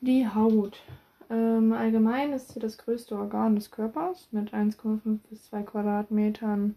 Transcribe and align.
Die 0.00 0.28
Haut. 0.28 0.80
Ähm, 1.28 1.72
allgemein 1.72 2.32
ist 2.32 2.50
sie 2.50 2.60
das 2.60 2.78
größte 2.78 3.16
Organ 3.16 3.56
des 3.56 3.72
Körpers 3.72 4.28
mit 4.30 4.54
1,5 4.54 5.18
bis 5.28 5.46
2 5.46 5.62
Quadratmetern 5.64 6.76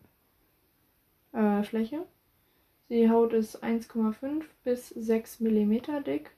äh, 1.31 1.61
Fläche. 1.61 2.03
Die 2.89 3.11
Haut 3.11 3.33
ist 3.33 3.63
1,5 3.63 4.43
bis 4.63 4.89
6 4.89 5.39
mm 5.39 6.03
dick 6.03 6.31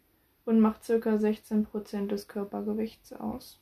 und 0.43 0.59
macht 0.59 0.85
ca. 0.85 0.93
16% 0.93 2.07
des 2.07 2.27
Körpergewichts 2.27 3.13
aus. 3.13 3.61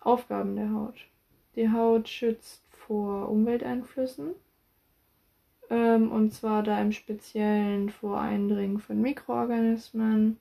Aufgaben 0.00 0.56
der 0.56 0.72
Haut. 0.72 1.06
Die 1.56 1.72
Haut 1.72 2.10
schützt 2.10 2.62
vor 2.72 3.30
Umwelteinflüssen, 3.30 4.34
ähm, 5.70 6.12
und 6.12 6.34
zwar 6.34 6.62
da 6.62 6.78
im 6.78 6.92
Speziellen 6.92 7.88
vor 7.88 8.20
Eindringen 8.20 8.80
von 8.80 9.00
Mikroorganismen, 9.00 10.38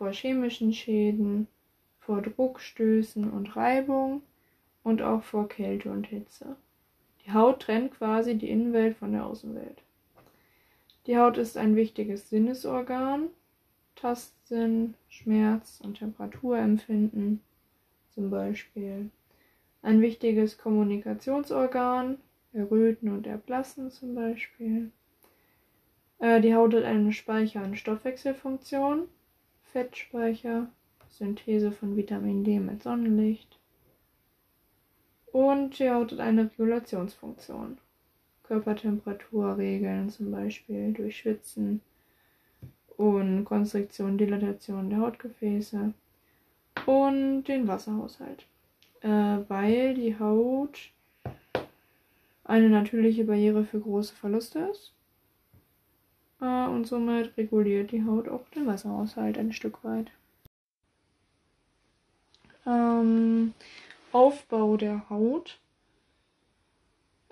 vor 0.00 0.12
chemischen 0.12 0.72
Schäden, 0.72 1.46
vor 1.98 2.22
Druckstößen 2.22 3.30
und 3.30 3.54
Reibung 3.54 4.22
und 4.82 5.02
auch 5.02 5.22
vor 5.22 5.46
Kälte 5.46 5.90
und 5.90 6.06
Hitze. 6.06 6.56
Die 7.22 7.32
Haut 7.34 7.60
trennt 7.60 7.92
quasi 7.92 8.34
die 8.34 8.48
Innenwelt 8.48 8.96
von 8.96 9.12
der 9.12 9.26
Außenwelt. 9.26 9.82
Die 11.06 11.18
Haut 11.18 11.36
ist 11.36 11.58
ein 11.58 11.76
wichtiges 11.76 12.30
Sinnesorgan, 12.30 13.28
Tastsinn, 13.94 14.94
Schmerz 15.10 15.82
und 15.84 15.98
Temperaturempfinden 15.98 17.42
zum 18.14 18.30
Beispiel. 18.30 19.10
Ein 19.82 20.00
wichtiges 20.00 20.56
Kommunikationsorgan, 20.56 22.16
Erröten 22.54 23.10
und 23.10 23.26
Erblassen 23.26 23.90
zum 23.90 24.14
Beispiel. 24.14 24.92
Äh, 26.20 26.40
die 26.40 26.54
Haut 26.54 26.72
hat 26.72 26.84
eine 26.84 27.12
Speicher- 27.12 27.64
und 27.64 27.76
Stoffwechselfunktion, 27.76 29.06
Fettspeicher, 29.72 30.68
Synthese 31.08 31.72
von 31.72 31.96
Vitamin 31.96 32.44
D 32.44 32.58
mit 32.58 32.82
Sonnenlicht. 32.82 33.58
Und 35.32 35.78
die 35.78 35.90
Haut 35.90 36.12
hat 36.12 36.20
eine 36.20 36.44
Regulationsfunktion. 36.44 37.78
Körpertemperatur 38.42 39.58
regeln, 39.58 40.10
zum 40.10 40.32
Beispiel 40.32 40.92
durch 40.92 41.18
Schwitzen 41.18 41.80
und 42.96 43.44
Konstriktion, 43.44 44.18
Dilatation 44.18 44.90
der 44.90 44.98
Hautgefäße 44.98 45.94
und 46.86 47.44
den 47.44 47.68
Wasserhaushalt. 47.68 48.46
Äh, 49.02 49.08
weil 49.48 49.94
die 49.94 50.18
Haut 50.18 50.90
eine 52.44 52.68
natürliche 52.68 53.24
Barriere 53.24 53.64
für 53.64 53.80
große 53.80 54.14
Verluste 54.14 54.58
ist. 54.72 54.92
Und 56.40 56.86
somit 56.86 57.36
reguliert 57.36 57.92
die 57.92 58.04
Haut 58.04 58.28
auch 58.28 58.48
den 58.54 58.66
Wasserhaushalt 58.66 59.36
ein 59.36 59.52
Stück 59.52 59.84
weit. 59.84 60.10
Ähm, 62.66 63.52
Aufbau 64.12 64.76
der 64.76 65.08
Haut. 65.10 65.58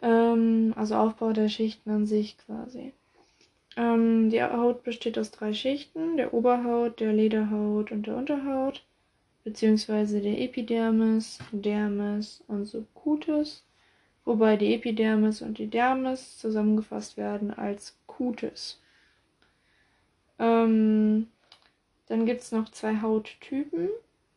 Ähm, 0.02 0.74
also 0.76 0.96
Aufbau 0.96 1.32
der 1.32 1.48
Schichten 1.48 1.90
an 1.90 2.06
sich 2.06 2.36
quasi. 2.38 2.92
Ähm, 3.76 4.30
die 4.30 4.42
Haut 4.42 4.82
besteht 4.84 5.18
aus 5.18 5.30
drei 5.30 5.54
Schichten, 5.54 6.16
der 6.16 6.34
Oberhaut, 6.34 7.00
der 7.00 7.12
Lederhaut 7.12 7.90
und 7.90 8.06
der 8.06 8.16
Unterhaut, 8.16 8.84
beziehungsweise 9.44 10.20
der 10.20 10.40
Epidermis, 10.40 11.38
Dermis 11.52 12.42
und 12.48 12.66
Subcutis 12.66 13.62
wobei 14.28 14.58
die 14.58 14.74
Epidermis 14.74 15.40
und 15.40 15.56
die 15.56 15.68
Dermis 15.68 16.36
zusammengefasst 16.36 17.16
werden 17.16 17.50
als 17.50 17.96
Cutis. 18.06 18.78
Ähm, 20.38 21.28
dann 22.06 22.26
gibt 22.26 22.42
es 22.42 22.52
noch 22.52 22.70
zwei 22.70 23.00
Hauttypen, 23.02 23.88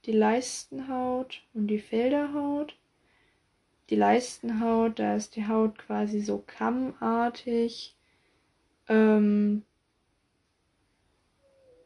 die 0.06 0.12
Leistenhaut 0.12 1.44
und 1.54 1.68
die 1.68 1.80
Felderhaut. 1.80 2.76
Die 3.90 3.96
Leistenhaut, 3.96 5.00
da 5.00 5.16
ist 5.16 5.36
die 5.36 5.48
Haut 5.48 5.78
quasi 5.78 6.22
so 6.22 6.44
kammartig 6.46 7.96
ähm, 8.88 9.64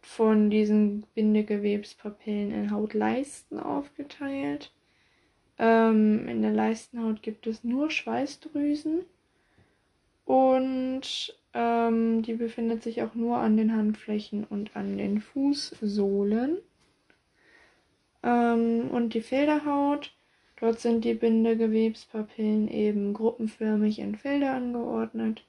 von 0.02 0.50
diesen 0.50 1.02
Bindegewebspapillen 1.16 2.52
in 2.52 2.72
Hautleisten 2.72 3.60
aufgeteilt. 3.60 4.72
Ähm, 5.58 6.28
in 6.28 6.42
der 6.42 6.52
Leistenhaut 6.52 7.24
gibt 7.24 7.48
es 7.48 7.64
nur 7.64 7.90
Schweißdrüsen 7.90 9.06
und 10.26 11.38
ähm, 11.56 12.22
die 12.22 12.34
befindet 12.34 12.84
sich 12.84 13.02
auch 13.02 13.16
nur 13.16 13.38
an 13.38 13.56
den 13.56 13.74
Handflächen 13.74 14.44
und 14.44 14.76
an 14.76 14.98
den 14.98 15.22
Fußsohlen. 15.22 16.58
Ähm, 18.24 18.90
und 18.92 19.14
die 19.14 19.22
Felderhaut, 19.22 20.14
dort 20.60 20.82
sind 20.82 21.06
die 21.06 21.14
Bindegewebspapillen 21.14 22.68
eben 22.68 23.14
gruppenförmig 23.14 24.00
in 24.00 24.16
Felder 24.16 24.54
angeordnet. 24.54 25.46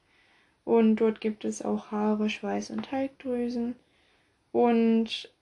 Und 0.64 0.96
dort 0.96 1.20
gibt 1.20 1.44
es 1.44 1.62
auch 1.62 1.90
Haare, 1.90 2.30
Schweiß 2.30 2.70
und 2.70 2.86
Teigdrüsen. 2.86 3.74
Und 4.52 5.32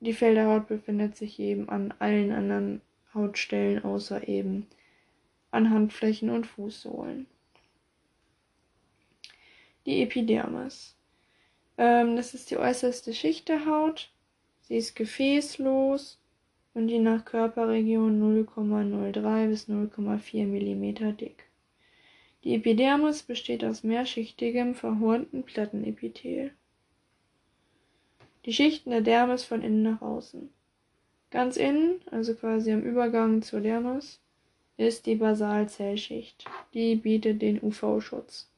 die 0.00 0.12
Felderhaut 0.12 0.68
befindet 0.68 1.16
sich 1.16 1.40
eben 1.40 1.70
an 1.70 1.94
allen 2.00 2.32
anderen 2.32 2.82
Hautstellen 3.14 3.82
außer 3.82 4.28
eben 4.28 4.66
an 5.50 5.70
Handflächen 5.70 6.28
und 6.28 6.46
Fußsohlen. 6.46 7.26
Die 9.86 10.02
Epidermis. 10.02 10.96
Ähm, 11.78 12.16
das 12.16 12.34
ist 12.34 12.50
die 12.50 12.56
äußerste 12.56 13.14
Schicht 13.14 13.48
der 13.48 13.66
Haut. 13.66 14.10
Sie 14.62 14.76
ist 14.76 14.96
gefäßlos 14.96 16.18
und 16.74 16.88
je 16.88 16.98
nach 16.98 17.24
Körperregion 17.24 18.46
0,03 18.46 19.48
bis 19.48 19.68
0,4 19.68 20.46
mm 20.46 21.16
dick. 21.16 21.44
Die 22.42 22.54
Epidermis 22.54 23.22
besteht 23.22 23.64
aus 23.64 23.84
mehrschichtigem, 23.84 24.74
verhornten 24.74 25.44
Plattenepithel. 25.44 26.52
Die 28.44 28.52
Schichten 28.52 28.90
der 28.90 29.02
Dermis 29.02 29.44
von 29.44 29.62
innen 29.62 29.84
nach 29.84 30.02
außen. 30.02 30.50
Ganz 31.30 31.56
innen, 31.56 32.00
also 32.10 32.34
quasi 32.34 32.72
am 32.72 32.82
Übergang 32.82 33.42
zur 33.42 33.60
Dermis, 33.60 34.20
ist 34.76 35.06
die 35.06 35.14
Basalzellschicht. 35.14 36.44
Die 36.74 36.96
bietet 36.96 37.40
den 37.40 37.62
UV-Schutz. 37.62 38.48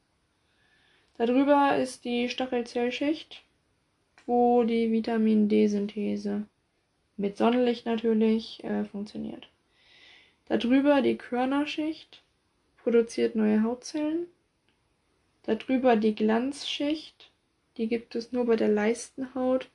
Darüber 1.19 1.75
ist 1.75 2.05
die 2.05 2.29
Stachelzellschicht, 2.29 3.43
wo 4.25 4.63
die 4.63 4.89
Vitamin 4.89 5.49
D-Synthese 5.49 6.45
mit 7.17 7.35
Sonnenlicht 7.35 7.85
natürlich 7.85 8.63
äh, 8.63 8.85
funktioniert. 8.85 9.49
Darüber 10.47 11.01
die 11.01 11.17
Körnerschicht 11.17 12.23
produziert 12.77 13.35
neue 13.35 13.63
Hautzellen. 13.63 14.27
Darüber 15.43 15.97
die 15.97 16.15
Glanzschicht, 16.15 17.31
die 17.75 17.89
gibt 17.89 18.15
es 18.15 18.31
nur 18.31 18.45
bei 18.45 18.55
der 18.55 18.69
Leistenhaut 18.69 19.67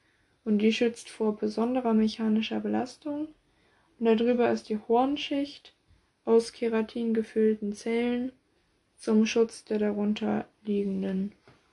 und 0.46 0.60
die 0.60 0.72
schützt 0.72 1.10
vor 1.10 1.36
besonderer 1.36 1.92
mechanischer 1.92 2.60
Belastung. 2.60 3.28
Und 3.98 4.06
darüber 4.06 4.50
ist 4.50 4.70
die 4.70 4.78
Hornschicht 4.88 5.74
aus 6.24 6.54
Keratin 6.54 7.12
gefüllten 7.12 7.74
Zellen 7.74 8.32
zum 8.96 9.26
Schutz 9.26 9.64
der 9.64 9.78
darunter 9.78 10.46
liegenden 10.64 11.32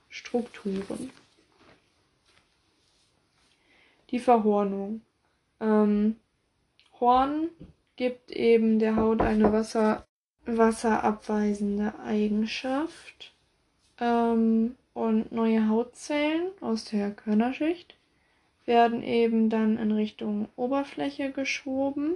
Strukturen. 0.09 1.09
Die 4.09 4.19
Verhornung. 4.19 5.01
Ähm, 5.59 6.17
Horn 6.99 7.49
gibt 7.95 8.31
eben 8.31 8.79
der 8.79 8.95
Haut 8.95 9.21
eine 9.21 9.51
Wasser, 9.53 10.05
wasserabweisende 10.45 11.93
Eigenschaft 12.03 13.33
ähm, 13.99 14.75
und 14.93 15.31
neue 15.31 15.67
Hautzellen 15.69 16.51
aus 16.59 16.85
der 16.85 17.11
Körnerschicht 17.11 17.95
werden 18.65 19.03
eben 19.03 19.49
dann 19.49 19.77
in 19.77 19.91
Richtung 19.91 20.47
Oberfläche 20.55 21.31
geschoben 21.31 22.16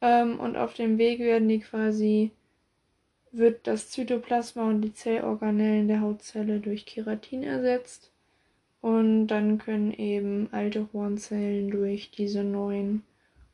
ähm, 0.00 0.38
und 0.38 0.56
auf 0.56 0.74
dem 0.74 0.98
Weg 0.98 1.20
werden 1.20 1.48
die 1.48 1.60
quasi 1.60 2.30
wird 3.32 3.66
das 3.66 3.90
Zytoplasma 3.90 4.68
und 4.68 4.82
die 4.82 4.94
Zellorganellen 4.94 5.88
der 5.88 6.00
Hautzelle 6.00 6.60
durch 6.60 6.86
Keratin 6.86 7.42
ersetzt 7.42 8.10
und 8.80 9.26
dann 9.28 9.58
können 9.58 9.92
eben 9.92 10.48
alte 10.52 10.88
Hornzellen 10.92 11.70
durch 11.70 12.10
diese 12.10 12.44
neuen 12.44 13.02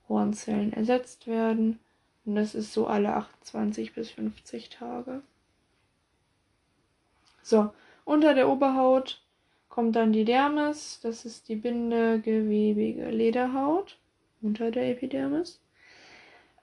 Hornzellen 0.08 0.72
ersetzt 0.72 1.26
werden 1.26 1.78
und 2.24 2.36
das 2.36 2.54
ist 2.54 2.72
so 2.72 2.86
alle 2.86 3.14
28 3.14 3.92
bis 3.92 4.10
50 4.10 4.70
Tage. 4.70 5.22
So, 7.42 7.72
unter 8.04 8.34
der 8.34 8.48
Oberhaut 8.48 9.22
kommt 9.68 9.96
dann 9.96 10.12
die 10.12 10.24
Dermis, 10.24 11.00
das 11.02 11.24
ist 11.24 11.48
die 11.48 11.56
bindegewebige 11.56 13.10
Lederhaut 13.10 13.98
unter 14.40 14.70
der 14.70 14.90
Epidermis. 14.90 15.60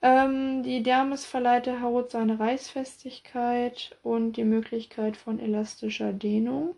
Ähm, 0.02 0.64
die 0.64 0.82
Dermis 0.82 1.24
verleiht 1.24 1.66
der 1.66 1.80
Haut 1.80 2.10
seine 2.10 2.40
Reißfestigkeit 2.40 3.96
und 4.02 4.32
die 4.32 4.44
Möglichkeit 4.44 5.16
von 5.16 5.38
elastischer 5.38 6.12
Dehnung. 6.12 6.74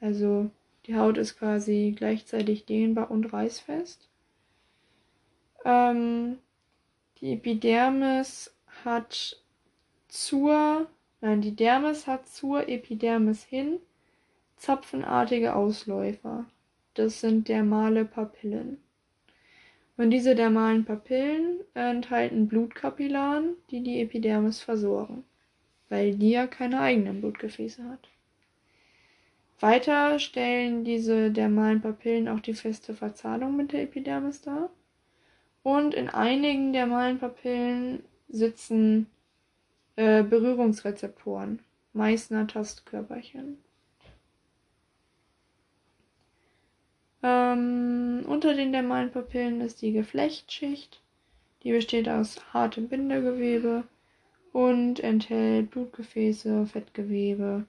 Also 0.00 0.50
die 0.86 0.96
Haut 0.96 1.16
ist 1.16 1.38
quasi 1.38 1.94
gleichzeitig 1.96 2.66
dehnbar 2.66 3.10
und 3.10 3.32
reißfest. 3.32 4.08
Ähm, 5.64 6.38
die 7.20 7.34
Epidermis 7.34 8.54
hat 8.84 9.40
zur, 10.08 10.88
nein, 11.20 11.40
die 11.40 11.54
Dermis 11.54 12.06
hat 12.08 12.28
zur 12.28 12.68
Epidermis 12.68 13.44
hin 13.44 13.78
zapfenartige 14.56 15.54
Ausläufer. 15.54 16.46
Das 16.94 17.20
sind 17.20 17.48
dermale 17.48 18.04
Papillen. 18.04 18.83
Und 19.96 20.10
diese 20.10 20.34
dermalen 20.34 20.84
Papillen 20.84 21.60
enthalten 21.74 22.48
Blutkapillaren, 22.48 23.56
die 23.70 23.82
die 23.82 24.00
Epidermis 24.00 24.60
versorgen, 24.60 25.24
weil 25.88 26.16
die 26.16 26.30
ja 26.30 26.46
keine 26.46 26.80
eigenen 26.80 27.20
Blutgefäße 27.20 27.84
hat. 27.88 28.08
Weiter 29.60 30.18
stellen 30.18 30.84
diese 30.84 31.30
dermalen 31.30 31.80
Papillen 31.80 32.28
auch 32.28 32.40
die 32.40 32.54
feste 32.54 32.92
Verzahnung 32.92 33.56
mit 33.56 33.72
der 33.72 33.82
Epidermis 33.82 34.42
dar. 34.42 34.70
Und 35.62 35.94
in 35.94 36.08
einigen 36.08 36.72
dermalen 36.72 37.18
Papillen 37.18 38.02
sitzen 38.28 39.06
äh, 39.96 40.22
Berührungsrezeptoren, 40.22 41.60
Meißner 41.92 42.46
Tastkörperchen. 42.48 43.58
Ähm, 47.26 48.22
unter 48.28 48.52
den 48.52 48.72
dermalen 48.72 49.10
Papillen 49.10 49.62
ist 49.62 49.80
die 49.80 49.92
Geflechtsschicht. 49.92 51.00
Die 51.62 51.72
besteht 51.72 52.06
aus 52.06 52.36
hartem 52.52 52.88
Bindegewebe 52.88 53.84
und 54.52 55.00
enthält 55.00 55.70
Blutgefäße, 55.70 56.66
Fettgewebe, 56.66 57.64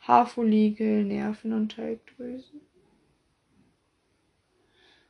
Haarfollikel, 0.00 1.04
Nerven 1.04 1.52
und 1.52 1.76
Talgdrüsen. 1.76 2.62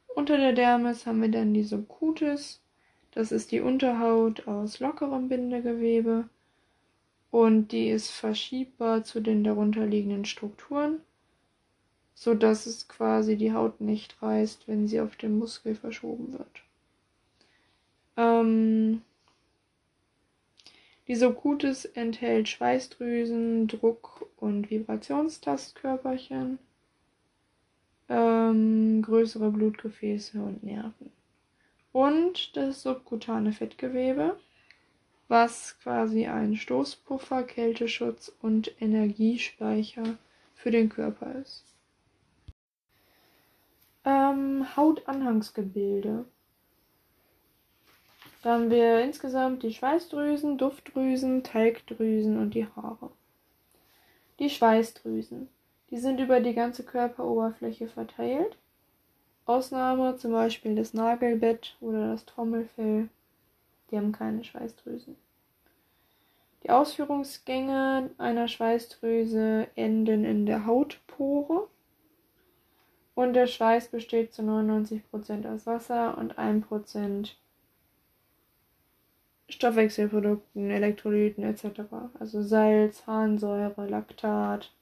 Unter 0.09 0.39
der 0.39 0.55
Dermis 0.55 1.07
haben 1.07 1.23
wir 1.23 1.31
dann 1.31 1.55
die 1.55 1.63
Subcutis. 1.63 2.61
Das 3.13 3.31
ist 3.31 3.53
die 3.53 3.61
Unterhaut 3.61 4.49
aus 4.49 4.81
lockerem 4.81 5.29
Bindegewebe 5.29 6.29
und 7.31 7.69
die 7.69 7.91
ist 7.91 8.11
verschiebbar 8.11 9.05
zu 9.05 9.21
den 9.21 9.45
darunterliegenden 9.45 10.25
Strukturen, 10.25 11.01
sodass 12.15 12.67
es 12.67 12.89
quasi 12.89 13.37
die 13.37 13.53
Haut 13.53 13.81
nicht 13.81 14.23
reißt, 14.23 14.69
wenn 14.69 14.87
sie 14.89 15.01
auf 15.01 15.17
den 15.17 15.39
Muskel 15.39 15.75
verschoben 15.75 16.33
wird. 16.33 16.63
Ähm, 18.17 19.03
die 21.07 21.17
Subcutis 21.17 21.85
enthält 21.85 22.49
Schweißdrüsen, 22.49 23.67
Druck- 23.69 24.27
und 24.37 24.71
Vibrationstastkörperchen, 24.71 26.59
ähm, 28.09 29.03
größere 29.03 29.51
Blutgefäße 29.51 30.41
und 30.41 30.63
Nerven. 30.63 31.13
Und 31.93 32.57
das 32.57 32.83
subkutane 32.83 33.53
Fettgewebe, 33.53 34.37
was 35.29 35.77
quasi 35.83 36.27
ein 36.27 36.57
Stoßpuffer, 36.57 37.43
Kälteschutz 37.45 38.33
und 38.41 38.75
Energiespeicher 38.81 40.17
für 40.55 40.71
den 40.71 40.89
Körper 40.89 41.35
ist. 41.35 41.74
Ähm, 44.05 44.77
Hautanhangsgebilde. 44.77 46.27
Da 48.43 48.53
haben 48.53 48.71
wir 48.71 49.01
insgesamt 49.01 49.63
die 49.63 49.73
Schweißdrüsen, 49.73 50.59
Duftdrüsen, 50.59 51.43
Talgdrüsen 51.43 52.39
und 52.39 52.51
die 52.53 52.67
Haare. 52.67 53.11
Die 54.39 54.51
Schweißdrüsen. 54.51 55.49
Die 55.91 55.97
sind 55.97 56.21
über 56.21 56.41
die 56.41 56.53
ganze 56.53 56.83
Körperoberfläche 56.83 57.89
verteilt. 57.89 58.59
Ausnahme 59.47 60.17
zum 60.17 60.33
Beispiel 60.33 60.75
das 60.75 60.93
Nagelbett 60.93 61.77
oder 61.81 62.13
das 62.13 62.27
Trommelfell. 62.27 63.09
Die 63.91 63.97
haben 63.97 64.13
keine 64.13 64.45
Schweißdrüsen. 64.45 65.17
Die 66.65 66.71
Ausführungsgänge 66.71 68.11
einer 68.17 68.49
Schweißdrüse 68.49 69.69
enden 69.75 70.25
in 70.25 70.47
der 70.47 70.67
Hautpore. 70.67 71.69
Und 73.15 73.35
der 73.35 73.47
Schweiß 73.47 73.89
besteht 73.89 74.35
zu 74.35 74.43
99% 74.43 75.53
aus 75.53 75.67
Wasser 75.67 76.19
und 76.19 76.37
1% 76.39 77.31
Stoffwechselprodukten, 79.49 80.71
Elektrolyten 80.71 81.45
etc. 81.45 81.83
Also 82.19 82.43
Salz, 82.43 83.07
Harnsäure, 83.07 83.87
Laktat 83.87 84.73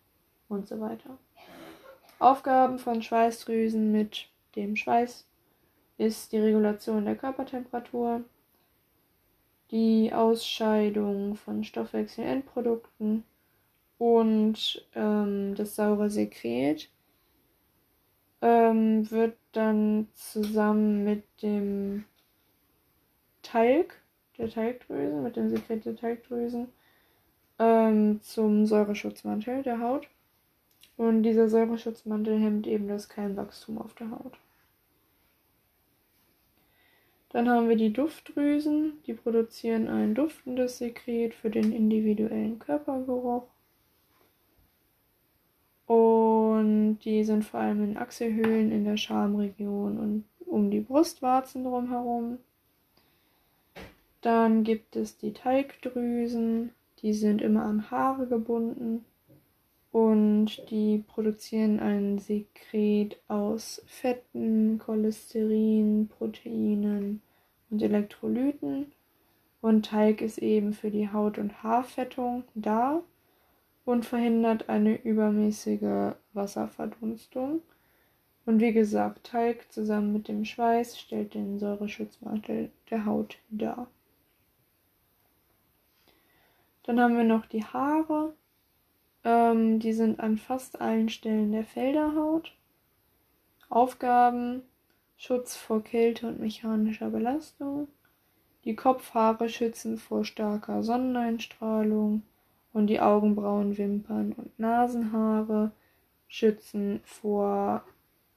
und 0.49 0.67
so 0.67 0.81
weiter. 0.81 1.19
Aufgaben 2.19 2.79
von 2.79 3.03
Schweißdrüsen 3.03 3.93
mit 3.93 4.29
dem 4.55 4.77
Schweiß 4.77 5.27
ist 5.99 6.33
die 6.33 6.39
Regulation 6.39 7.05
der 7.05 7.17
Körpertemperatur, 7.17 8.23
die 9.71 10.13
Ausscheidung 10.13 11.37
von 11.37 11.65
Stoffwechselendprodukten 11.65 13.25
und 13.99 14.87
ähm, 14.95 15.55
das 15.55 15.75
saure 15.77 16.11
Sekret 16.11 16.91
ähm, 18.43 19.09
wird 19.11 19.37
dann 19.53 20.09
zusammen 20.15 21.05
mit 21.05 21.25
dem 21.43 22.05
Talg 23.43 23.95
der 24.37 24.51
Talgdrüsen, 24.51 25.23
mit 25.23 25.37
dem 25.37 25.49
Sekret 25.49 25.85
der 25.85 25.97
Talgdrüsen, 25.97 26.69
ähm, 27.59 28.21
zum 28.23 28.67
Säureschutzmantel 28.67 29.63
der 29.63 29.81
Haut. 29.81 30.09
Und 30.97 31.23
dieser 31.23 31.49
Säureschutzmantel 31.49 32.39
hemmt 32.39 32.67
eben 32.67 32.89
das 32.89 33.09
Keimwachstum 33.09 33.79
auf 33.79 33.95
der 33.95 34.11
Haut. 34.11 34.37
Dann 37.31 37.49
haben 37.49 37.69
wir 37.69 37.77
die 37.77 37.93
Duftdrüsen, 37.93 39.03
die 39.07 39.15
produzieren 39.15 39.89
ein 39.89 40.15
duftendes 40.15 40.79
Sekret 40.79 41.35
für 41.35 41.49
den 41.49 41.73
individuellen 41.73 42.59
Körpergeruch. 42.59 43.45
Und 45.87 46.22
die 46.63 47.25
sind 47.25 47.45
vor 47.45 47.61
allem 47.61 47.85
in 47.85 47.97
Achselhöhlen 47.97 48.71
in 48.73 48.85
der 48.85 48.97
Schamregion 48.97 49.99
und 49.99 50.25
um 50.47 50.71
die 50.71 50.81
Brustwarzen 50.81 51.65
drumherum. 51.65 52.39
Dann 54.21 54.65
gibt 54.65 54.97
es 54.97 55.17
die 55.17 55.33
Talgdrüsen, 55.33 56.71
die 57.01 57.13
sind 57.13 57.43
immer 57.43 57.65
an 57.65 57.91
Haare 57.91 58.27
gebunden 58.27 59.05
und 59.91 60.71
die 60.71 61.05
produzieren 61.07 61.81
ein 61.81 62.19
Sekret 62.19 63.21
aus 63.29 63.83
Fetten, 63.87 64.79
Cholesterin, 64.79 66.09
Proteinen 66.09 67.21
und 67.71 67.83
Elektrolyten. 67.83 68.93
Und 69.61 69.87
Talg 69.87 70.23
ist 70.23 70.39
eben 70.39 70.73
für 70.73 70.91
die 70.91 71.11
Haut- 71.11 71.39
und 71.39 71.63
Haarfettung 71.63 72.45
da 72.55 73.03
und 73.85 74.07
verhindert 74.07 74.69
eine 74.69 75.03
übermäßige 75.03 76.15
Wasserverdunstung. 76.33 77.63
Und 78.45 78.61
wie 78.61 78.73
gesagt, 78.73 79.25
Talg 79.25 79.71
zusammen 79.73 80.13
mit 80.13 80.29
dem 80.29 80.45
Schweiß 80.45 80.99
stellt 80.99 81.35
den 81.35 81.59
Säureschutzmantel 81.59 82.71
der 82.91 83.07
Haut 83.07 83.39
dar. 83.51 83.87
Dann 86.83 87.01
haben 87.01 87.17
wir 87.17 87.25
noch 87.25 87.47
die 87.47 87.65
Haare. 87.65 88.35
Ähm, 89.25 89.79
die 89.79 89.93
sind 89.93 90.19
an 90.19 90.37
fast 90.39 90.81
allen 90.81 91.09
Stellen 91.09 91.53
der 91.53 91.65
Felderhaut. 91.65 92.57
Aufgaben: 93.69 94.63
Schutz 95.17 95.57
vor 95.57 95.85
Kälte 95.85 96.27
und 96.27 96.41
mechanischer 96.41 97.11
Belastung. 97.11 97.87
Die 98.65 98.75
Kopfhaare 98.75 99.49
schützen 99.49 99.99
vor 99.99 100.25
starker 100.25 100.83
Sonneneinstrahlung 100.83 102.23
und 102.73 102.87
die 102.87 103.01
Augenbrauen, 103.01 103.77
Wimpern 103.77 104.33
und 104.33 104.59
Nasenhaare 104.59 105.73
schützen 106.29 107.01
vor 107.05 107.85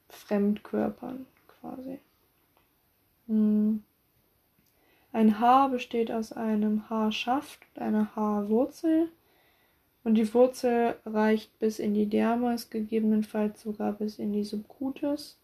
Fremdkörpern 0.08 1.26
quasi. 1.48 1.98
Hm. 3.26 3.82
Ein 5.12 5.40
Haar 5.40 5.70
besteht 5.70 6.12
aus 6.12 6.32
einem 6.32 6.90
Haarschaft 6.90 7.60
und 7.74 7.82
einer 7.82 8.14
Haarwurzel. 8.14 9.08
Und 10.04 10.14
die 10.14 10.32
Wurzel 10.34 10.96
reicht 11.04 11.58
bis 11.58 11.78
in 11.78 11.94
die 11.94 12.06
Dermis, 12.06 12.70
gegebenenfalls 12.70 13.62
sogar 13.62 13.92
bis 13.92 14.18
in 14.18 14.32
die 14.32 14.44
Subcutis. 14.44 15.38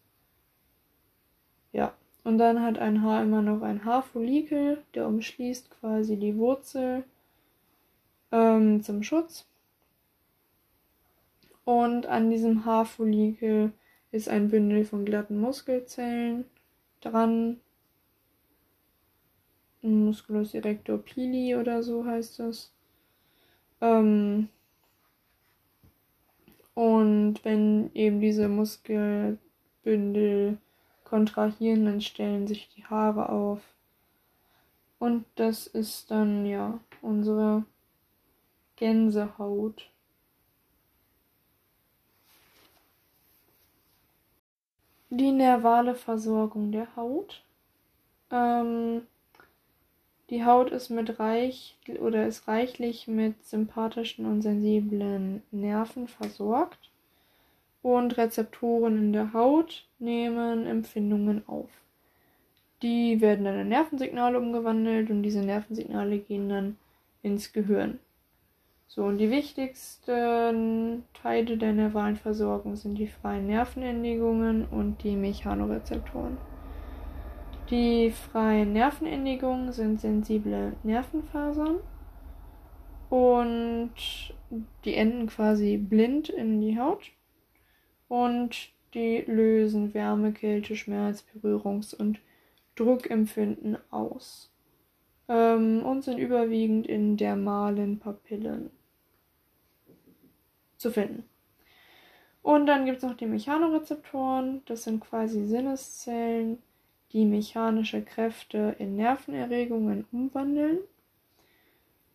Ja, 1.73 1.93
und 2.23 2.37
dann 2.37 2.61
hat 2.61 2.77
ein 2.77 3.01
Haar 3.01 3.23
immer 3.23 3.41
noch 3.41 3.61
ein 3.61 3.83
Haarfollikel, 3.83 4.81
der 4.93 5.07
umschließt 5.07 5.71
quasi 5.71 6.17
die 6.17 6.37
Wurzel 6.37 7.03
ähm, 8.33 8.83
zum 8.83 9.03
Schutz. 9.03 9.45
Und 11.63 12.07
an 12.07 12.29
diesem 12.29 12.65
Haarfollikel 12.65 13.71
ist 14.11 14.27
ein 14.27 14.49
Bündel 14.49 14.83
von 14.83 15.05
glatten 15.05 15.39
Muskelzellen 15.39 16.43
dran, 16.99 17.61
Musculus 19.81 20.53
erector 20.53 20.97
pili 20.97 21.55
oder 21.55 21.83
so 21.83 22.05
heißt 22.05 22.39
das. 22.39 22.73
Ähm, 23.81 24.49
und 26.73 27.35
wenn 27.43 27.91
eben 27.93 28.21
diese 28.21 28.47
Muskelbündel 28.47 30.57
kontrahieren, 31.03 31.85
dann 31.85 32.01
stellen 32.01 32.47
sich 32.47 32.69
die 32.69 32.85
Haare 32.85 33.29
auf. 33.29 33.61
Und 34.99 35.25
das 35.35 35.67
ist 35.67 36.09
dann 36.11 36.45
ja 36.45 36.79
unsere 37.01 37.65
Gänsehaut. 38.75 39.89
Die 45.09 45.31
nervale 45.31 45.93
Versorgung 45.93 46.71
der 46.71 46.95
Haut. 46.95 47.43
Ähm, 48.31 49.03
die 50.29 50.43
Haut 50.43 50.71
ist 50.71 50.89
mit 50.89 51.19
reich 51.19 51.77
oder 51.99 52.25
ist 52.25 52.47
reichlich 52.47 53.07
mit 53.07 53.45
sympathischen 53.45 54.25
und 54.25 54.41
sensiblen 54.41 55.43
Nerven 55.51 56.07
versorgt 56.07 56.89
und 57.83 58.17
Rezeptoren 58.17 58.97
in 58.97 59.13
der 59.13 59.33
Haut 59.33 59.85
nehmen 59.99 60.65
Empfindungen 60.65 61.47
auf. 61.47 61.69
Die 62.81 63.21
werden 63.21 63.45
dann 63.45 63.59
in 63.59 63.69
Nervensignale 63.69 64.39
umgewandelt 64.39 65.11
und 65.11 65.21
diese 65.21 65.41
Nervensignale 65.41 66.17
gehen 66.17 66.49
dann 66.49 66.77
ins 67.21 67.53
Gehirn. 67.53 67.99
So, 68.95 69.05
und 69.05 69.17
die 69.17 69.31
wichtigsten 69.31 71.03
Teile 71.15 71.57
der 71.57 71.73
nervalen 71.73 72.15
Versorgung 72.15 72.75
sind 72.75 72.99
die 72.99 73.07
freien 73.07 73.47
Nervenendigungen 73.47 74.67
und 74.67 75.03
die 75.03 75.15
Mechanorezeptoren. 75.15 76.37
Die 77.71 78.11
freien 78.11 78.73
Nervenendigungen 78.73 79.71
sind 79.71 79.99
sensible 79.99 80.73
Nervenfasern 80.83 81.79
und 83.09 83.93
die 84.85 84.93
enden 84.93 85.25
quasi 85.25 85.77
blind 85.77 86.29
in 86.29 86.61
die 86.61 86.79
Haut 86.79 87.09
und 88.09 88.69
die 88.93 89.23
lösen 89.25 89.95
Wärme, 89.95 90.33
Kälte, 90.33 90.75
Schmerz, 90.75 91.25
Berührungs- 91.33 91.95
und 91.95 92.19
Druckempfinden 92.75 93.75
aus 93.89 94.51
ähm, 95.27 95.83
und 95.83 96.03
sind 96.03 96.19
überwiegend 96.19 96.85
in 96.85 97.17
dermalen 97.17 97.97
Papillen 97.97 98.69
zu 100.83 100.91
finden. 100.91 101.23
Und 102.43 102.67
dann 102.67 102.85
gibt 102.85 102.97
es 102.97 103.03
noch 103.03 103.15
die 103.15 103.25
Mechanorezeptoren, 103.25 104.61
das 104.65 104.83
sind 104.83 104.99
quasi 104.99 105.45
Sinneszellen, 105.45 106.61
die 107.13 107.25
mechanische 107.25 108.01
Kräfte 108.01 108.75
in 108.79 108.97
Nervenerregungen 108.97 110.05
umwandeln. 110.11 110.79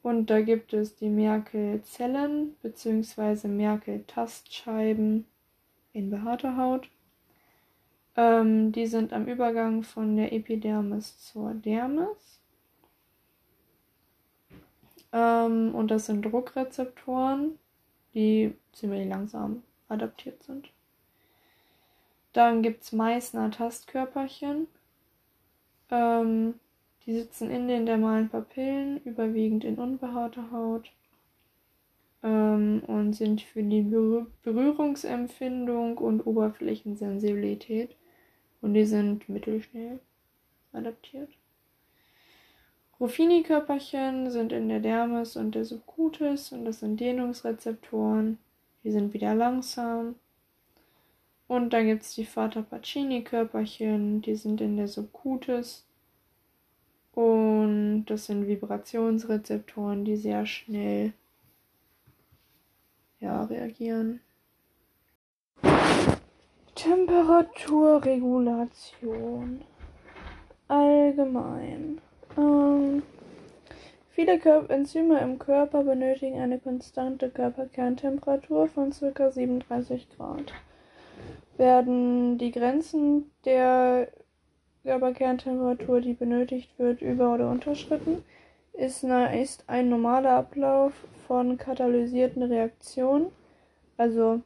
Und 0.03 0.29
da 0.31 0.43
gibt 0.43 0.75
es 0.75 0.97
die 0.97 1.09
Merkel-Zellen 1.09 2.55
bzw. 2.63 3.49
Merkel-Tastscheiben 3.49 5.25
in 5.93 6.11
behaarter 6.11 6.57
Haut. 6.57 6.89
Ähm, 8.17 8.73
die 8.73 8.87
sind 8.87 9.13
am 9.13 9.27
Übergang 9.27 9.83
von 9.83 10.17
der 10.17 10.33
Epidermis 10.33 11.19
zur 11.19 11.55
Dermis. 11.55 12.41
Ähm, 15.13 15.75
und 15.75 15.91
das 15.91 16.07
sind 16.07 16.23
Druckrezeptoren, 16.23 17.59
die 18.19 18.53
ziemlich 18.73 19.09
langsam 19.09 19.63
adaptiert 19.89 20.43
sind. 20.43 20.71
Dann 22.33 22.63
gibt 22.63 22.83
es 22.83 22.91
Meißner 22.91 23.53
Tastkörperchen. 23.53 24.67
Ähm, 25.91 26.55
die 27.07 27.15
sitzen 27.15 27.49
in 27.49 27.69
den 27.69 27.87
dermalen 27.87 28.29
Papillen, 28.29 29.01
überwiegend 29.05 29.63
in 29.63 29.77
unbehaarter 29.77 30.51
Haut 30.51 30.91
ähm, 32.25 32.83
und 32.89 33.13
sind 33.13 33.41
für 33.41 33.63
die 33.63 33.83
Berühr 33.83 34.27
Berührungsempfindung 34.43 35.97
und 35.99 36.27
Oberflächensensibilität 36.27 37.95
und 38.61 38.75
die 38.75 38.85
sind 38.85 39.29
mittelschnell 39.29 40.01
adaptiert. 40.73 41.31
Ruffini-Körperchen 43.00 44.31
sind 44.31 44.52
in 44.52 44.69
der 44.69 44.81
Dermis 44.81 45.37
und 45.37 45.55
der 45.55 45.64
Subcutis 45.64 46.52
und 46.52 46.64
das 46.64 46.81
sind 46.81 46.99
Dehnungsrezeptoren. 46.99 48.38
Die 48.83 48.90
sind 48.90 49.14
wieder 49.14 49.35
langsam. 49.35 50.17
Und 51.47 51.73
dann 51.73 51.87
gibt 51.87 52.02
es 52.02 52.14
die 52.14 52.25
Vater 52.25 52.62
Pacini-Körperchen, 52.62 54.23
die 54.23 54.35
sind 54.35 54.61
in 54.61 54.76
der 54.76 54.88
Subcutis. 54.88 55.85
Und 57.12 58.07
das 58.07 58.26
sind 58.26 58.47
Vibrationsrezeptoren, 58.47 60.05
die 60.05 60.17
sehr 60.17 60.45
schnell 60.47 61.12
ja, 63.21 63.45
reagieren. 63.45 64.21
Temperaturregulation. 66.75 69.62
Allgemein. 70.69 72.00
Ähm, 72.38 73.02
viele 74.11 74.38
Kör 74.38 74.71
Enzyme 74.71 75.18
im 75.21 75.38
Körper 75.38 75.83
benötigen 75.83 76.40
eine 76.40 76.59
konstante 76.59 77.30
Körperkerntemperatur 77.30 78.68
von 78.68 78.92
ca. 78.92 79.30
37 79.30 80.09
Grad. 80.16 80.52
Werden 81.57 82.38
die 82.38 82.52
Grenzen 82.52 83.30
der 83.45 84.09
Körperkerntemperatur, 84.85 86.00
die 86.00 86.14
benötigt 86.14 86.78
wird, 86.78 87.02
über- 87.02 87.35
oder 87.35 87.50
unterschritten, 87.50 88.23
ist, 88.73 89.02
ist 89.02 89.64
ein 89.66 89.88
normaler 89.88 90.30
Ablauf 90.30 90.92
von 91.26 91.59
katalysierten 91.59 92.45
Reaktionen, 92.45 93.26
also 93.97 94.40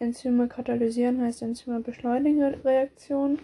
Enzyme 0.00 0.48
katalysieren 0.48 1.20
heißt 1.22 1.42
Enzyme 1.42 1.80
beschleunigen 1.80 2.42
Reaktionen, 2.42 3.38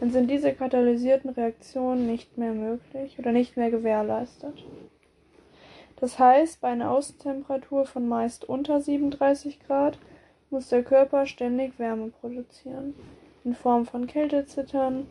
dann 0.00 0.10
sind 0.10 0.30
diese 0.30 0.52
katalysierten 0.52 1.30
Reaktionen 1.30 2.06
nicht 2.06 2.38
mehr 2.38 2.52
möglich 2.52 3.18
oder 3.18 3.32
nicht 3.32 3.56
mehr 3.56 3.70
gewährleistet. 3.70 4.64
Das 5.96 6.18
heißt, 6.18 6.62
bei 6.62 6.68
einer 6.68 6.90
Außentemperatur 6.90 7.84
von 7.84 8.08
meist 8.08 8.44
unter 8.44 8.80
37 8.80 9.60
Grad 9.66 9.98
muss 10.48 10.68
der 10.68 10.82
Körper 10.82 11.26
ständig 11.26 11.78
Wärme 11.78 12.08
produzieren, 12.08 12.94
in 13.44 13.54
Form 13.54 13.84
von 13.86 14.06
Kältezittern, 14.06 15.06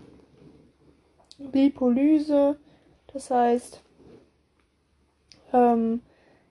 Lipolyse, 1.54 2.58
das 3.14 3.30
heißt 3.30 3.82
ähm, 5.54 6.02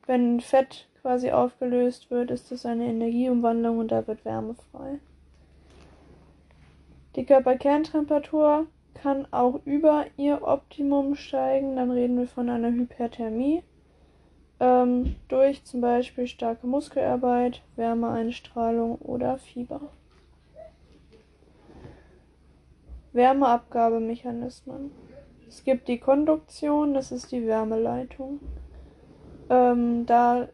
wenn 0.06 0.40
Fett 0.40 0.88
quasi 1.02 1.30
aufgelöst 1.30 2.10
wird, 2.10 2.30
ist 2.30 2.50
es 2.52 2.64
eine 2.66 2.86
Energieumwandlung 2.86 3.78
und 3.78 3.92
da 3.92 4.06
wird 4.06 4.24
Wärme 4.24 4.54
frei. 4.72 4.98
Die 7.18 7.26
Körperkerntemperatur 7.26 8.68
kann 8.94 9.26
auch 9.32 9.58
über 9.64 10.06
ihr 10.16 10.40
Optimum 10.42 11.16
steigen, 11.16 11.74
dann 11.74 11.90
reden 11.90 12.16
wir 12.16 12.28
von 12.28 12.48
einer 12.48 12.70
Hyperthermie. 12.70 13.64
Ähm, 14.60 15.16
durch 15.26 15.64
zum 15.64 15.80
Beispiel 15.80 16.28
starke 16.28 16.68
Muskelarbeit, 16.68 17.64
Wärmeeinstrahlung 17.74 18.98
oder 18.98 19.36
Fieber. 19.38 19.80
Wärmeabgabemechanismen. 23.12 24.92
Es 25.48 25.64
gibt 25.64 25.88
die 25.88 25.98
Konduktion, 25.98 26.94
das 26.94 27.10
ist 27.10 27.32
die 27.32 27.44
Wärmeleitung. 27.44 28.38
Ähm, 29.50 30.06
da 30.06 30.50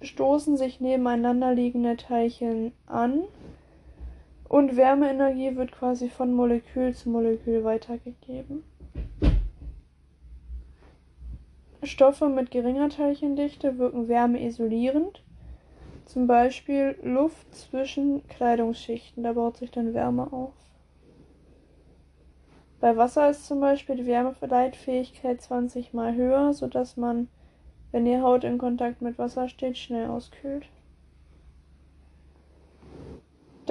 stoßen 0.00 0.56
sich 0.56 0.80
nebeneinander 0.80 1.52
liegende 1.52 1.98
Teilchen 1.98 2.72
an 2.86 3.24
und 4.52 4.76
Wärmeenergie 4.76 5.56
wird 5.56 5.72
quasi 5.72 6.10
von 6.10 6.34
Molekül 6.34 6.94
zu 6.94 7.08
Molekül 7.08 7.64
weitergegeben. 7.64 8.62
Stoffe 11.82 12.28
mit 12.28 12.50
geringer 12.50 12.90
Teilchendichte 12.90 13.78
wirken 13.78 14.08
wärmeisolierend, 14.08 15.24
zum 16.04 16.26
Beispiel 16.26 16.98
Luft 17.02 17.54
zwischen 17.54 18.28
Kleidungsschichten, 18.28 19.22
da 19.22 19.32
baut 19.32 19.56
sich 19.56 19.70
dann 19.70 19.94
Wärme 19.94 20.30
auf. 20.30 20.52
Bei 22.78 22.94
Wasser 22.98 23.30
ist 23.30 23.46
zum 23.46 23.58
Beispiel 23.58 23.96
die 23.96 24.06
Wärmeleitfähigkeit 24.06 25.40
20 25.40 25.94
mal 25.94 26.14
höher, 26.14 26.52
sodass 26.52 26.98
man, 26.98 27.28
wenn 27.90 28.04
die 28.04 28.20
Haut 28.20 28.44
in 28.44 28.58
Kontakt 28.58 29.00
mit 29.00 29.16
Wasser 29.16 29.48
steht, 29.48 29.78
schnell 29.78 30.10
auskühlt. 30.10 30.66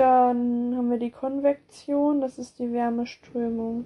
Dann 0.01 0.75
haben 0.75 0.89
wir 0.89 0.98
die 0.98 1.12
Konvektion, 1.12 2.22
das 2.22 2.39
ist 2.39 2.58
die 2.58 2.74
Wärmeströmung. 2.74 3.86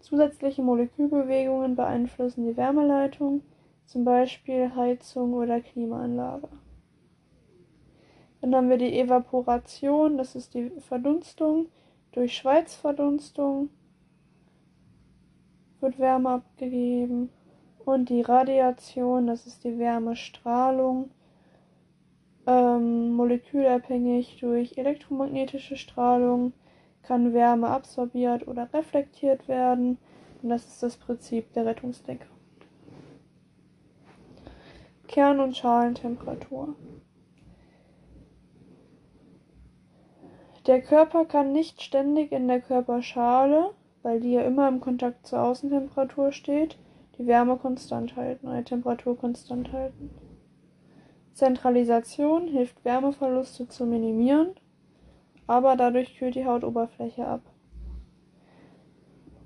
Zusätzliche 0.00 0.60
Molekülbewegungen 0.60 1.76
beeinflussen 1.76 2.44
die 2.44 2.58
Wärmeleitung, 2.58 3.40
zum 3.86 4.04
Beispiel 4.04 4.76
Heizung 4.76 5.32
oder 5.32 5.62
Klimaanlage. 5.62 6.50
Dann 8.42 8.54
haben 8.54 8.68
wir 8.68 8.76
die 8.76 9.00
Evaporation, 9.00 10.18
das 10.18 10.36
ist 10.36 10.52
die 10.52 10.68
Verdunstung 10.78 11.68
durch 12.12 12.36
Schweizverdunstung 12.36 13.70
wird 15.80 15.98
Wärme 15.98 16.28
abgegeben. 16.32 17.30
Und 17.82 18.10
die 18.10 18.20
Radiation, 18.20 19.26
das 19.26 19.46
ist 19.46 19.64
die 19.64 19.78
Wärmestrahlung, 19.78 21.08
ähm, 22.46 23.12
molekülabhängig 23.12 24.38
durch 24.40 24.78
elektromagnetische 24.78 25.76
Strahlung, 25.76 26.52
kann 27.02 27.32
Wärme 27.32 27.68
absorbiert 27.68 28.46
oder 28.48 28.72
reflektiert 28.72 29.48
werden. 29.48 29.98
Und 30.42 30.48
das 30.48 30.66
ist 30.66 30.82
das 30.82 30.96
Prinzip 30.96 31.52
der 31.52 31.66
Rettungsdecke. 31.66 32.26
Kern- 35.06 35.40
und 35.40 35.56
Schalentemperatur. 35.56 36.74
Der 40.66 40.82
Körper 40.82 41.24
kann 41.24 41.52
nicht 41.52 41.80
ständig 41.80 42.32
in 42.32 42.48
der 42.48 42.60
Körperschale, 42.60 43.70
weil 44.02 44.20
die 44.20 44.32
ja 44.32 44.42
immer 44.42 44.68
im 44.68 44.80
Kontakt 44.80 45.26
zur 45.26 45.42
Außentemperatur 45.42 46.32
steht, 46.32 46.76
die 47.18 47.26
Wärme 47.26 47.56
konstant 47.56 48.16
halten 48.16 48.48
oder 48.48 48.58
die 48.58 48.64
Temperatur 48.64 49.16
konstant 49.16 49.72
halten. 49.72 50.10
Zentralisation 51.36 52.48
hilft 52.48 52.82
Wärmeverluste 52.82 53.68
zu 53.68 53.84
minimieren, 53.84 54.54
aber 55.46 55.76
dadurch 55.76 56.16
kühlt 56.16 56.34
die 56.34 56.46
Hautoberfläche 56.46 57.26
ab. 57.26 57.42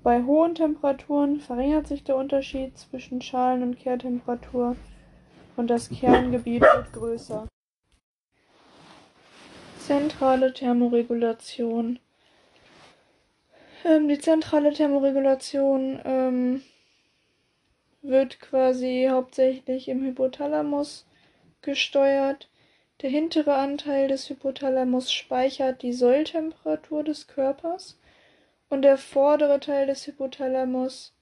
Bei 0.01 0.23
hohen 0.23 0.55
Temperaturen 0.55 1.41
verringert 1.41 1.87
sich 1.87 2.05
der 2.05 2.15
Unterschied 2.15 2.77
zwischen 2.77 3.21
Schalen- 3.21 3.61
und 3.61 3.77
Kehrtemperatur 3.77 4.77
und 5.57 5.67
das 5.67 5.89
Kerngebiet 5.89 6.61
wird 6.61 6.93
größer. 6.93 7.45
Zentrale 9.79 10.53
Thermoregulation. 10.53 11.99
Ähm, 13.83 14.07
die 14.07 14.17
zentrale 14.17 14.71
Thermoregulation 14.71 15.99
ähm, 16.05 16.61
wird 18.01 18.39
quasi 18.39 19.09
hauptsächlich 19.11 19.89
im 19.89 20.05
Hypothalamus 20.05 21.05
gesteuert. 21.61 22.49
Der 23.01 23.09
hintere 23.09 23.55
Anteil 23.55 24.07
des 24.07 24.29
Hypothalamus 24.29 25.11
speichert 25.11 25.81
die 25.81 25.93
Solltemperatur 25.93 27.03
des 27.03 27.27
Körpers 27.27 27.97
und 28.69 28.83
der 28.83 28.97
vordere 28.97 29.59
Teil 29.59 29.87
des 29.87 30.05
Hypothalamus 30.05 31.13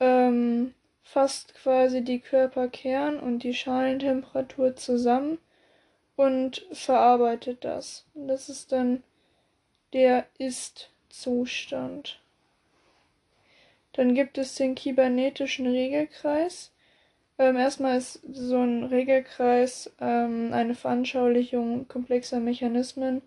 ähm, 0.00 0.74
fasst 1.02 1.54
quasi 1.54 2.02
die 2.02 2.20
Körperkern 2.20 3.20
und 3.20 3.42
die 3.42 3.54
Schalentemperatur 3.54 4.74
zusammen 4.76 5.38
und 6.16 6.66
verarbeitet 6.72 7.64
das. 7.64 8.06
Das 8.14 8.48
ist 8.48 8.72
dann 8.72 9.02
der 9.92 10.26
Ist-Zustand. 10.38 12.20
Dann 13.92 14.14
gibt 14.14 14.38
es 14.38 14.54
den 14.54 14.74
kybernetischen 14.74 15.66
Regelkreis. 15.66 16.72
Ähm, 17.42 17.56
erstmal 17.56 17.98
ist 17.98 18.20
so 18.32 18.58
ein 18.58 18.84
Regelkreis 18.84 19.90
ähm, 20.00 20.50
eine 20.52 20.76
Veranschaulichung 20.76 21.88
komplexer 21.88 22.38
Mechanismen 22.38 23.20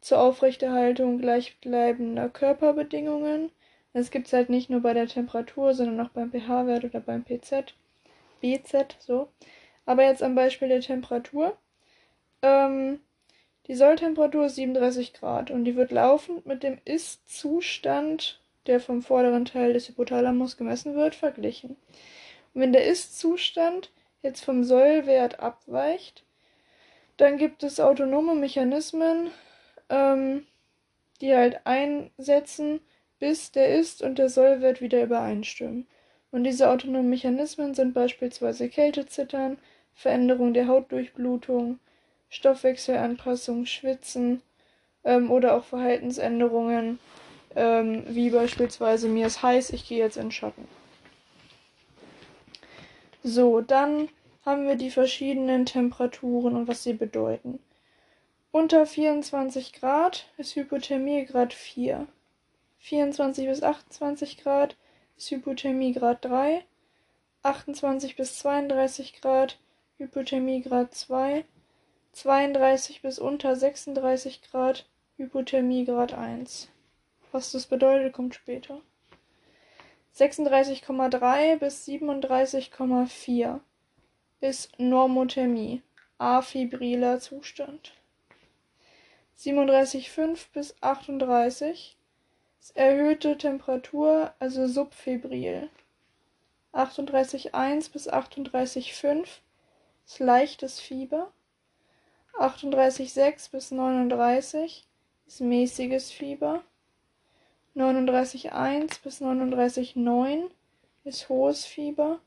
zur 0.00 0.18
Aufrechterhaltung 0.20 1.18
gleichbleibender 1.18 2.28
Körperbedingungen. 2.28 3.52
Das 3.92 4.10
gibt 4.10 4.26
es 4.26 4.32
halt 4.32 4.50
nicht 4.50 4.68
nur 4.68 4.80
bei 4.80 4.94
der 4.94 5.06
Temperatur, 5.06 5.74
sondern 5.74 6.04
auch 6.04 6.10
beim 6.10 6.32
pH-Wert 6.32 6.82
oder 6.82 6.98
beim 6.98 7.22
PZ, 7.22 7.74
BZ, 8.40 8.96
so. 8.98 9.28
Aber 9.86 10.02
jetzt 10.02 10.24
am 10.24 10.34
Beispiel 10.34 10.66
der 10.66 10.80
Temperatur. 10.80 11.56
Ähm, 12.42 12.98
die 13.68 13.76
Solltemperatur 13.76 14.46
ist 14.46 14.56
37 14.56 15.12
Grad 15.12 15.52
und 15.52 15.64
die 15.66 15.76
wird 15.76 15.92
laufend 15.92 16.46
mit 16.46 16.64
dem 16.64 16.78
Ist-Zustand, 16.84 18.40
der 18.66 18.80
vom 18.80 19.02
vorderen 19.02 19.44
Teil 19.44 19.72
des 19.72 19.88
Hypothalamus 19.88 20.56
gemessen 20.56 20.96
wird, 20.96 21.14
verglichen. 21.14 21.76
Wenn 22.54 22.72
der 22.72 22.86
Ist-Zustand 22.86 23.90
jetzt 24.22 24.44
vom 24.44 24.64
Sollwert 24.64 25.40
abweicht, 25.40 26.24
dann 27.16 27.38
gibt 27.38 27.62
es 27.62 27.80
autonome 27.80 28.34
Mechanismen, 28.34 29.30
ähm, 29.88 30.46
die 31.20 31.34
halt 31.34 31.60
einsetzen, 31.64 32.80
bis 33.18 33.52
der 33.52 33.76
Ist- 33.76 34.02
und 34.02 34.18
der 34.18 34.28
Sollwert 34.28 34.80
wieder 34.80 35.02
übereinstimmen. 35.02 35.86
Und 36.30 36.44
diese 36.44 36.68
autonomen 36.68 37.10
Mechanismen 37.10 37.74
sind 37.74 37.94
beispielsweise 37.94 38.68
Kältezittern, 38.68 39.58
Veränderung 39.94 40.54
der 40.54 40.66
Hautdurchblutung, 40.66 41.78
Stoffwechselanpassung, 42.30 43.66
Schwitzen 43.66 44.42
ähm, 45.04 45.30
oder 45.30 45.54
auch 45.54 45.64
Verhaltensänderungen, 45.64 46.98
ähm, 47.54 48.04
wie 48.08 48.30
beispielsweise 48.30 49.08
mir 49.08 49.26
ist 49.26 49.42
heiß, 49.42 49.70
ich 49.70 49.86
gehe 49.86 49.98
jetzt 49.98 50.16
in 50.16 50.32
Schatten. 50.32 50.66
So, 53.24 53.60
dann 53.60 54.08
haben 54.44 54.66
wir 54.66 54.74
die 54.74 54.90
verschiedenen 54.90 55.64
Temperaturen 55.64 56.56
und 56.56 56.66
was 56.66 56.82
sie 56.82 56.92
bedeuten. 56.92 57.60
Unter 58.50 58.84
24 58.84 59.72
Grad 59.74 60.26
ist 60.36 60.56
Hypothermie 60.56 61.24
Grad 61.24 61.54
4. 61.54 62.08
24 62.80 63.46
bis 63.46 63.62
28 63.62 64.38
Grad 64.38 64.76
ist 65.16 65.30
Hypothermie 65.30 65.92
Grad 65.92 66.24
3. 66.24 66.64
28 67.44 68.16
bis 68.16 68.38
32 68.40 69.20
Grad 69.20 69.58
Hypothermie 69.98 70.60
Grad 70.60 70.92
2. 70.92 71.44
32 72.12 73.02
bis 73.02 73.20
unter 73.20 73.54
36 73.54 74.42
Grad 74.42 74.86
Hypothermie 75.16 75.84
Grad 75.84 76.12
1. 76.12 76.68
Was 77.30 77.52
das 77.52 77.66
bedeutet, 77.66 78.12
kommt 78.12 78.34
später. 78.34 78.82
36,3 80.14 81.56
bis 81.56 81.86
37,4 81.86 83.60
ist 84.40 84.78
Normothermie, 84.78 85.82
afebriler 86.18 87.18
Zustand. 87.18 87.94
37,5 89.38 90.48
bis 90.52 90.74
38 90.82 91.96
ist 92.60 92.76
erhöhte 92.76 93.38
Temperatur, 93.38 94.34
also 94.38 94.66
subfebril. 94.66 95.70
38,1 96.74 97.90
bis 97.90 98.08
38,5 98.08 99.26
ist 100.04 100.18
leichtes 100.18 100.78
Fieber. 100.78 101.32
38,6 102.38 103.50
bis 103.50 103.70
39 103.70 104.86
ist 105.26 105.40
mäßiges 105.40 106.10
Fieber. 106.10 106.62
39,1 107.76 109.02
bis 109.02 109.20
39,9 109.22 110.50
ist 111.04 111.28
hohes 111.28 111.64
Fieber. 111.64 112.20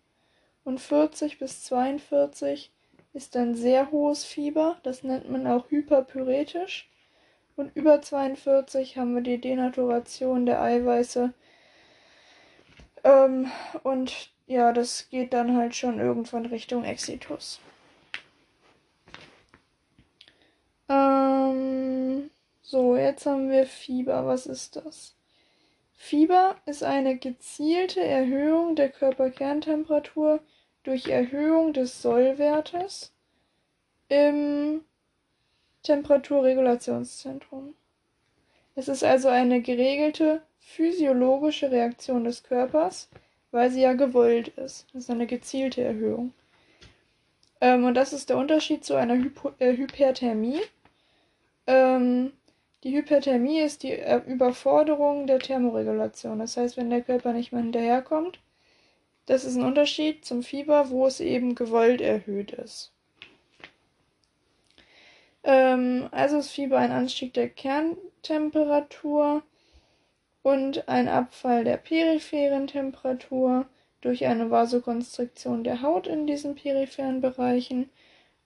Und 0.64 0.80
40 0.80 1.38
bis 1.38 1.64
42 1.66 2.72
ist 3.14 3.36
ein 3.38 3.56
sehr 3.56 3.92
hohes 3.92 4.26
Fieber. 4.26 4.78
Das 4.84 5.04
nennt 5.04 5.30
man 5.30 5.46
auch 5.48 5.70
hyperpyretisch. 5.70 6.90
Und 7.56 7.76
über 7.76 8.02
42 8.02 8.98
haben 8.98 9.16
wir 9.16 9.22
die 9.22 9.40
Denaturation 9.40 10.46
der 10.46 10.62
Eiweiße. 10.62 11.34
Ähm, 13.04 13.52
und 13.84 14.32
ja, 14.48 14.74
das 14.74 15.10
geht 15.10 15.34
dann 15.34 15.56
halt 15.56 15.76
schon 15.76 16.00
irgendwann 16.00 16.48
Richtung 16.48 16.84
Exitus. 16.84 17.60
Ähm, 20.90 22.30
so, 22.62 22.98
jetzt 22.98 23.26
haben 23.26 23.50
wir 23.50 23.66
Fieber. 23.66 24.26
Was 24.26 24.48
ist 24.48 24.76
das? 24.76 25.16
Fieber 25.96 26.56
ist 26.66 26.84
eine 26.84 27.18
gezielte 27.18 28.02
Erhöhung 28.02 28.76
der 28.76 28.90
Körperkerntemperatur 28.90 30.40
durch 30.84 31.08
Erhöhung 31.08 31.74
des 31.74 32.02
Sollwertes 32.02 33.12
im 34.10 34.82
Temperaturregulationszentrum. 35.84 37.76
Es 38.76 38.88
ist 38.88 39.04
also 39.04 39.30
eine 39.30 39.62
geregelte 39.62 40.42
physiologische 40.60 41.72
Reaktion 41.72 42.26
des 42.26 42.44
Körpers, 42.44 43.10
weil 43.52 43.72
sie 43.72 43.82
ja 43.82 43.94
gewollt 43.94 44.50
ist. 44.50 44.88
Das 44.94 45.04
ist 45.04 45.10
eine 45.10 45.28
gezielte 45.28 45.82
Erhöhung. 45.82 46.34
Ähm, 47.62 47.86
und 47.86 47.94
das 47.94 48.14
ist 48.14 48.30
der 48.30 48.38
Unterschied 48.38 48.84
zu 48.84 48.96
einer 48.96 49.16
Hypo 49.16 49.54
äh, 49.60 49.78
Hyperthermie. 49.78 50.60
Ähm, 51.68 52.34
die 52.86 52.96
Hyperthermie 52.96 53.62
ist 53.62 53.82
die 53.82 53.94
äh, 53.94 54.22
Überforderung 54.28 55.26
der 55.26 55.40
Thermoregulation. 55.40 56.38
Das 56.38 56.56
heißt, 56.56 56.78
wenn 56.78 56.92
der 56.92 57.02
Körper 57.02 57.34
nicht 57.34 57.52
mehr 57.52 57.64
hinterherkommt, 57.64 58.40
das 59.26 59.44
ist 59.44 59.56
ein 59.56 59.66
Unterschied 59.66 60.24
zum 60.24 60.44
Fieber, 60.44 60.92
wo 60.92 61.08
es 61.08 61.20
eben 61.20 61.56
gewollt 61.56 62.00
erhöht 62.00 62.52
ist. 62.52 62.92
Ähm, 65.44 66.08
also 66.12 66.38
ist 66.38 66.52
Fieber 66.52 66.78
ein 66.78 66.92
Anstieg 66.92 67.34
der 67.34 67.50
Kerntemperatur 67.50 69.42
und 70.44 70.88
ein 70.88 71.08
Abfall 71.08 71.64
der 71.64 71.78
peripheren 71.78 72.68
Temperatur 72.68 73.66
durch 74.02 74.28
eine 74.28 74.52
Vasokonstriktion 74.52 75.64
der 75.64 75.82
Haut 75.82 76.06
in 76.06 76.28
diesen 76.28 76.54
peripheren 76.54 77.20
Bereichen 77.20 77.90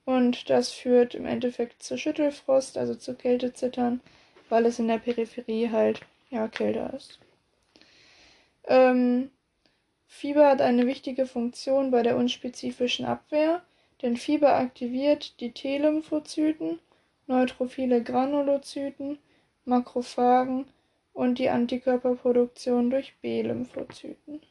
und 0.05 0.49
das 0.49 0.71
führt 0.71 1.13
im 1.13 1.25
Endeffekt 1.25 1.83
zu 1.83 1.97
Schüttelfrost, 1.97 2.77
also 2.77 2.95
zu 2.95 3.15
Kältezittern, 3.15 3.99
weil 4.49 4.65
es 4.65 4.79
in 4.79 4.87
der 4.87 4.97
Peripherie 4.97 5.69
halt 5.69 6.01
ja 6.29 6.47
kälter 6.47 6.93
ist. 6.93 7.19
Ähm, 8.65 9.31
Fieber 10.07 10.47
hat 10.47 10.61
eine 10.61 10.87
wichtige 10.87 11.25
Funktion 11.25 11.91
bei 11.91 12.03
der 12.03 12.17
unspezifischen 12.17 13.05
Abwehr, 13.05 13.61
denn 14.01 14.17
Fieber 14.17 14.55
aktiviert 14.55 15.39
die 15.39 15.51
T-Lymphozyten, 15.51 16.79
neutrophile 17.27 18.03
Granulozyten, 18.03 19.19
Makrophagen 19.65 20.65
und 21.13 21.37
die 21.37 21.49
Antikörperproduktion 21.49 22.89
durch 22.89 23.13
B-Lymphozyten. 23.21 24.41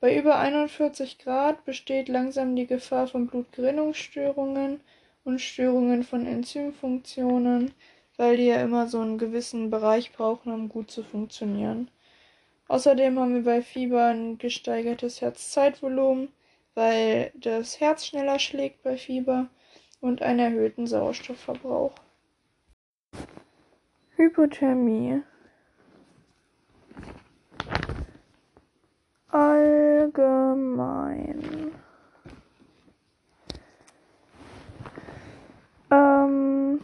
Bei 0.00 0.14
über 0.18 0.38
41 0.38 1.18
Grad 1.18 1.64
besteht 1.64 2.08
langsam 2.08 2.56
die 2.56 2.66
Gefahr 2.66 3.06
von 3.06 3.26
Blutgerinnungsstörungen 3.26 4.80
und 5.24 5.40
Störungen 5.40 6.04
von 6.04 6.26
Enzymfunktionen, 6.26 7.72
weil 8.16 8.36
die 8.36 8.46
ja 8.46 8.62
immer 8.62 8.86
so 8.86 9.00
einen 9.00 9.18
gewissen 9.18 9.70
Bereich 9.70 10.12
brauchen, 10.12 10.52
um 10.52 10.68
gut 10.68 10.90
zu 10.90 11.02
funktionieren. 11.02 11.90
Außerdem 12.68 13.18
haben 13.18 13.34
wir 13.34 13.44
bei 13.44 13.62
Fieber 13.62 14.06
ein 14.06 14.38
gesteigertes 14.38 15.20
Herzzeitvolumen, 15.20 16.28
weil 16.74 17.32
das 17.34 17.80
Herz 17.80 18.06
schneller 18.06 18.38
schlägt 18.38 18.82
bei 18.82 18.96
Fieber 18.96 19.48
und 20.00 20.22
einen 20.22 20.38
erhöhten 20.38 20.86
Sauerstoffverbrauch. 20.86 21.94
Hypothermie 24.16 25.22
allgemein. 29.34 30.54
Ähm, 36.34 36.80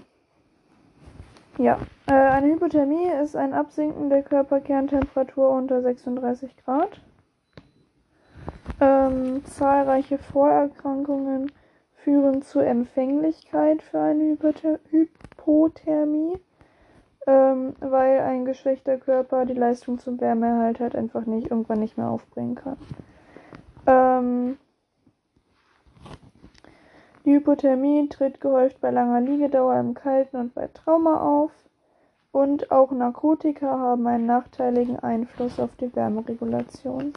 ja, 1.59 1.79
äh, 2.07 2.13
eine 2.13 2.47
Hypothermie 2.55 3.11
ist 3.23 3.37
ein 3.37 3.53
Absinken 3.53 4.09
der 4.09 4.23
Körperkerntemperatur 4.23 5.51
unter 5.51 5.83
36 5.83 6.57
Grad. 6.65 7.01
Ähm, 8.81 9.45
zahlreiche 9.45 10.19
Vorerkrankungen 10.19 11.53
führen 11.97 12.41
zur 12.43 12.65
Empfänglichkeit 12.65 13.83
für 13.83 14.01
eine 14.01 14.25
Hypother 14.25 14.79
Hypothermie 14.91 16.41
ähm, 17.27 17.75
weil 17.81 18.21
ein 18.21 18.45
geschwächter 18.45 18.97
Körper 18.97 19.45
die 19.45 19.55
Leistung 19.55 19.99
zum 19.99 20.21
Wärmeerhalt 20.21 20.81
halt 20.81 20.97
einfach 20.97 21.27
nicht 21.27 21.51
irgendwann 21.51 21.81
nicht 21.81 21.97
mehr 21.97 22.09
aufbringen 22.09 22.55
kann. 22.55 22.77
Ähm, 23.87 24.59
Hypothermie 27.35 28.09
tritt 28.09 28.41
gehäuft 28.41 28.81
bei 28.81 28.91
langer 28.91 29.21
Liegedauer 29.21 29.79
im 29.79 29.95
Kalten 29.95 30.37
und 30.37 30.55
bei 30.55 30.69
Trauma 30.69 31.21
auf. 31.21 31.53
Und 32.33 32.71
auch 32.71 32.93
Narkotika 32.93 33.67
haben 33.67 34.07
einen 34.07 34.27
nachteiligen 34.27 34.99
Einfluss 35.01 35.59
auf 35.59 35.75
die 35.77 35.95
Wärmeregulation. 35.95 37.13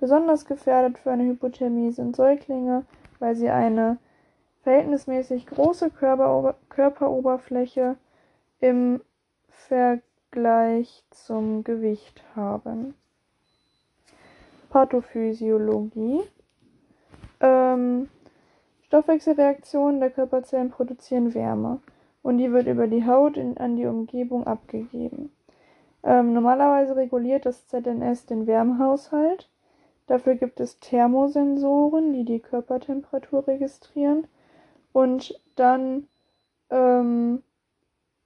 Besonders 0.00 0.44
gefährdet 0.44 0.98
für 0.98 1.10
eine 1.10 1.24
Hypothermie 1.24 1.92
sind 1.92 2.16
Säuglinge, 2.16 2.84
weil 3.18 3.36
sie 3.36 3.50
eine 3.50 3.98
verhältnismäßig 4.62 5.46
große 5.46 5.90
Körperober 5.90 6.54
Körperoberfläche 6.68 7.96
im 8.60 9.00
Vergleich 9.48 11.04
zum 11.10 11.64
Gewicht 11.64 12.22
haben. 12.36 12.94
Pathophysiologie. 14.70 16.22
Ähm, 17.40 18.08
Stoffwechselreaktionen 18.88 20.00
der 20.00 20.10
Körperzellen 20.10 20.70
produzieren 20.70 21.34
Wärme 21.34 21.80
und 22.22 22.38
die 22.38 22.50
wird 22.52 22.66
über 22.66 22.86
die 22.86 23.04
Haut 23.04 23.36
in, 23.36 23.58
an 23.58 23.76
die 23.76 23.84
Umgebung 23.84 24.46
abgegeben. 24.46 25.30
Ähm, 26.02 26.32
normalerweise 26.32 26.96
reguliert 26.96 27.44
das 27.44 27.66
ZNS 27.68 28.24
den 28.26 28.46
Wärmehaushalt. 28.46 29.50
Dafür 30.06 30.36
gibt 30.36 30.58
es 30.58 30.80
Thermosensoren, 30.80 32.14
die 32.14 32.24
die 32.24 32.40
Körpertemperatur 32.40 33.46
registrieren 33.46 34.26
und 34.94 35.38
dann 35.54 36.08
ähm, 36.70 37.42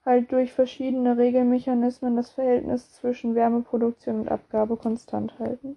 halt 0.05 0.31
durch 0.31 0.53
verschiedene 0.53 1.19
Regelmechanismen 1.19 2.15
das 2.15 2.31
Verhältnis 2.31 2.93
zwischen 2.93 3.35
Wärmeproduktion 3.35 4.21
und 4.21 4.29
Abgabe 4.29 4.77
konstant 4.77 5.37
halten. 5.41 5.77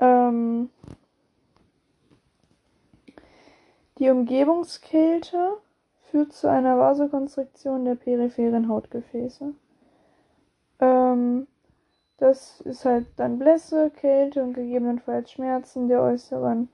Ähm, 0.00 0.70
die 3.98 4.10
Umgebungskälte 4.10 5.56
führt 6.10 6.32
zu 6.32 6.48
einer 6.48 6.78
Vasokonstriktion 6.78 7.84
der 7.84 7.94
peripheren 7.94 8.68
Hautgefäße. 8.68 9.54
Ähm, 10.80 11.46
das 12.18 12.60
ist 12.60 12.84
halt 12.84 13.06
dann 13.16 13.38
Blässe, 13.38 13.90
Kälte 13.90 14.42
und 14.42 14.54
gegebenenfalls 14.54 15.32
Schmerzen 15.32 15.88
der 15.88 16.02
äußeren 16.02 16.68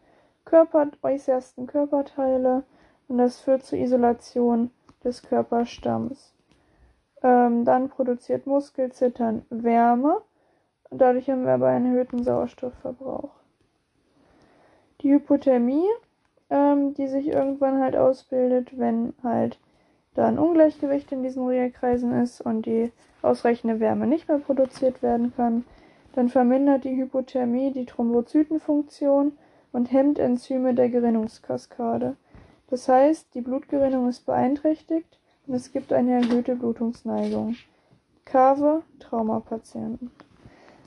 Körper, 0.44 0.88
äußersten 1.02 1.66
Körperteile 1.66 2.64
und 3.08 3.18
das 3.18 3.40
führt 3.40 3.64
zur 3.64 3.78
Isolation 3.78 4.70
des 5.04 5.22
Körperstamms. 5.22 6.34
Ähm, 7.22 7.64
dann 7.64 7.88
produziert 7.88 8.46
Muskelzittern 8.46 9.44
Wärme 9.50 10.22
und 10.90 11.00
dadurch 11.00 11.28
haben 11.30 11.44
wir 11.44 11.54
aber 11.54 11.68
einen 11.68 11.86
erhöhten 11.86 12.22
Sauerstoffverbrauch. 12.22 13.30
Die 15.00 15.12
Hypothermie, 15.12 15.86
ähm, 16.50 16.94
die 16.94 17.08
sich 17.08 17.28
irgendwann 17.28 17.80
halt 17.80 17.96
ausbildet, 17.96 18.78
wenn 18.78 19.14
halt 19.22 19.58
da 20.14 20.26
ein 20.26 20.38
Ungleichgewicht 20.38 21.12
in 21.12 21.22
diesen 21.22 21.46
Regelkreisen 21.46 22.12
ist 22.20 22.40
und 22.40 22.66
die 22.66 22.92
ausreichende 23.22 23.80
Wärme 23.80 24.06
nicht 24.06 24.28
mehr 24.28 24.38
produziert 24.38 25.02
werden 25.02 25.32
kann, 25.36 25.64
dann 26.14 26.28
vermindert 26.28 26.84
die 26.84 26.96
Hypothermie 26.96 27.72
die 27.72 27.86
Thrombozytenfunktion 27.86 29.32
und 29.72 29.92
hemmt 29.92 30.18
Enzyme 30.18 30.74
der 30.74 30.88
Gerinnungskaskade. 30.88 32.16
Das 32.70 32.88
heißt, 32.88 33.34
die 33.34 33.40
Blutgerinnung 33.40 34.08
ist 34.08 34.26
beeinträchtigt 34.26 35.18
und 35.46 35.54
es 35.54 35.72
gibt 35.72 35.92
eine 35.92 36.20
erhöhte 36.22 36.56
Blutungsneigung. 36.56 37.56
Kave 38.24 38.82
Traumapatienten. 38.98 40.10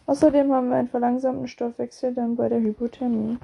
Außerdem 0.05 0.51
haben 0.51 0.69
wir 0.69 0.75
einen 0.75 0.89
verlangsamten 0.89 1.47
Stoffwechsel 1.47 2.13
dann 2.13 2.35
bei 2.35 2.49
der 2.49 2.59
Hypothermie. 2.59 3.37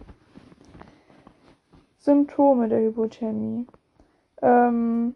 Symptome 2.08 2.70
der 2.70 2.80
Hypothermie. 2.80 3.68
Ähm, 4.42 5.16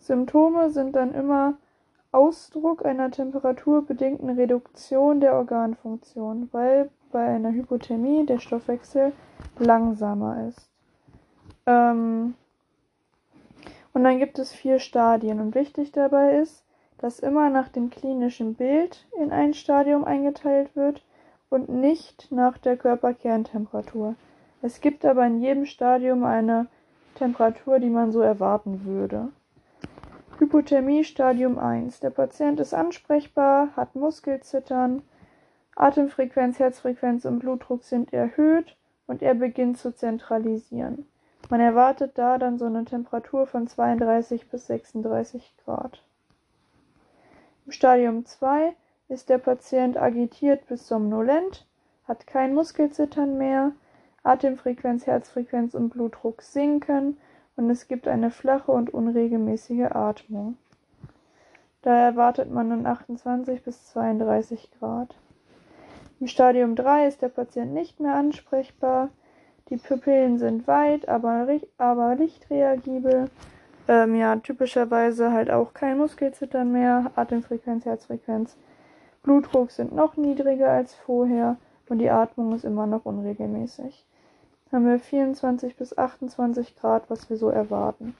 Symptome 0.00 0.70
sind 0.70 0.96
dann 0.96 1.14
immer 1.14 1.54
Ausdruck 2.10 2.84
einer 2.84 3.12
temperaturbedingten 3.12 4.30
Reduktion 4.30 5.20
der 5.20 5.36
Organfunktion, 5.36 6.48
weil 6.50 6.90
bei 7.12 7.24
einer 7.24 7.52
Hypothermie 7.52 8.26
der 8.26 8.40
Stoffwechsel 8.40 9.12
langsamer 9.60 10.48
ist. 10.48 10.68
Ähm, 11.66 12.34
und 13.92 14.02
dann 14.02 14.18
gibt 14.18 14.40
es 14.40 14.52
vier 14.52 14.80
Stadien. 14.80 15.38
Und 15.38 15.54
wichtig 15.54 15.92
dabei 15.92 16.38
ist, 16.38 16.64
dass 16.98 17.20
immer 17.20 17.50
nach 17.50 17.68
dem 17.68 17.88
klinischen 17.88 18.56
Bild 18.56 19.06
in 19.16 19.30
ein 19.30 19.54
Stadium 19.54 20.04
eingeteilt 20.04 20.74
wird 20.74 21.04
und 21.50 21.68
nicht 21.68 22.32
nach 22.32 22.58
der 22.58 22.76
Körperkerntemperatur. 22.76 24.16
Es 24.62 24.80
gibt 24.80 25.04
aber 25.04 25.26
in 25.26 25.40
jedem 25.40 25.64
Stadium 25.64 26.24
eine 26.24 26.66
Temperatur, 27.14 27.78
die 27.78 27.88
man 27.88 28.12
so 28.12 28.20
erwarten 28.20 28.84
würde. 28.84 29.28
Hypothermie 30.38 31.04
Stadium 31.04 31.58
1. 31.58 32.00
Der 32.00 32.10
Patient 32.10 32.60
ist 32.60 32.74
ansprechbar, 32.74 33.68
hat 33.76 33.94
Muskelzittern, 33.94 35.02
Atemfrequenz, 35.76 36.58
Herzfrequenz 36.58 37.24
und 37.24 37.38
Blutdruck 37.38 37.84
sind 37.84 38.12
erhöht 38.12 38.76
und 39.06 39.22
er 39.22 39.34
beginnt 39.34 39.78
zu 39.78 39.94
zentralisieren. 39.94 41.06
Man 41.48 41.60
erwartet 41.60 42.12
da 42.16 42.38
dann 42.38 42.58
so 42.58 42.66
eine 42.66 42.84
Temperatur 42.84 43.46
von 43.46 43.66
32 43.66 44.48
bis 44.48 44.66
36 44.66 45.54
Grad. 45.64 46.02
Im 47.66 47.72
Stadium 47.72 48.24
2 48.24 48.74
ist 49.08 49.28
der 49.28 49.38
Patient 49.38 49.96
agitiert 49.96 50.66
bis 50.68 50.86
somnolent, 50.86 51.66
hat 52.06 52.26
kein 52.26 52.54
Muskelzittern 52.54 53.38
mehr, 53.38 53.72
Atemfrequenz, 54.22 55.06
Herzfrequenz 55.06 55.74
und 55.74 55.90
Blutdruck 55.90 56.42
sinken 56.42 57.16
und 57.56 57.70
es 57.70 57.88
gibt 57.88 58.06
eine 58.06 58.30
flache 58.30 58.72
und 58.72 58.92
unregelmäßige 58.92 59.90
Atmung. 59.90 60.56
Da 61.82 61.96
erwartet 61.96 62.50
man 62.50 62.70
dann 62.70 62.86
28 62.86 63.62
bis 63.62 63.86
32 63.86 64.70
Grad. 64.78 65.14
Im 66.20 66.26
Stadium 66.26 66.76
3 66.76 67.06
ist 67.06 67.22
der 67.22 67.28
Patient 67.28 67.72
nicht 67.72 67.98
mehr 68.00 68.14
ansprechbar, 68.14 69.08
die 69.70 69.76
Pupillen 69.76 70.38
sind 70.38 70.66
weit, 70.66 71.08
aber, 71.08 71.46
aber 71.78 72.14
lichtreagibel. 72.16 73.30
Ähm, 73.88 74.14
ja, 74.16 74.36
typischerweise 74.36 75.32
halt 75.32 75.50
auch 75.50 75.72
kein 75.72 75.96
Muskelzittern 75.96 76.72
mehr, 76.72 77.12
Atemfrequenz, 77.14 77.84
Herzfrequenz. 77.84 78.56
Blutdruck 79.22 79.70
sind 79.70 79.94
noch 79.94 80.16
niedriger 80.16 80.70
als 80.70 80.94
vorher 80.94 81.56
und 81.88 81.98
die 81.98 82.10
Atmung 82.10 82.52
ist 82.52 82.64
immer 82.64 82.86
noch 82.86 83.04
unregelmäßig. 83.04 84.04
Haben 84.72 84.86
wir 84.86 84.98
24 84.98 85.76
bis 85.76 85.96
28 85.98 86.76
Grad, 86.76 87.10
was 87.10 87.28
wir 87.28 87.36
so 87.36 87.48
erwarten. 87.48 88.14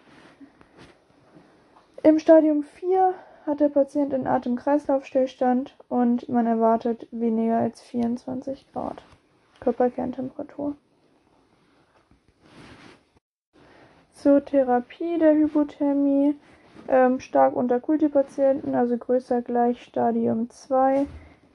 Im 2.02 2.18
Stadium 2.18 2.62
4 2.62 3.14
hat 3.46 3.60
der 3.60 3.68
Patient 3.68 4.12
einen 4.12 4.26
Atem-Kreislauf-Stillstand 4.26 5.76
und 5.88 6.28
man 6.28 6.46
erwartet 6.46 7.06
weniger 7.10 7.58
als 7.58 7.80
24 7.82 8.72
Grad 8.72 9.02
Körperkerntemperatur. 9.60 10.76
Zur 14.12 14.44
Therapie 14.44 15.18
der 15.18 15.34
Hypothermie 15.34 16.36
Ähm, 16.88 17.20
stark 17.20 17.54
unterkühlte 17.54 18.08
Patienten, 18.08 18.74
also 18.74 18.96
größer 18.96 19.42
gleich 19.42 19.82
Stadium 19.82 20.50
2, 20.50 21.06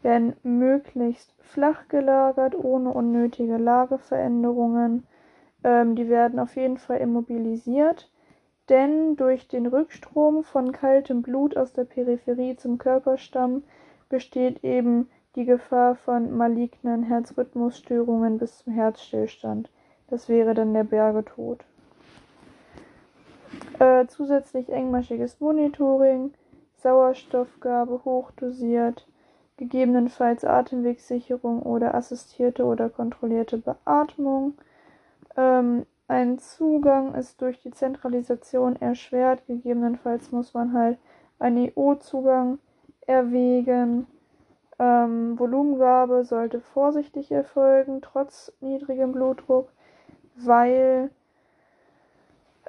werden 0.05 0.35
möglichst 0.43 1.33
flach 1.41 1.87
gelagert, 1.89 2.55
ohne 2.55 2.91
unnötige 2.91 3.57
Lageveränderungen. 3.57 5.03
Ähm, 5.63 5.95
die 5.95 6.07
werden 6.07 6.39
auf 6.39 6.55
jeden 6.55 6.77
Fall 6.77 6.99
immobilisiert, 6.99 8.11
denn 8.69 9.15
durch 9.15 9.47
den 9.47 9.65
Rückstrom 9.65 10.43
von 10.43 10.71
kaltem 10.71 11.23
Blut 11.23 11.57
aus 11.57 11.73
der 11.73 11.85
Peripherie 11.85 12.55
zum 12.55 12.77
Körperstamm 12.77 13.63
besteht 14.07 14.63
eben 14.63 15.09
die 15.35 15.45
Gefahr 15.45 15.95
von 15.95 16.37
malignen 16.37 17.01
Herzrhythmusstörungen 17.01 18.37
bis 18.37 18.59
zum 18.59 18.73
Herzstillstand. 18.73 19.71
Das 20.07 20.29
wäre 20.29 20.53
dann 20.53 20.75
der 20.75 20.83
Bergetod. 20.83 21.65
Äh, 23.79 24.05
zusätzlich 24.05 24.69
engmaschiges 24.69 25.39
Monitoring, 25.39 26.31
Sauerstoffgabe 26.75 28.05
hochdosiert, 28.05 29.07
gegebenenfalls 29.57 30.43
Atemwegssicherung 30.43 31.61
oder 31.61 31.95
assistierte 31.95 32.65
oder 32.65 32.89
kontrollierte 32.89 33.57
Beatmung. 33.57 34.55
Ähm, 35.37 35.85
ein 36.07 36.37
Zugang 36.37 37.15
ist 37.15 37.41
durch 37.41 37.61
die 37.61 37.71
Zentralisation 37.71 38.75
erschwert. 38.75 39.45
Gegebenenfalls 39.47 40.31
muss 40.31 40.53
man 40.53 40.73
halt 40.73 40.99
einen 41.39 41.69
EO-Zugang 41.69 42.59
erwägen. 43.07 44.07
Ähm, 44.77 45.39
Volumengabe 45.39 46.25
sollte 46.25 46.59
vorsichtig 46.59 47.31
erfolgen, 47.31 48.01
trotz 48.01 48.51
niedrigem 48.59 49.13
Blutdruck, 49.13 49.71
weil 50.35 51.09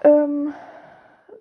ähm, 0.02 0.54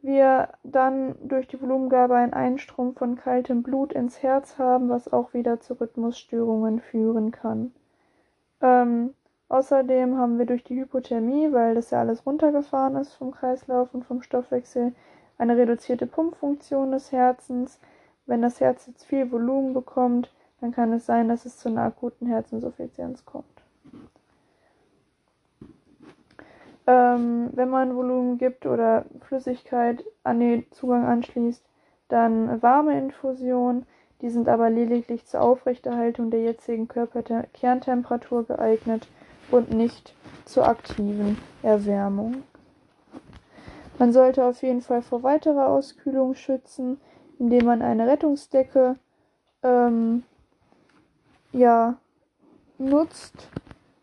wir 0.05 0.49
dann 0.63 1.15
durch 1.21 1.47
die 1.47 1.61
Volumengabe 1.61 2.15
einen 2.15 2.33
Einstrom 2.33 2.95
von 2.95 3.15
kaltem 3.15 3.63
Blut 3.63 3.93
ins 3.93 4.21
Herz 4.21 4.57
haben, 4.57 4.89
was 4.89 5.11
auch 5.11 5.33
wieder 5.33 5.59
zu 5.59 5.73
Rhythmusstörungen 5.73 6.79
führen 6.79 7.31
kann. 7.31 7.73
Ähm, 8.61 9.13
außerdem 9.49 10.17
haben 10.17 10.37
wir 10.37 10.45
durch 10.45 10.63
die 10.63 10.79
Hypothermie, 10.79 11.51
weil 11.51 11.75
das 11.75 11.91
ja 11.91 11.99
alles 11.99 12.25
runtergefahren 12.25 12.95
ist 12.95 13.13
vom 13.13 13.31
Kreislauf 13.31 13.93
und 13.93 14.05
vom 14.05 14.21
Stoffwechsel, 14.21 14.93
eine 15.37 15.57
reduzierte 15.57 16.07
Pumpfunktion 16.07 16.91
des 16.91 17.11
Herzens. 17.11 17.79
Wenn 18.25 18.41
das 18.41 18.59
Herz 18.59 18.87
jetzt 18.87 19.05
viel 19.05 19.31
Volumen 19.31 19.73
bekommt, 19.73 20.31
dann 20.61 20.71
kann 20.71 20.93
es 20.93 21.05
sein, 21.05 21.27
dass 21.27 21.45
es 21.45 21.57
zu 21.57 21.69
einer 21.69 21.83
akuten 21.83 22.27
Herzinsuffizienz 22.27 23.25
kommt. 23.25 23.54
Ähm, 26.87 27.49
wenn 27.53 27.69
man 27.69 27.95
Volumen 27.95 28.37
gibt 28.37 28.65
oder 28.65 29.05
Flüssigkeit 29.21 30.03
an 30.23 30.39
den 30.39 30.71
Zugang 30.71 31.05
anschließt, 31.05 31.63
dann 32.09 32.61
warme 32.61 32.97
Infusion. 32.97 33.85
Die 34.21 34.29
sind 34.29 34.47
aber 34.47 34.69
lediglich 34.69 35.25
zur 35.25 35.41
Aufrechterhaltung 35.41 36.31
der 36.31 36.41
jetzigen 36.41 36.87
Körperkerntemperatur 36.87 38.45
geeignet 38.45 39.07
und 39.51 39.71
nicht 39.71 40.15
zur 40.45 40.67
aktiven 40.67 41.37
Erwärmung. 41.63 42.43
Man 43.97 44.11
sollte 44.11 44.43
auf 44.43 44.61
jeden 44.61 44.81
Fall 44.81 45.01
vor 45.01 45.23
weiterer 45.23 45.67
Auskühlung 45.67 46.35
schützen, 46.35 46.99
indem 47.39 47.65
man 47.65 47.81
eine 47.81 48.07
Rettungsdecke 48.07 48.95
ähm, 49.63 50.23
ja, 51.51 51.95
nutzt. 52.77 53.49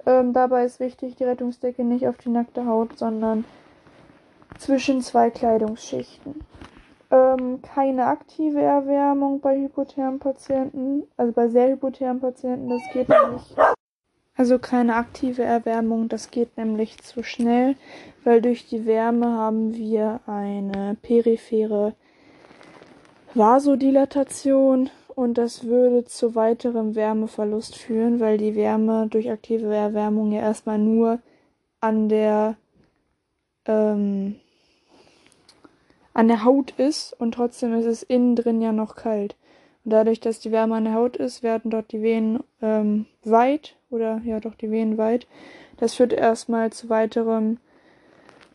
Ähm, 0.05 0.33
dabei 0.33 0.65
ist 0.65 0.81
wichtig, 0.81 1.17
die 1.17 1.25
Rettungsdecke 1.25 1.85
nicht 1.85 2.09
auf 2.09 2.19
die 2.19 2.31
nackte 2.31 2.67
Haut, 2.67 2.99
sondern 2.99 3.45
zwischen 4.59 5.01
zwei 5.01 5.31
Kleidungsschichten. 5.31 6.45
Ähm, 7.11 7.61
keine 7.63 8.07
aktive 8.07 8.61
Erwärmung 8.61 9.41
bei 9.41 9.59
hypothermen 9.59 10.19
Patienten, 10.19 11.05
also 11.17 11.33
bei 11.33 11.49
sehr 11.49 11.69
hypothermen 11.69 12.21
Patienten, 12.21 12.69
das 12.69 12.83
geht 12.93 13.09
nämlich. 13.09 13.55
Also 14.35 14.59
keine 14.59 14.97
aktive 14.97 15.43
Erwärmung, 15.43 16.09
das 16.09 16.31
geht 16.31 16.57
nämlich 16.57 17.03
zu 17.03 17.23
schnell, 17.23 17.77
weil 18.25 18.41
durch 18.41 18.67
die 18.67 18.87
Wärme 18.87 19.27
haben 19.27 19.75
wir 19.75 20.21
eine 20.27 20.97
periphere 21.03 21.95
Vasodilatation 23.35 24.91
und 25.15 25.39
das 25.39 25.65
würde 25.65 26.05
zu 26.05 26.35
weiterem 26.35 26.95
Wärmeverlust 26.95 27.77
führen, 27.77 28.21
weil 28.21 28.39
die 28.39 28.55
Wärme 28.55 29.07
durch 29.09 29.31
aktive 29.31 29.75
Erwärmung 29.75 30.33
ja 30.33 30.41
erstmal 30.41 30.79
nur 30.79 31.19
an 31.81 32.09
der 32.09 32.57
ähm, 33.67 34.37
an 36.15 36.29
der 36.29 36.45
Haut 36.45 36.73
ist 36.79 37.15
und 37.19 37.33
trotzdem 37.33 37.75
ist 37.75 37.87
es 37.87 38.03
innen 38.03 38.37
drin 38.37 38.61
ja 38.61 38.73
noch 38.73 38.97
kalt. 38.97 39.37
Und 39.85 39.93
dadurch, 39.93 40.21
dass 40.21 40.41
die 40.41 40.53
Wärme 40.53 40.77
an 40.77 40.85
der 40.85 40.95
Haut 40.95 41.17
ist, 41.17 41.43
werden 41.43 41.71
dort 41.71 41.91
die 41.93 42.03
Venen 42.03 42.45
ähm, 42.61 43.07
weit 43.25 43.77
oder 43.91 44.21
ja 44.25 44.41
doch 44.41 44.55
die 44.55 44.71
Venen 44.71 44.99
weit. 44.99 45.27
Das 45.79 45.95
führt 45.95 46.13
erstmal 46.13 46.71
zu 46.71 46.89
weiterem 46.89 47.59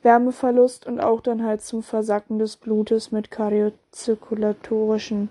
Wärmeverlust 0.04 0.86
und 0.88 1.00
auch 1.00 1.22
dann 1.22 1.44
halt 1.44 1.62
zum 1.62 1.84
Versacken 1.84 2.40
des 2.40 2.58
Blutes 2.58 3.12
mit 3.12 3.32
kardiozirkulatorischen 3.32 5.30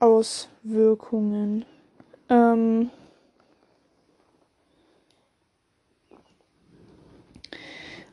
Auswirkungen. 0.00 1.64
Ähm, 2.30 2.90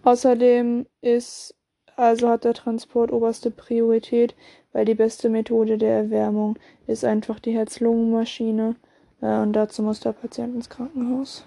außerdem 0.04 0.86
ist, 1.02 1.56
also 1.95 2.30
hat 2.30 2.43
der 2.43 2.54
Transport 2.54 3.12
oberste 3.12 3.52
Priorität, 3.52 4.36
weil 4.73 4.86
die 4.86 4.95
beste 4.95 5.30
Methode 5.30 5.78
der 5.78 5.97
Erwärmung 5.97 6.60
ist 6.88 7.06
einfach 7.06 7.39
die 7.39 7.54
Herz-Lungen-Maschine 7.54 8.76
äh, 9.21 9.39
und 9.39 9.54
dazu 9.54 9.82
muss 9.82 10.02
der 10.02 10.12
Patient 10.12 10.56
ins 10.56 10.69
Krankenhaus. 10.69 11.45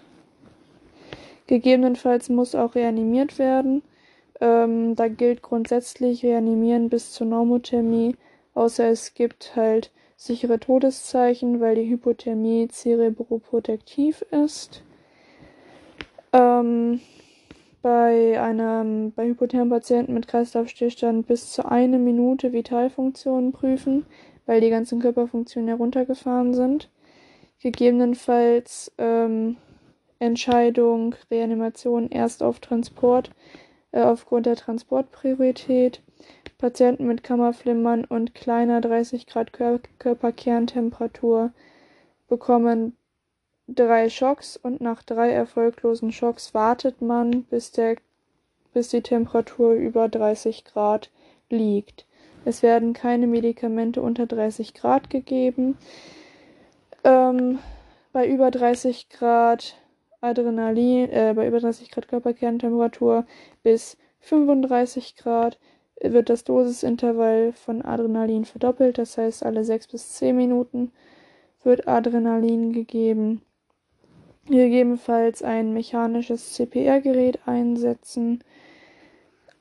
Gegebenenfalls 1.46 2.28
muss 2.28 2.54
auch 2.54 2.74
reanimiert 2.74 3.38
werden. 3.38 3.82
Ähm, 4.40 4.94
da 4.96 5.08
gilt 5.08 5.42
grundsätzlich 5.42 6.24
reanimieren 6.24 6.88
bis 6.88 7.12
zur 7.12 7.26
Normothermie, 7.26 8.16
außer 8.54 8.88
es 8.88 9.14
gibt 9.14 9.54
halt 9.54 9.90
sichere 10.20 10.60
Todeszeichen, 10.60 11.60
weil 11.60 11.76
die 11.76 11.88
Hypothermie 11.88 12.68
zerebroprotektiv 12.68 14.20
ist. 14.30 14.82
Ähm, 16.34 17.00
bei 17.80 18.38
einem 18.38 19.12
bei 19.12 19.26
hypothermen 19.26 19.70
Patienten 19.70 20.12
mit 20.12 20.28
Kreislaufstillstand 20.28 21.26
bis 21.26 21.52
zu 21.52 21.64
eine 21.64 21.98
Minute 21.98 22.52
Vitalfunktionen 22.52 23.52
prüfen, 23.52 24.04
weil 24.44 24.60
die 24.60 24.68
ganzen 24.68 25.00
Körperfunktionen 25.00 25.68
heruntergefahren 25.68 26.52
sind. 26.52 26.90
Gegebenenfalls 27.62 28.92
ähm, 28.98 29.56
Entscheidung, 30.18 31.14
Reanimation 31.30 32.10
erst 32.10 32.42
auf 32.42 32.60
Transport 32.60 33.30
äh, 33.92 34.02
aufgrund 34.02 34.44
der 34.44 34.56
Transportpriorität. 34.56 36.02
Patienten 36.58 37.06
mit 37.06 37.22
Kammerflimmern 37.22 38.04
und 38.04 38.34
kleiner 38.34 38.80
30 38.80 39.26
Grad 39.26 39.52
Kör 39.52 39.80
Körperkerntemperatur 39.98 41.52
bekommen 42.28 42.96
drei 43.66 44.08
Schocks 44.10 44.56
und 44.56 44.80
nach 44.80 45.02
drei 45.02 45.30
erfolglosen 45.30 46.12
Schocks 46.12 46.54
wartet 46.54 47.00
man, 47.00 47.44
bis, 47.44 47.72
der, 47.72 47.96
bis 48.72 48.88
die 48.88 49.02
Temperatur 49.02 49.72
über 49.72 50.08
30 50.08 50.64
Grad 50.64 51.10
liegt. 51.48 52.06
Es 52.44 52.62
werden 52.62 52.92
keine 52.92 53.26
Medikamente 53.26 54.00
unter 54.00 54.26
30 54.26 54.74
Grad 54.74 55.10
gegeben. 55.10 55.76
Ähm, 57.04 57.58
bei 58.12 58.26
über 58.28 58.50
30 58.50 59.08
Grad 59.08 59.76
Adrenalin, 60.20 61.10
äh, 61.10 61.32
bei 61.34 61.46
über 61.46 61.60
30 61.60 61.90
Grad 61.90 62.08
Körperkerntemperatur 62.08 63.24
bis 63.62 63.96
35 64.20 65.16
Grad 65.16 65.58
wird 66.02 66.30
das 66.30 66.44
Dosisintervall 66.44 67.52
von 67.52 67.82
Adrenalin 67.82 68.44
verdoppelt, 68.44 68.98
das 68.98 69.18
heißt 69.18 69.44
alle 69.44 69.64
6 69.64 69.88
bis 69.88 70.14
10 70.14 70.36
Minuten 70.36 70.92
wird 71.62 71.86
Adrenalin 71.86 72.72
gegeben. 72.72 73.42
Gegebenenfalls 74.46 75.42
ein 75.42 75.74
mechanisches 75.74 76.54
CPR-Gerät 76.54 77.40
einsetzen. 77.46 78.42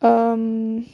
Ähm, 0.01 0.85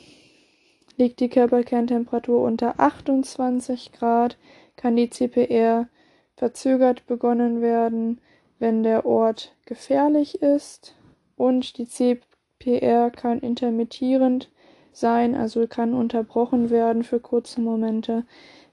liegt 0.98 1.20
die 1.20 1.30
Körperkerntemperatur 1.30 2.42
unter 2.42 2.80
28 2.80 3.92
Grad, 3.92 4.38
kann 4.76 4.96
die 4.96 5.10
CPR 5.10 5.88
verzögert 6.36 7.06
begonnen 7.06 7.62
werden, 7.62 8.20
wenn 8.60 8.84
der 8.84 9.06
Ort 9.06 9.56
gefährlich 9.66 10.42
ist 10.42 10.96
und 11.36 11.78
die 11.78 11.88
CPR 11.88 13.12
kann 13.12 13.40
intermittierend 13.40 14.50
sein, 14.96 15.36
also 15.36 15.68
kann 15.68 15.94
unterbrochen 15.94 16.70
werden 16.70 17.04
für 17.04 17.20
kurze 17.20 17.60
Momente, 17.62 18.24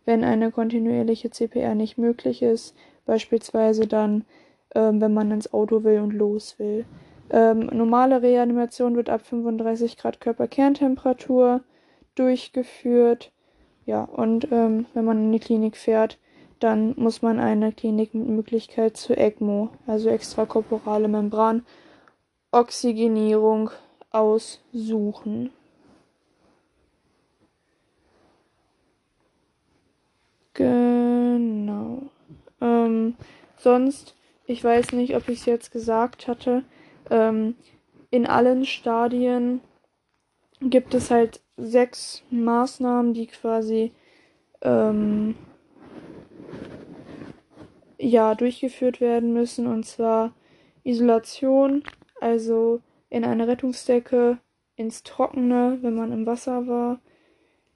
wenn 0.04 0.24
eine 0.24 0.50
kontinuierliche 0.50 1.30
CPR 1.30 1.74
nicht 1.74 1.98
möglich 1.98 2.42
ist, 2.42 2.74
beispielsweise 3.06 3.86
dann, 3.86 4.24
ähm, 4.74 5.00
wenn 5.00 5.14
man 5.14 5.30
ins 5.30 5.52
Auto 5.52 5.84
will 5.84 6.00
und 6.00 6.12
los 6.12 6.58
will. 6.58 6.84
Ähm, 7.30 7.70
normale 7.72 8.22
Reanimation 8.22 8.96
wird 8.96 9.10
ab 9.10 9.24
35 9.26 9.96
Grad 9.96 10.20
Körperkerntemperatur 10.20 11.60
durchgeführt. 12.14 13.32
Ja, 13.86 14.04
und 14.04 14.48
ähm, 14.52 14.86
wenn 14.94 15.04
man 15.04 15.18
in 15.18 15.32
die 15.32 15.40
Klinik 15.40 15.76
fährt, 15.76 16.18
dann 16.60 16.94
muss 16.96 17.22
man 17.22 17.40
eine 17.40 17.72
Klinik 17.72 18.14
mit 18.14 18.28
Möglichkeit 18.28 18.96
zur 18.96 19.18
ECMO, 19.18 19.70
also 19.86 20.08
extrakorporale 20.08 21.08
Membranoxygenierung, 21.08 23.70
aussuchen. 24.12 25.50
Genau. 30.54 32.02
Ähm, 32.60 33.14
sonst, 33.56 34.14
ich 34.46 34.62
weiß 34.62 34.92
nicht, 34.92 35.16
ob 35.16 35.28
ich 35.28 35.40
es 35.40 35.46
jetzt 35.46 35.72
gesagt 35.72 36.28
hatte, 36.28 36.64
ähm, 37.10 37.56
in 38.10 38.26
allen 38.26 38.64
Stadien 38.66 39.60
gibt 40.60 40.94
es 40.94 41.10
halt 41.10 41.40
sechs 41.56 42.22
Maßnahmen, 42.30 43.14
die 43.14 43.26
quasi 43.26 43.92
ähm, 44.60 45.34
ja 47.98 48.34
durchgeführt 48.34 49.00
werden 49.00 49.32
müssen. 49.32 49.66
Und 49.66 49.86
zwar 49.86 50.34
Isolation, 50.84 51.84
also 52.20 52.80
in 53.08 53.24
eine 53.24 53.48
Rettungsdecke, 53.48 54.38
ins 54.76 55.02
Trockene, 55.02 55.78
wenn 55.80 55.94
man 55.94 56.12
im 56.12 56.26
Wasser 56.26 56.66
war. 56.66 57.00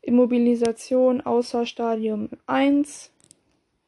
Immobilisation 0.06 1.20
außer 1.20 1.66
Stadium 1.66 2.28
1, 2.46 3.10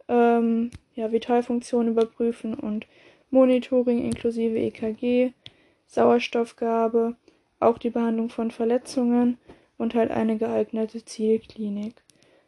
ähm, 0.09 0.71
ja, 0.97 1.13
Vitalfunktion 1.13 1.87
überprüfen 1.87 2.55
und 2.55 2.87
Monitoring 3.31 4.05
inklusive 4.05 4.59
EKG, 4.59 5.33
Sauerstoffgabe, 5.87 7.15
auch 7.61 7.79
die 7.79 7.91
Behandlung 7.91 8.31
von 8.31 8.51
Verletzungen 8.51 9.39
und 9.77 9.95
halt 9.95 10.11
eine 10.11 10.39
geeignete 10.39 11.05
Zielklinik. 11.05 11.95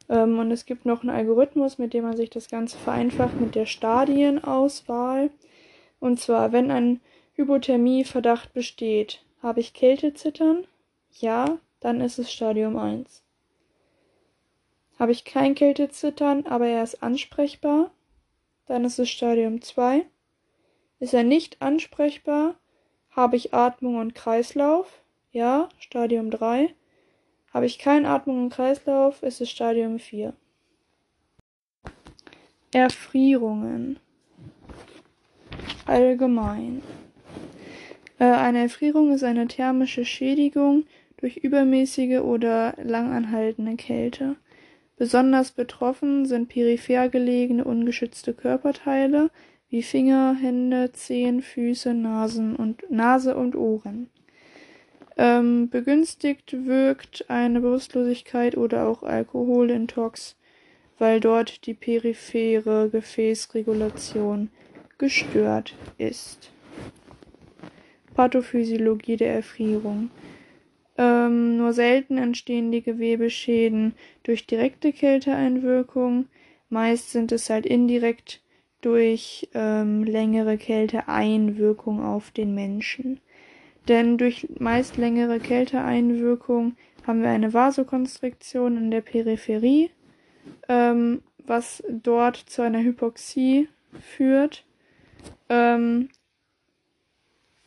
Ähm, 0.09 0.41
und 0.41 0.51
es 0.51 0.67
gibt 0.67 0.85
noch 0.85 1.03
einen 1.03 1.11
Algorithmus, 1.11 1.79
mit 1.79 1.95
dem 1.95 2.03
man 2.03 2.17
sich 2.17 2.31
das 2.31 2.49
Ganze 2.49 2.77
vereinfacht 2.77 3.41
mit 3.41 3.55
der 3.55 3.67
Stadienauswahl. 3.67 5.31
Und 6.01 6.19
zwar, 6.19 6.51
wenn 6.51 6.73
ein 6.73 7.01
Hypothermie-Verdacht 7.35 8.53
besteht, 8.53 9.23
habe 9.43 9.61
ich 9.61 9.75
Kältezittern? 9.75 10.65
Ja, 11.13 11.59
dann 11.79 12.01
ist 12.01 12.19
es 12.19 12.33
Stadium 12.33 12.77
1. 12.77 13.23
Habe 15.01 15.13
ich 15.13 15.25
kein 15.25 15.55
Kältezittern, 15.55 16.45
aber 16.47 16.67
er 16.67 16.83
ist 16.83 17.03
ansprechbar, 17.03 17.91
dann 18.67 18.85
ist 18.85 18.99
es 18.99 19.09
Stadium 19.09 19.63
2. 19.63 20.05
Ist 20.99 21.15
er 21.15 21.23
nicht 21.23 21.63
ansprechbar, 21.63 22.57
habe 23.09 23.37
ich 23.37 23.55
Atmung 23.55 23.97
und 23.97 24.15
Kreislauf? 24.15 25.01
Ja, 25.33 25.71
Stadium 25.79 26.31
3. 26.31 26.75
Habe 27.55 27.65
ich 27.65 27.79
keine 27.79 28.11
Atmung 28.11 28.45
und 28.45 28.51
Kreislauf, 28.51 29.23
ist 29.23 29.41
es 29.41 29.51
Stadium 29.51 29.99
4. 29.99 30.35
Erfrierungen. 32.75 33.99
Allgemein. 35.87 36.83
Äh, 38.19 38.25
eine 38.27 38.59
Erfrierung 38.61 39.13
ist 39.13 39.25
eine 39.25 39.49
thermische 39.49 40.05
Schädigung 40.05 40.85
durch 41.17 41.39
übermäßige 41.39 42.21
oder 42.21 42.75
langanhaltende 42.83 43.77
Kälte. 43.77 44.37
Besonders 45.01 45.53
betroffen 45.53 46.27
sind 46.27 46.51
peripher 46.51 47.09
gelegene 47.09 47.65
ungeschützte 47.65 48.35
Körperteile, 48.35 49.31
wie 49.71 49.83
Finger, 49.83 50.37
Hände, 50.39 50.93
Zehen, 50.93 51.41
Füße, 51.41 51.95
Nasen 51.95 52.55
und, 52.55 52.91
Nase 52.91 53.35
und 53.35 53.57
Ohren. 53.57 54.11
Ähm, 55.17 55.71
begünstigt 55.71 56.67
wirkt 56.67 57.31
eine 57.31 57.63
Bewusstlosigkeit 57.63 58.59
oder 58.59 58.87
auch 58.87 59.03
Alkoholintox, 59.03 60.37
weil 60.99 61.19
dort 61.19 61.65
die 61.65 61.73
periphere 61.73 62.91
Gefäßregulation 62.91 64.51
gestört 64.99 65.77
ist. 65.97 66.53
Pathophysiologie 68.13 69.17
der 69.17 69.33
Erfrierung. 69.33 70.11
Ähm, 71.01 71.57
nur 71.57 71.73
selten 71.73 72.19
entstehen 72.19 72.71
die 72.71 72.83
Gewebeschäden 72.83 73.95
durch 74.23 74.47
direkte 74.47 74.93
Kälteeinwirkung. 74.93 76.27
Meist 76.69 77.11
sind 77.11 77.33
es 77.33 77.49
halt 77.49 77.65
indirekt 77.65 78.43
durch 78.83 79.49
ähm, 79.55 80.05
längere 80.05 80.59
Kälteeinwirkung 80.59 82.05
auf 82.05 82.31
den 82.33 82.55
Menschen. 82.55 83.19
Denn 83.89 84.19
durch 84.19 84.47
meist 84.59 84.99
längere 84.99 85.41
Kälteeinwirkung 85.41 86.77
haben 87.07 87.23
wir 87.23 87.31
eine 87.31 87.55
Vasokonstriktion 87.55 88.77
in 88.77 88.91
der 88.91 89.01
Peripherie, 89.01 89.91
ähm, 90.69 91.23
was 91.47 91.83
dort 91.89 92.37
zu 92.37 92.61
einer 92.61 92.83
Hypoxie 92.83 93.69
führt. 93.99 94.67
Ähm, 95.49 96.11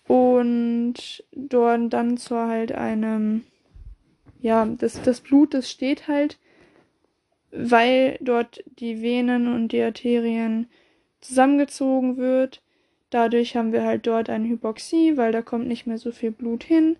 und 0.07 1.23
dort 1.31 1.93
dann 1.93 2.17
zu 2.17 2.37
halt 2.37 2.71
einem, 2.71 3.43
ja, 4.41 4.65
das, 4.65 5.01
das 5.01 5.21
Blut, 5.21 5.53
das 5.53 5.69
steht 5.69 6.07
halt, 6.07 6.39
weil 7.51 8.17
dort 8.21 8.63
die 8.79 9.01
Venen 9.01 9.53
und 9.53 9.71
die 9.71 9.81
Arterien 9.81 10.67
zusammengezogen 11.21 12.17
wird. 12.17 12.61
Dadurch 13.09 13.55
haben 13.55 13.71
wir 13.71 13.83
halt 13.83 14.07
dort 14.07 14.29
eine 14.29 14.47
Hypoxie, 14.47 15.17
weil 15.17 15.31
da 15.31 15.41
kommt 15.41 15.67
nicht 15.67 15.85
mehr 15.85 15.99
so 15.99 16.11
viel 16.11 16.31
Blut 16.31 16.63
hin. 16.63 16.97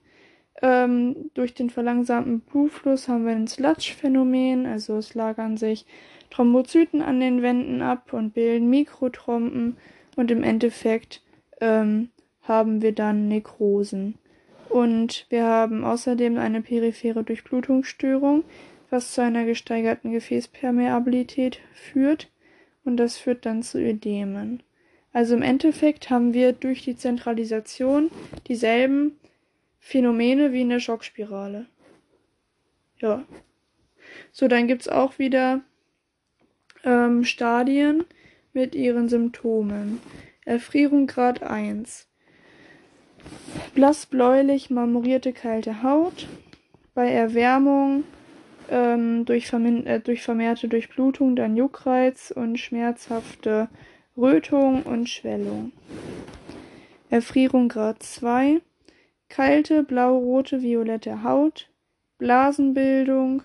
Ähm, 0.61 1.31
durch 1.33 1.55
den 1.55 1.71
verlangsamten 1.71 2.39
Blutfluss 2.39 3.07
haben 3.07 3.25
wir 3.25 3.33
ein 3.33 3.47
Sludge-Phänomen, 3.47 4.65
also 4.67 4.97
es 4.97 5.15
lagern 5.15 5.57
sich 5.57 5.85
Thrombozyten 6.29 7.01
an 7.01 7.19
den 7.19 7.41
Wänden 7.41 7.81
ab 7.81 8.13
und 8.13 8.33
bilden 8.33 8.69
Mikrotrompen 8.69 9.77
und 10.15 10.31
im 10.31 10.43
Endeffekt 10.43 11.21
ähm, 11.59 12.09
haben 12.43 12.81
wir 12.81 12.91
dann 12.91 13.27
Nekrosen. 13.27 14.15
Und 14.69 15.25
wir 15.29 15.43
haben 15.45 15.83
außerdem 15.83 16.37
eine 16.37 16.61
periphere 16.61 17.23
Durchblutungsstörung, 17.23 18.43
was 18.89 19.13
zu 19.13 19.21
einer 19.21 19.45
gesteigerten 19.45 20.11
Gefäßpermeabilität 20.11 21.59
führt 21.73 22.29
und 22.85 22.97
das 22.97 23.17
führt 23.17 23.45
dann 23.45 23.63
zu 23.63 23.79
Ödemen. 23.79 24.61
Also 25.13 25.35
im 25.35 25.41
Endeffekt 25.41 26.09
haben 26.09 26.33
wir 26.33 26.53
durch 26.53 26.83
die 26.83 26.95
Zentralisation 26.95 28.09
dieselben 28.47 29.17
Phänomene 29.79 30.53
wie 30.53 30.61
in 30.61 30.69
der 30.69 30.79
Schockspirale. 30.79 31.67
Ja. 32.97 33.23
So, 34.31 34.47
dann 34.47 34.67
gibt's 34.67 34.87
auch 34.87 35.19
wieder 35.19 35.61
ähm, 36.83 37.23
Stadien 37.23 38.05
mit 38.53 38.75
ihren 38.75 39.09
Symptomen. 39.09 39.99
Erfrierung 40.45 41.07
Grad 41.07 41.43
1. 41.43 42.07
Blassbläulich 43.75 44.69
marmorierte 44.69 45.33
kalte 45.33 45.83
Haut. 45.83 46.27
Bei 46.93 47.09
Erwärmung 47.09 48.03
ähm, 48.69 49.25
durch, 49.25 49.51
äh, 49.53 49.99
durch, 49.99 50.21
vermehrte 50.21 50.67
Durchblutung 50.67 51.35
dann 51.35 51.55
Juckreiz 51.55 52.31
und 52.31 52.57
schmerzhafte 52.57 53.69
Rötung 54.15 54.83
und 54.83 55.09
Schwellung. 55.09 55.71
Erfrierung 57.09 57.69
Grad 57.69 58.03
2. 58.03 58.61
Kalte, 59.29 59.83
blau-rote, 59.83 60.61
violette 60.61 61.23
Haut. 61.23 61.69
Blasenbildung 62.19 63.43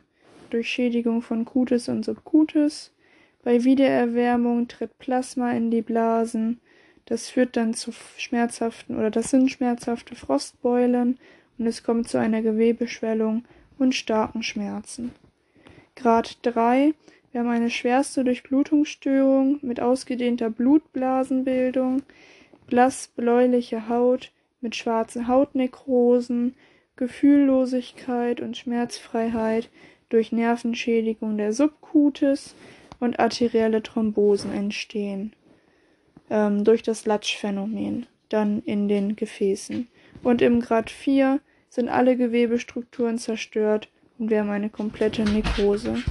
durch 0.50 0.68
Schädigung 0.68 1.22
von 1.22 1.44
Cutis 1.44 1.88
und 1.88 2.04
Subcutis. 2.04 2.92
Bei 3.42 3.64
Wiedererwärmung 3.64 4.68
tritt 4.68 4.98
Plasma 4.98 5.52
in 5.52 5.70
die 5.70 5.82
Blasen 5.82 6.60
das 7.08 7.30
führt 7.30 7.56
dann 7.56 7.72
zu 7.72 7.90
schmerzhaften 8.18 8.96
oder 8.96 9.10
das 9.10 9.30
sind 9.30 9.50
schmerzhafte 9.50 10.14
Frostbeulen 10.14 11.18
und 11.56 11.66
es 11.66 11.82
kommt 11.82 12.06
zu 12.06 12.18
einer 12.18 12.42
Gewebeschwellung 12.42 13.44
und 13.78 13.94
starken 13.94 14.42
Schmerzen. 14.42 15.12
Grad 15.96 16.38
3. 16.42 16.92
Wir 17.32 17.40
haben 17.40 17.48
eine 17.48 17.70
schwerste 17.70 18.24
Durchblutungsstörung 18.24 19.58
mit 19.62 19.80
ausgedehnter 19.80 20.50
Blutblasenbildung, 20.50 22.02
blass 22.66 23.08
bläuliche 23.16 23.88
Haut 23.88 24.30
mit 24.60 24.76
schwarzen 24.76 25.28
Hautnekrosen, 25.28 26.56
Gefühllosigkeit 26.96 28.42
und 28.42 28.58
Schmerzfreiheit 28.58 29.70
durch 30.10 30.30
Nervenschädigung 30.30 31.38
der 31.38 31.54
Subcutis 31.54 32.54
und 33.00 33.18
arterielle 33.18 33.82
Thrombosen 33.82 34.52
entstehen 34.52 35.32
ähm, 36.30 36.64
durch 36.64 36.82
das 36.82 37.06
Latschphänomen 37.06 38.06
dann 38.28 38.62
in 38.62 38.88
den 38.88 39.16
Gefäßen. 39.16 39.88
Und 40.22 40.42
im 40.42 40.60
Grad 40.60 40.90
4 40.90 41.40
sind 41.68 41.88
alle 41.88 42.16
Gewebestrukturen 42.16 43.18
zerstört 43.18 43.88
und 44.18 44.30
wir 44.30 44.40
haben 44.40 44.50
eine 44.50 44.70
komplette 44.70 45.22
Nekrose. 45.22 46.02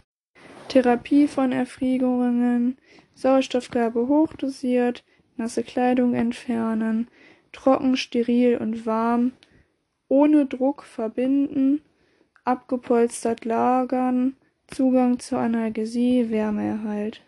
Therapie 0.70 1.28
von 1.28 1.52
Erfrierungen, 1.52 2.78
Sauerstoffgabe 3.16 4.08
hochdosiert, 4.08 5.04
nasse 5.38 5.64
Kleidung 5.64 6.14
entfernen, 6.14 7.08
trocken, 7.52 7.98
steril 7.98 8.58
und 8.58 8.86
warm, 8.86 9.32
ohne 10.08 10.46
Druck 10.46 10.84
verbinden, 10.84 11.82
abgepolstert 12.44 13.46
lagern, 13.46 14.36
Zugang 14.68 15.20
zur 15.20 15.40
Analgesie, 15.40 16.30
Wärmeerhalt. 16.30 17.22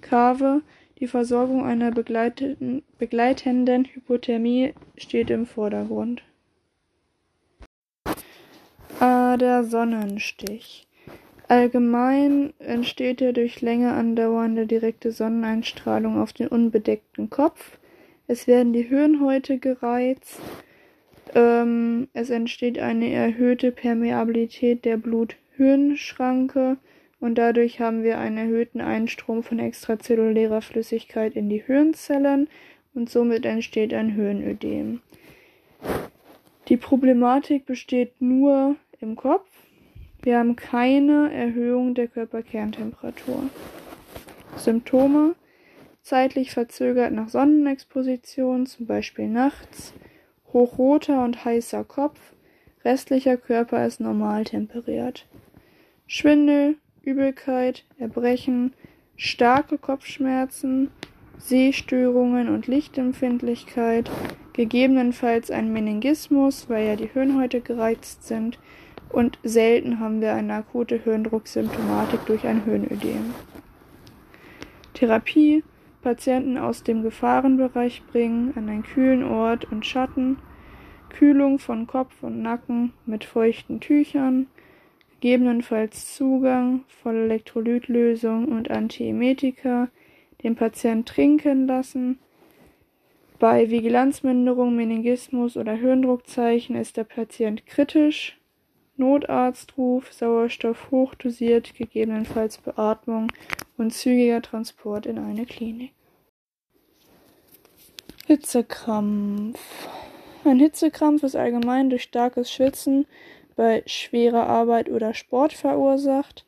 Kave, 0.00 0.62
die 1.00 1.06
Versorgung 1.06 1.64
einer 1.64 1.90
begleitenden 1.90 3.84
Hypothermie 3.84 4.74
steht 4.96 5.30
im 5.30 5.46
Vordergrund. 5.46 6.22
A, 9.00 9.36
der 9.36 9.62
Sonnenstich. 9.64 10.88
Allgemein 11.46 12.52
entsteht 12.58 13.22
er 13.22 13.32
durch 13.32 13.60
länger 13.60 13.94
andauernde 13.94 14.66
direkte 14.66 15.12
Sonneneinstrahlung 15.12 16.20
auf 16.20 16.32
den 16.32 16.48
unbedeckten 16.48 17.30
Kopf. 17.30 17.78
Es 18.26 18.46
werden 18.46 18.72
die 18.72 18.82
Hirnhäute 18.82 19.58
gereizt. 19.58 20.40
Ähm, 21.34 22.08
es 22.12 22.28
entsteht 22.28 22.78
eine 22.78 23.10
erhöhte 23.10 23.70
Permeabilität 23.70 24.84
der 24.84 24.96
Blut-Hirn-Schranke 24.96 26.76
und 27.20 27.36
dadurch 27.36 27.80
haben 27.80 28.02
wir 28.02 28.18
einen 28.18 28.38
erhöhten 28.38 28.80
Einstrom 28.80 29.42
von 29.42 29.58
extrazellulärer 29.58 30.62
Flüssigkeit 30.62 31.34
in 31.34 31.48
die 31.48 31.62
Hirnzellen 31.62 32.48
und 32.94 33.10
somit 33.10 33.44
entsteht 33.44 33.92
ein 33.92 34.10
Hirnödem. 34.10 35.00
Die 36.68 36.76
Problematik 36.76 37.66
besteht 37.66 38.20
nur 38.20 38.76
im 39.00 39.16
Kopf. 39.16 39.48
Wir 40.22 40.38
haben 40.38 40.56
keine 40.56 41.32
Erhöhung 41.32 41.94
der 41.94 42.08
Körperkerntemperatur. 42.08 43.44
Symptome 44.56 45.34
zeitlich 46.08 46.52
verzögert 46.52 47.12
nach 47.12 47.28
Sonnenexposition, 47.28 48.66
zum 48.66 48.86
Beispiel 48.86 49.28
nachts, 49.28 49.92
hochroter 50.52 51.22
und 51.22 51.44
heißer 51.44 51.84
Kopf, 51.84 52.18
restlicher 52.82 53.36
Körper 53.36 53.86
ist 53.86 54.00
normal 54.00 54.44
temperiert. 54.44 55.26
Schwindel, 56.06 56.76
Übelkeit, 57.08 57.86
Erbrechen, 57.98 58.74
starke 59.16 59.78
Kopfschmerzen, 59.78 60.90
Sehstörungen 61.38 62.50
und 62.50 62.66
Lichtempfindlichkeit, 62.66 64.10
gegebenenfalls 64.52 65.50
ein 65.50 65.72
Meningismus, 65.72 66.68
weil 66.68 66.86
ja 66.86 66.96
die 66.96 67.08
Hirnhäute 67.08 67.62
gereizt 67.62 68.26
sind, 68.26 68.58
und 69.08 69.38
selten 69.42 70.00
haben 70.00 70.20
wir 70.20 70.34
eine 70.34 70.52
akute 70.52 71.02
Hirndrucksymptomatik 71.02 72.26
durch 72.26 72.46
ein 72.46 72.64
Hirnödem. 72.64 73.32
Therapie 74.92 75.64
Patienten 76.02 76.58
aus 76.58 76.82
dem 76.82 77.02
Gefahrenbereich 77.02 78.02
bringen, 78.12 78.52
an 78.54 78.68
einen 78.68 78.82
kühlen 78.82 79.24
Ort 79.24 79.64
und 79.72 79.86
Schatten, 79.86 80.36
Kühlung 81.08 81.58
von 81.58 81.86
Kopf 81.86 82.22
und 82.22 82.42
Nacken 82.42 82.92
mit 83.06 83.24
feuchten 83.24 83.80
Tüchern, 83.80 84.46
gegebenenfalls 85.20 86.14
Zugang, 86.14 86.84
volle 87.02 87.24
Elektrolytlösung 87.24 88.46
und 88.46 88.70
Antiemetika, 88.70 89.88
den 90.42 90.54
Patient 90.54 91.08
trinken 91.08 91.66
lassen. 91.66 92.18
Bei 93.38 93.70
Vigilanzminderung, 93.70 94.74
Meningismus 94.76 95.56
oder 95.56 95.72
Hirndruckzeichen 95.72 96.76
ist 96.76 96.96
der 96.96 97.04
Patient 97.04 97.66
kritisch. 97.66 98.36
Notarztruf, 98.96 100.12
Sauerstoff 100.12 100.90
hochdosiert, 100.90 101.74
gegebenenfalls 101.74 102.58
Beatmung 102.58 103.30
und 103.76 103.92
zügiger 103.92 104.42
Transport 104.42 105.06
in 105.06 105.18
eine 105.18 105.46
Klinik. 105.46 105.92
Hitzekrampf. 108.26 109.58
Ein 110.44 110.58
Hitzekrampf 110.58 111.22
ist 111.22 111.36
allgemein 111.36 111.90
durch 111.90 112.02
starkes 112.02 112.52
Schwitzen 112.52 113.06
bei 113.58 113.82
schwerer 113.86 114.46
Arbeit 114.46 114.88
oder 114.88 115.14
Sport 115.14 115.52
verursacht. 115.52 116.46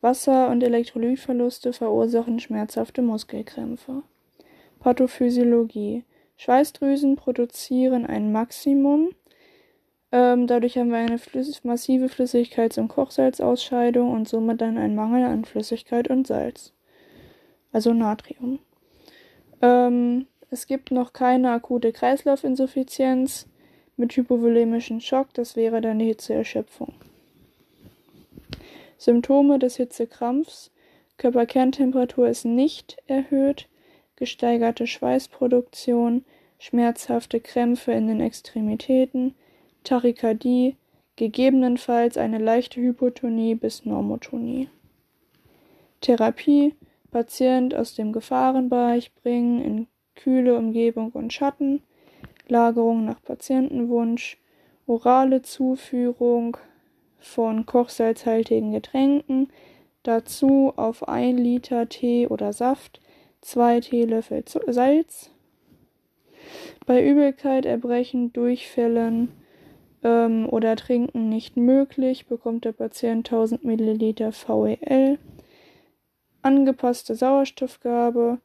Wasser- 0.00 0.48
und 0.48 0.60
Elektrolytverluste 0.60 1.72
verursachen 1.72 2.40
schmerzhafte 2.40 3.00
Muskelkrämpfe. 3.00 4.02
Pathophysiologie. 4.80 6.02
Schweißdrüsen 6.36 7.14
produzieren 7.14 8.04
ein 8.06 8.32
Maximum. 8.32 9.10
Ähm, 10.10 10.48
dadurch 10.48 10.76
haben 10.76 10.90
wir 10.90 10.98
eine 10.98 11.18
flüss 11.18 11.62
massive 11.62 12.06
Flüssigkeits- 12.06 12.80
und 12.80 12.88
Kochsalzausscheidung 12.88 14.10
und 14.10 14.28
somit 14.28 14.60
dann 14.60 14.78
einen 14.78 14.96
Mangel 14.96 15.26
an 15.26 15.44
Flüssigkeit 15.44 16.10
und 16.10 16.26
Salz. 16.26 16.72
Also 17.70 17.92
Natrium. 17.92 18.58
Ähm, 19.62 20.26
es 20.50 20.66
gibt 20.66 20.90
noch 20.90 21.12
keine 21.12 21.52
akute 21.52 21.92
Kreislaufinsuffizienz 21.92 23.46
mit 23.98 24.16
hypovolemischem 24.16 25.00
Schock, 25.00 25.34
das 25.34 25.56
wäre 25.56 25.80
dann 25.80 25.98
die 25.98 26.06
Hitzeerschöpfung. 26.06 26.92
Symptome 28.96 29.58
des 29.58 29.76
Hitzekrampfs. 29.76 30.70
Körperkerntemperatur 31.18 32.28
ist 32.28 32.44
nicht 32.44 32.96
erhöht, 33.06 33.68
gesteigerte 34.16 34.86
Schweißproduktion, 34.86 36.24
schmerzhafte 36.58 37.40
Krämpfe 37.40 37.92
in 37.92 38.06
den 38.06 38.20
Extremitäten, 38.20 39.34
Tachykardie, 39.84 40.76
gegebenenfalls 41.16 42.16
eine 42.16 42.38
leichte 42.38 42.80
Hypotonie 42.80 43.54
bis 43.54 43.84
Normotonie. 43.84 44.68
Therapie. 46.00 46.74
Patient 47.10 47.74
aus 47.74 47.94
dem 47.94 48.12
Gefahrenbereich 48.12 49.14
bringen 49.14 49.64
in 49.64 49.86
kühle 50.14 50.58
Umgebung 50.58 51.10
und 51.12 51.32
Schatten, 51.32 51.82
Lagerung 52.48 53.04
nach 53.04 53.22
Patientenwunsch, 53.22 54.38
orale 54.86 55.42
Zuführung 55.42 56.56
von 57.18 57.66
kochsalzhaltigen 57.66 58.72
Getränken, 58.72 59.48
dazu 60.02 60.72
auf 60.76 61.08
1 61.08 61.38
Liter 61.38 61.88
Tee 61.88 62.26
oder 62.26 62.52
Saft 62.52 63.00
2 63.42 63.80
Teelöffel 63.80 64.44
Salz. 64.46 65.30
Bei 66.86 67.04
Übelkeit, 67.04 67.66
Erbrechen, 67.66 68.32
Durchfällen 68.32 69.28
ähm, 70.02 70.48
oder 70.48 70.76
Trinken 70.76 71.28
nicht 71.28 71.56
möglich, 71.56 72.26
bekommt 72.26 72.64
der 72.64 72.72
Patient 72.72 73.26
1000 73.30 73.64
Milliliter 73.64 74.32
VEL. 74.32 75.18
Angepasste 76.40 77.14
Sauerstoffgabe, 77.14 78.38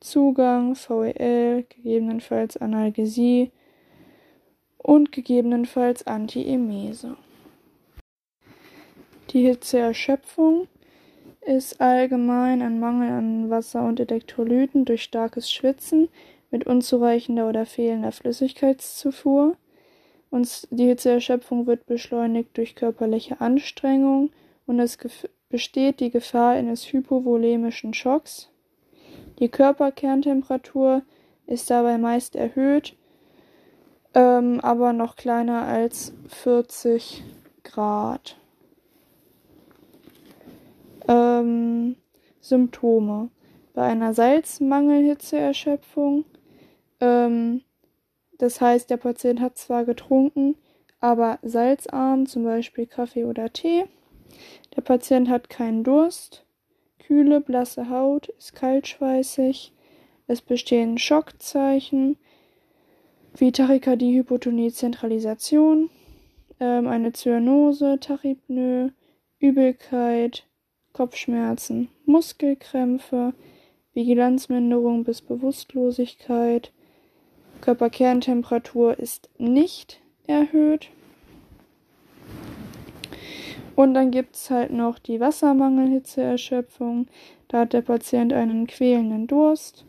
Zugang, 0.00 0.74
VEL, 0.74 1.64
gegebenenfalls 1.68 2.56
Analgesie 2.56 3.50
und 4.78 5.12
gegebenenfalls 5.12 6.06
Antiemese. 6.06 7.16
Die 9.30 9.42
Hitzeerschöpfung 9.46 10.66
ist 11.42 11.80
allgemein 11.80 12.62
ein 12.62 12.80
Mangel 12.80 13.10
an 13.10 13.50
Wasser 13.50 13.84
und 13.86 14.00
Elektrolyten 14.00 14.84
durch 14.84 15.02
starkes 15.02 15.50
Schwitzen 15.50 16.08
mit 16.50 16.66
unzureichender 16.66 17.48
oder 17.48 17.64
fehlender 17.64 18.12
Flüssigkeitszufuhr. 18.12 19.56
Und 20.30 20.68
die 20.70 20.86
Hitzeerschöpfung 20.86 21.66
wird 21.66 21.86
beschleunigt 21.86 22.56
durch 22.56 22.74
körperliche 22.74 23.40
Anstrengung 23.40 24.30
und 24.66 24.78
es 24.80 24.98
besteht 25.48 26.00
die 26.00 26.10
Gefahr 26.10 26.52
eines 26.52 26.92
hypovolemischen 26.92 27.94
Schocks, 27.94 28.49
die 29.40 29.48
Körperkerntemperatur 29.48 31.02
ist 31.46 31.70
dabei 31.70 31.98
meist 31.98 32.36
erhöht, 32.36 32.94
ähm, 34.14 34.60
aber 34.60 34.92
noch 34.92 35.16
kleiner 35.16 35.62
als 35.62 36.14
40 36.28 37.24
Grad. 37.64 38.36
Ähm, 41.08 41.96
Symptome. 42.40 43.30
Bei 43.74 43.82
einer 43.84 44.14
Salzmangelhitzeerschöpfung, 44.14 46.24
ähm, 47.00 47.62
das 48.38 48.60
heißt, 48.60 48.90
der 48.90 48.98
Patient 48.98 49.40
hat 49.40 49.58
zwar 49.58 49.84
getrunken, 49.84 50.54
aber 51.00 51.40
salzarm, 51.42 52.26
zum 52.26 52.44
Beispiel 52.44 52.86
Kaffee 52.86 53.24
oder 53.24 53.52
Tee. 53.52 53.86
Der 54.76 54.82
Patient 54.82 55.28
hat 55.28 55.48
keinen 55.48 55.82
Durst 55.82 56.44
kühle, 57.10 57.40
blasse 57.40 57.90
Haut, 57.90 58.28
ist 58.38 58.54
kaltschweißig. 58.54 59.72
Es 60.28 60.40
bestehen 60.40 60.96
Schockzeichen 60.96 62.16
wie 63.36 63.50
Tachykardie, 63.50 64.16
Hypotonie, 64.16 64.70
Zentralisation, 64.70 65.90
ähm, 66.60 66.86
eine 66.86 67.12
Zyanose, 67.12 67.98
Tachypnoe, 67.98 68.92
Übelkeit, 69.40 70.46
Kopfschmerzen, 70.92 71.88
Muskelkrämpfe, 72.06 73.34
Vigilanzminderung 73.92 75.02
bis 75.02 75.20
Bewusstlosigkeit. 75.20 76.70
Körperkerntemperatur 77.60 79.00
ist 79.00 79.30
nicht 79.36 80.00
erhöht. 80.28 80.90
Und 83.76 83.94
dann 83.94 84.10
gibt 84.10 84.36
es 84.36 84.50
halt 84.50 84.72
noch 84.72 84.98
die 84.98 85.20
Wassermangelhitzeerschöpfung. 85.20 87.06
Da 87.48 87.60
hat 87.60 87.72
der 87.72 87.82
Patient 87.82 88.32
einen 88.32 88.66
quälenden 88.66 89.26
Durst. 89.26 89.84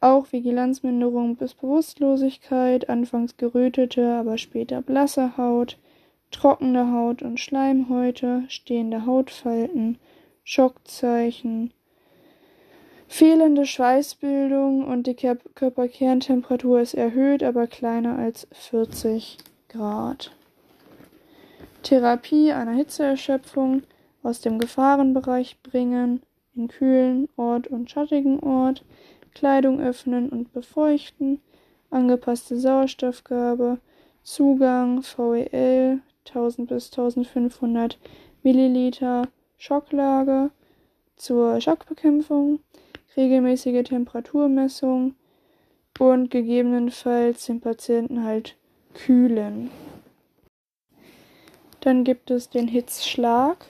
Auch 0.00 0.32
Vigilanzminderung 0.32 1.36
bis 1.36 1.54
Bewusstlosigkeit, 1.54 2.88
anfangs 2.88 3.36
gerötete, 3.36 4.14
aber 4.14 4.36
später 4.36 4.82
blasse 4.82 5.36
Haut, 5.36 5.78
trockene 6.32 6.92
Haut 6.92 7.22
und 7.22 7.38
Schleimhäute, 7.38 8.42
stehende 8.48 9.06
Hautfalten, 9.06 9.98
Schockzeichen, 10.42 11.72
fehlende 13.06 13.64
Schweißbildung 13.64 14.84
und 14.84 15.06
die 15.06 15.14
Körperkerntemperatur 15.14 16.80
ist 16.80 16.94
erhöht, 16.94 17.44
aber 17.44 17.68
kleiner 17.68 18.18
als 18.18 18.48
40 18.50 19.38
Grad. 19.68 20.32
Therapie 21.82 22.52
einer 22.52 22.72
Hitzeerschöpfung 22.72 23.82
aus 24.22 24.40
dem 24.40 24.58
Gefahrenbereich 24.58 25.58
bringen, 25.62 26.22
in 26.54 26.68
kühlen 26.68 27.28
Ort 27.36 27.66
und 27.66 27.90
schattigen 27.90 28.40
Ort, 28.40 28.84
Kleidung 29.34 29.80
öffnen 29.80 30.28
und 30.28 30.52
befeuchten, 30.52 31.40
angepasste 31.90 32.58
Sauerstoffgabe, 32.58 33.78
Zugang 34.22 35.02
VEL 35.02 36.00
1000 36.28 36.68
bis 36.68 36.90
1500 36.92 37.98
Milliliter 38.42 39.28
Schocklage 39.58 40.50
zur 41.16 41.60
Schockbekämpfung, 41.60 42.60
regelmäßige 43.16 43.84
Temperaturmessung 43.84 45.14
und 45.98 46.30
gegebenenfalls 46.30 47.46
den 47.46 47.60
Patienten 47.60 48.24
halt 48.24 48.56
kühlen. 48.94 49.70
Dann 51.82 52.04
gibt 52.04 52.30
es 52.30 52.48
den 52.48 52.68
Hitzschlag. 52.68 53.66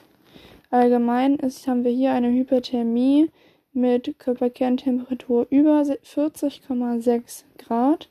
Allgemein 0.69 1.35
ist, 1.37 1.67
haben 1.67 1.83
wir 1.83 1.91
hier 1.91 2.11
eine 2.11 2.31
Hyperthermie 2.31 3.31
mit 3.73 4.19
Körperkerntemperatur 4.19 5.47
über 5.49 5.81
40,6 5.81 7.43
Grad, 7.57 8.09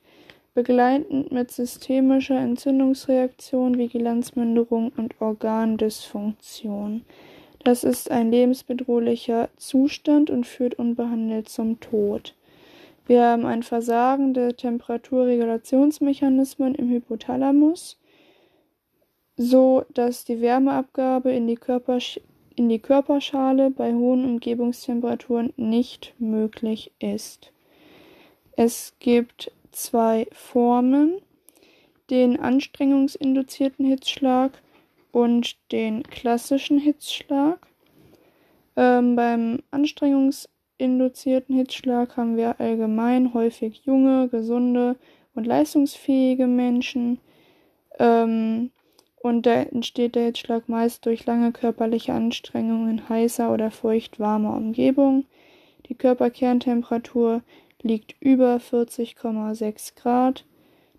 begleitend 0.54 1.30
mit 1.30 1.52
systemischer 1.52 2.36
Entzündungsreaktion, 2.36 3.78
Vigilanzminderung 3.78 4.90
und 4.96 5.20
Organdysfunktion. 5.20 7.04
Das 7.62 7.84
ist 7.84 8.10
ein 8.10 8.32
lebensbedrohlicher 8.32 9.50
Zustand 9.56 10.30
und 10.30 10.48
führt 10.48 10.80
unbehandelt 10.80 11.48
zum 11.48 11.78
Tod. 11.78 12.34
Wir 13.06 13.22
haben 13.22 13.46
ein 13.46 13.62
Versagen 13.62 14.34
der 14.34 14.56
Temperaturregulationsmechanismen 14.56 16.74
im 16.74 16.90
Hypothalamus 16.90 17.98
so 19.36 19.84
dass 19.94 20.24
die 20.24 20.40
Wärmeabgabe 20.40 21.32
in 21.32 21.46
die, 21.46 21.58
in 22.56 22.68
die 22.68 22.78
Körperschale 22.78 23.70
bei 23.70 23.92
hohen 23.92 24.24
Umgebungstemperaturen 24.24 25.52
nicht 25.56 26.14
möglich 26.18 26.92
ist. 26.98 27.52
Es 28.56 28.94
gibt 28.98 29.50
zwei 29.70 30.26
Formen, 30.32 31.20
den 32.10 32.38
anstrengungsinduzierten 32.38 33.86
Hitzschlag 33.86 34.52
und 35.12 35.56
den 35.72 36.02
klassischen 36.02 36.78
Hitzschlag. 36.78 37.66
Ähm, 38.76 39.16
beim 39.16 39.60
anstrengungsinduzierten 39.70 41.56
Hitzschlag 41.56 42.16
haben 42.16 42.36
wir 42.36 42.60
allgemein 42.60 43.32
häufig 43.32 43.82
junge, 43.84 44.28
gesunde 44.28 44.96
und 45.34 45.46
leistungsfähige 45.46 46.46
Menschen. 46.46 47.18
Ähm, 47.98 48.70
und 49.22 49.46
da 49.46 49.54
entsteht 49.62 50.16
der 50.16 50.26
Hitzschlag 50.26 50.68
meist 50.68 51.06
durch 51.06 51.26
lange 51.26 51.52
körperliche 51.52 52.12
Anstrengung 52.12 52.88
in 52.88 53.08
heißer 53.08 53.52
oder 53.52 53.70
feucht 53.70 54.18
warmer 54.18 54.56
Umgebung. 54.56 55.24
Die 55.86 55.94
Körperkerntemperatur 55.94 57.42
liegt 57.82 58.16
über 58.20 58.56
40,6 58.56 59.94
Grad 59.94 60.44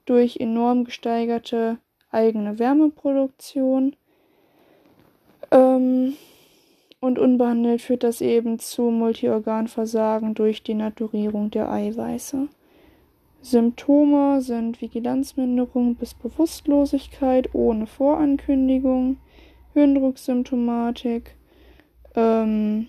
durch 0.06 0.38
enorm 0.38 0.86
gesteigerte 0.86 1.78
eigene 2.12 2.60
Wärmeproduktion. 2.60 3.96
Ähm, 5.52 6.14
und 7.02 7.20
unbehandelt 7.20 7.82
führt 7.82 8.04
das 8.04 8.22
eben 8.22 8.60
zu 8.60 8.84
Multiorganversagen 8.84 10.34
durch 10.34 10.64
Denaturierung 10.64 11.52
der 11.52 11.70
Eiweiße. 11.70 12.48
Symptome 13.44 14.40
sind 14.42 14.82
Vigilanzminderung 14.82 15.96
bis 15.96 16.14
Bewusstlosigkeit 16.14 17.54
ohne 17.54 17.88
Vorankündigung, 17.88 19.18
Hirndrucksymptomatik 19.74 21.36
ähm, 22.16 22.88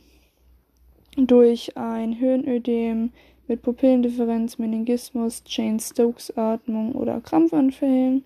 durch 1.17 1.77
ein 1.77 2.13
Hirnödem 2.13 3.11
mit 3.49 3.63
Pupillendifferenz, 3.63 4.59
Meningismus, 4.59 5.43
Jane-Stokes-Atmung 5.45 6.93
oder 6.93 7.21
Krampfanfällen, 7.21 8.25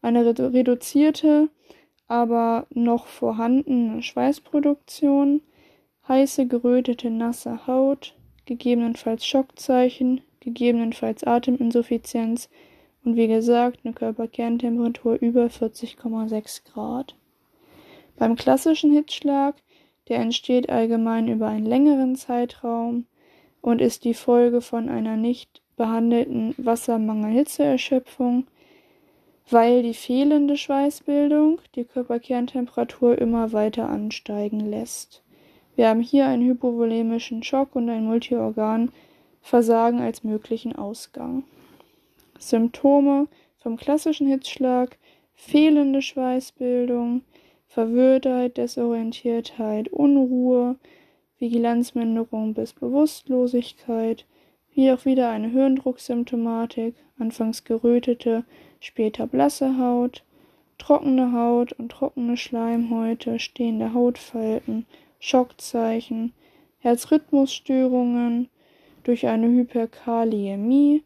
eine 0.00 0.24
reduzierte, 0.24 1.50
aber 2.06 2.66
noch 2.70 3.06
vorhandene 3.06 4.02
Schweißproduktion, 4.02 5.42
heiße, 6.08 6.46
gerötete, 6.46 7.10
nasse 7.10 7.66
Haut, 7.66 8.14
gegebenenfalls 8.46 9.26
Schockzeichen, 9.26 10.22
gegebenenfalls 10.40 11.24
Ateminsuffizienz 11.24 12.48
und 13.04 13.16
wie 13.16 13.28
gesagt 13.28 13.80
eine 13.84 13.94
Körperkerntemperatur 13.94 15.18
über 15.20 15.46
40,6 15.46 16.64
Grad. 16.72 17.14
Beim 18.16 18.36
klassischen 18.36 18.92
Hitzschlag, 18.92 19.54
der 20.08 20.18
entsteht 20.18 20.70
allgemein 20.70 21.28
über 21.28 21.48
einen 21.48 21.66
längeren 21.66 22.16
Zeitraum 22.16 23.06
und 23.60 23.80
ist 23.80 24.04
die 24.04 24.14
Folge 24.14 24.60
von 24.60 24.88
einer 24.88 25.16
nicht 25.16 25.62
behandelten 25.76 26.54
Wassermangel-Hitzeerschöpfung, 26.58 28.46
weil 29.50 29.82
die 29.82 29.94
fehlende 29.94 30.56
Schweißbildung 30.56 31.60
die 31.74 31.84
Körperkerntemperatur 31.84 33.18
immer 33.18 33.52
weiter 33.52 33.88
ansteigen 33.88 34.60
lässt. 34.60 35.22
Wir 35.76 35.88
haben 35.88 36.00
hier 36.00 36.26
einen 36.26 36.46
hypovolemischen 36.46 37.42
Schock 37.42 37.76
und 37.76 37.88
ein 37.88 38.04
Multiorgan 38.04 38.90
Versagen 39.40 40.00
als 40.00 40.24
möglichen 40.24 40.74
Ausgang. 40.76 41.44
Symptome 42.38 43.28
vom 43.58 43.76
klassischen 43.76 44.26
Hitzschlag, 44.26 44.98
fehlende 45.34 46.02
Schweißbildung, 46.02 47.22
Verwirrtheit, 47.66 48.56
Desorientiertheit, 48.56 49.88
Unruhe, 49.88 50.76
Vigilanzminderung 51.38 52.54
bis 52.54 52.72
Bewusstlosigkeit, 52.72 54.26
wie 54.74 54.90
auch 54.90 55.04
wieder 55.04 55.30
eine 55.30 55.48
Hirndrucksymptomatik, 55.48 56.94
anfangs 57.18 57.64
gerötete, 57.64 58.44
später 58.80 59.26
blasse 59.26 59.78
Haut, 59.78 60.24
trockene 60.78 61.32
Haut 61.32 61.72
und 61.72 61.90
trockene 61.90 62.36
Schleimhäute, 62.36 63.38
stehende 63.38 63.92
Hautfalten, 63.92 64.86
Schockzeichen, 65.20 66.32
Herzrhythmusstörungen, 66.78 68.48
durch 69.08 69.26
eine 69.26 69.48
Hyperkaliämie 69.48 71.02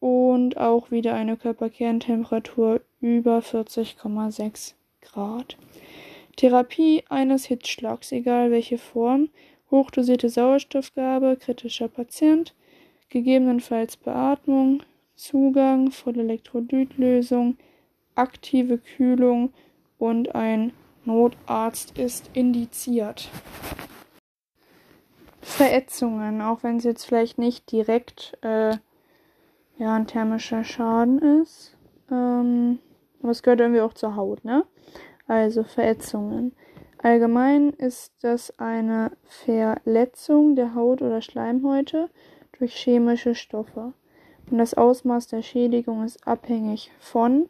und 0.00 0.56
auch 0.56 0.90
wieder 0.90 1.14
eine 1.14 1.36
Körperkerntemperatur 1.36 2.80
über 3.00 3.38
40,6 3.38 4.74
Grad. 5.00 5.56
Therapie 6.34 7.04
eines 7.08 7.44
Hitzschlags, 7.44 8.10
egal 8.10 8.50
welche 8.50 8.76
Form, 8.76 9.28
hochdosierte 9.70 10.28
Sauerstoffgabe, 10.28 11.36
kritischer 11.36 11.86
Patient, 11.86 12.56
gegebenenfalls 13.08 13.96
Beatmung, 13.96 14.82
Zugang, 15.14 15.92
Vollelektrolytlösung, 15.92 17.56
aktive 18.16 18.78
Kühlung 18.78 19.52
und 19.96 20.34
ein 20.34 20.72
Notarzt 21.04 21.96
ist 22.00 22.30
indiziert. 22.32 23.30
Verätzungen, 25.40 26.40
auch 26.40 26.62
wenn 26.62 26.76
es 26.76 26.84
jetzt 26.84 27.04
vielleicht 27.04 27.38
nicht 27.38 27.70
direkt 27.70 28.36
äh, 28.42 28.76
ja, 29.78 29.94
ein 29.94 30.06
thermischer 30.06 30.64
Schaden 30.64 31.42
ist. 31.42 31.76
Ähm, 32.10 32.78
aber 33.22 33.30
es 33.30 33.42
gehört 33.42 33.60
irgendwie 33.60 33.80
auch 33.80 33.94
zur 33.94 34.16
Haut, 34.16 34.44
ne? 34.44 34.64
Also 35.26 35.62
Verätzungen. 35.62 36.52
Allgemein 37.00 37.70
ist 37.70 38.12
das 38.22 38.58
eine 38.58 39.12
Verletzung 39.24 40.56
der 40.56 40.74
Haut 40.74 41.00
oder 41.00 41.22
Schleimhäute 41.22 42.10
durch 42.58 42.74
chemische 42.74 43.34
Stoffe. 43.34 43.92
Und 44.50 44.58
das 44.58 44.74
Ausmaß 44.74 45.28
der 45.28 45.42
Schädigung 45.42 46.04
ist 46.04 46.26
abhängig 46.26 46.90
von 46.98 47.48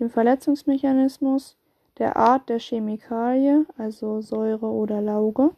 dem 0.00 0.10
Verletzungsmechanismus, 0.10 1.56
der 1.98 2.16
Art 2.16 2.48
der 2.48 2.58
Chemikalie, 2.58 3.66
also 3.76 4.20
Säure 4.20 4.66
oder 4.66 5.00
Lauge, 5.00 5.50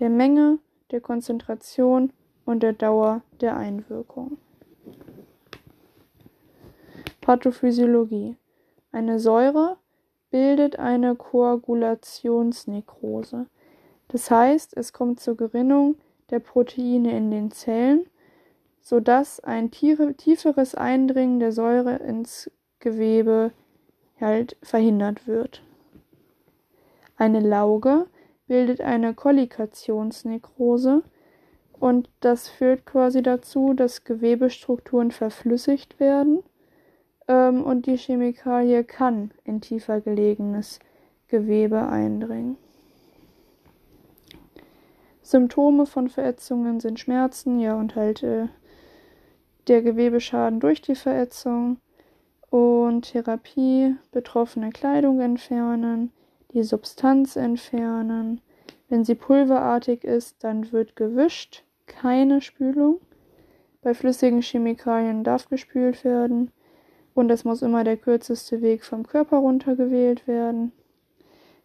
der 0.00 0.10
Menge 0.10 0.58
der 0.90 1.00
Konzentration 1.00 2.12
und 2.44 2.62
der 2.62 2.72
Dauer 2.72 3.22
der 3.40 3.56
Einwirkung. 3.56 4.38
Pathophysiologie. 7.20 8.36
Eine 8.92 9.18
Säure 9.18 9.78
bildet 10.30 10.78
eine 10.78 11.16
Koagulationsnekrose. 11.16 13.46
Das 14.08 14.30
heißt, 14.30 14.76
es 14.76 14.92
kommt 14.92 15.18
zur 15.20 15.36
Gerinnung 15.36 15.96
der 16.30 16.38
Proteine 16.38 17.16
in 17.16 17.30
den 17.30 17.50
Zellen, 17.50 18.06
sodass 18.80 19.40
ein 19.40 19.72
tieferes 19.72 20.76
Eindringen 20.76 21.40
der 21.40 21.52
Säure 21.52 21.96
ins 21.96 22.50
Gewebe 22.78 23.50
halt 24.20 24.56
verhindert 24.62 25.26
wird. 25.26 25.62
Eine 27.16 27.40
Lauge 27.40 28.06
bildet 28.46 28.80
eine 28.80 29.14
Kollokationsnekrose 29.14 31.02
und 31.78 32.08
das 32.20 32.48
führt 32.48 32.86
quasi 32.86 33.22
dazu, 33.22 33.74
dass 33.74 34.04
Gewebestrukturen 34.04 35.10
verflüssigt 35.10 36.00
werden 36.00 36.42
ähm, 37.28 37.64
und 37.64 37.86
die 37.86 37.96
Chemikalie 37.96 38.84
kann 38.84 39.32
in 39.44 39.60
tiefer 39.60 40.00
gelegenes 40.00 40.78
Gewebe 41.28 41.86
eindringen. 41.88 42.56
Symptome 45.22 45.86
von 45.86 46.08
Verätzungen 46.08 46.78
sind 46.78 47.00
Schmerzen, 47.00 47.58
ja, 47.58 47.74
und 47.74 47.96
halt 47.96 48.22
äh, 48.22 48.46
der 49.66 49.82
Gewebeschaden 49.82 50.60
durch 50.60 50.80
die 50.80 50.94
Verätzung 50.94 51.78
und 52.50 53.10
Therapie, 53.10 53.96
betroffene 54.12 54.70
Kleidung 54.70 55.20
entfernen, 55.20 56.12
die 56.52 56.62
Substanz 56.62 57.36
entfernen. 57.36 58.40
Wenn 58.88 59.04
sie 59.04 59.14
pulverartig 59.14 60.04
ist, 60.04 60.42
dann 60.44 60.72
wird 60.72 60.96
gewischt, 60.96 61.64
keine 61.86 62.40
Spülung. 62.40 63.00
Bei 63.82 63.94
flüssigen 63.94 64.42
Chemikalien 64.42 65.24
darf 65.24 65.48
gespült 65.48 66.04
werden 66.04 66.50
und 67.14 67.30
es 67.30 67.44
muss 67.44 67.62
immer 67.62 67.84
der 67.84 67.96
kürzeste 67.96 68.60
Weg 68.62 68.84
vom 68.84 69.06
Körper 69.06 69.38
runter 69.38 69.76
gewählt 69.76 70.26
werden. 70.26 70.72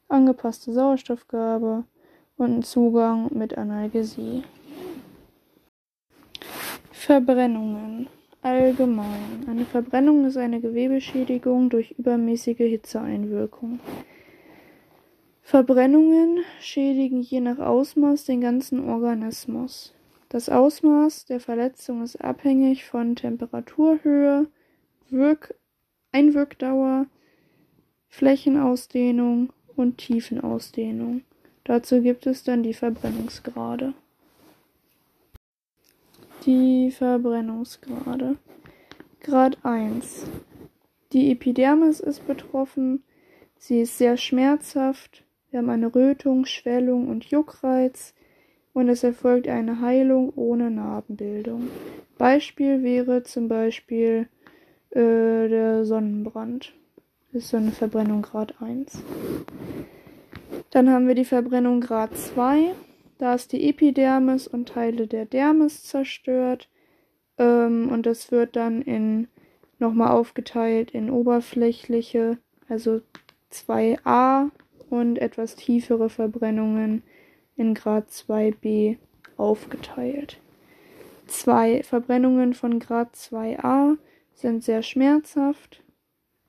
Angepasste 0.07 0.71
Sauerstoffgabe 0.71 1.83
und 2.37 2.65
Zugang 2.65 3.29
mit 3.33 3.57
Analgesie. 3.57 4.43
Verbrennungen. 6.91 8.07
Allgemein. 8.43 9.45
Eine 9.47 9.65
Verbrennung 9.65 10.25
ist 10.25 10.37
eine 10.37 10.61
Gewebeschädigung 10.61 11.69
durch 11.69 11.91
übermäßige 11.91 12.57
Hitzeeinwirkung. 12.57 13.79
Verbrennungen 15.51 16.45
schädigen 16.61 17.19
je 17.21 17.41
nach 17.41 17.59
Ausmaß 17.59 18.23
den 18.23 18.39
ganzen 18.39 18.87
Organismus. 18.87 19.93
Das 20.29 20.47
Ausmaß 20.47 21.25
der 21.25 21.41
Verletzung 21.41 22.03
ist 22.03 22.23
abhängig 22.23 22.85
von 22.85 23.17
Temperaturhöhe, 23.17 24.47
Wirk 25.09 25.53
Einwirkdauer, 26.13 27.07
Flächenausdehnung 28.07 29.51
und 29.75 29.97
Tiefenausdehnung. 29.97 31.23
Dazu 31.65 32.01
gibt 32.01 32.27
es 32.27 32.45
dann 32.45 32.63
die 32.63 32.73
Verbrennungsgrade. 32.73 33.93
Die 36.45 36.91
Verbrennungsgrade. 36.91 38.37
Grad 39.19 39.57
1. 39.65 40.27
Die 41.11 41.29
Epidermis 41.29 41.99
ist 41.99 42.25
betroffen. 42.25 43.03
Sie 43.57 43.81
ist 43.81 43.97
sehr 43.97 44.15
schmerzhaft. 44.15 45.25
Wir 45.51 45.59
haben 45.59 45.69
eine 45.69 45.93
Rötung, 45.93 46.45
Schwellung 46.45 47.09
und 47.09 47.25
Juckreiz. 47.25 48.13
Und 48.73 48.87
es 48.87 49.03
erfolgt 49.03 49.49
eine 49.49 49.81
Heilung 49.81 50.31
ohne 50.35 50.71
Narbenbildung. 50.71 51.67
Beispiel 52.17 52.83
wäre 52.83 53.23
zum 53.23 53.49
Beispiel 53.49 54.29
äh, 54.91 55.49
der 55.49 55.83
Sonnenbrand. 55.83 56.73
Das 57.33 57.43
ist 57.43 57.49
so 57.49 57.57
eine 57.57 57.71
Verbrennung 57.71 58.21
Grad 58.21 58.61
1. 58.61 59.03
Dann 60.69 60.89
haben 60.89 61.07
wir 61.09 61.15
die 61.15 61.25
Verbrennung 61.25 61.81
Grad 61.81 62.15
2. 62.15 62.73
Da 63.17 63.35
ist 63.35 63.51
die 63.51 63.67
Epidermis 63.69 64.47
und 64.47 64.69
Teile 64.69 65.07
der 65.07 65.25
Dermis 65.25 65.83
zerstört. 65.83 66.69
Ähm, 67.37 67.89
und 67.91 68.05
das 68.05 68.31
wird 68.31 68.55
dann 68.55 68.81
in 68.81 69.27
nochmal 69.79 70.11
aufgeteilt 70.11 70.91
in 70.91 71.09
oberflächliche, 71.09 72.37
also 72.69 73.01
2a 73.51 74.49
und 74.91 75.17
etwas 75.17 75.55
tiefere 75.55 76.09
Verbrennungen 76.09 77.01
in 77.55 77.73
Grad 77.73 78.09
2b 78.09 78.97
aufgeteilt. 79.37 80.39
Zwei 81.27 81.81
Verbrennungen 81.83 82.53
von 82.53 82.79
Grad 82.79 83.15
2a 83.15 83.97
sind 84.33 84.63
sehr 84.63 84.83
schmerzhaft. 84.83 85.81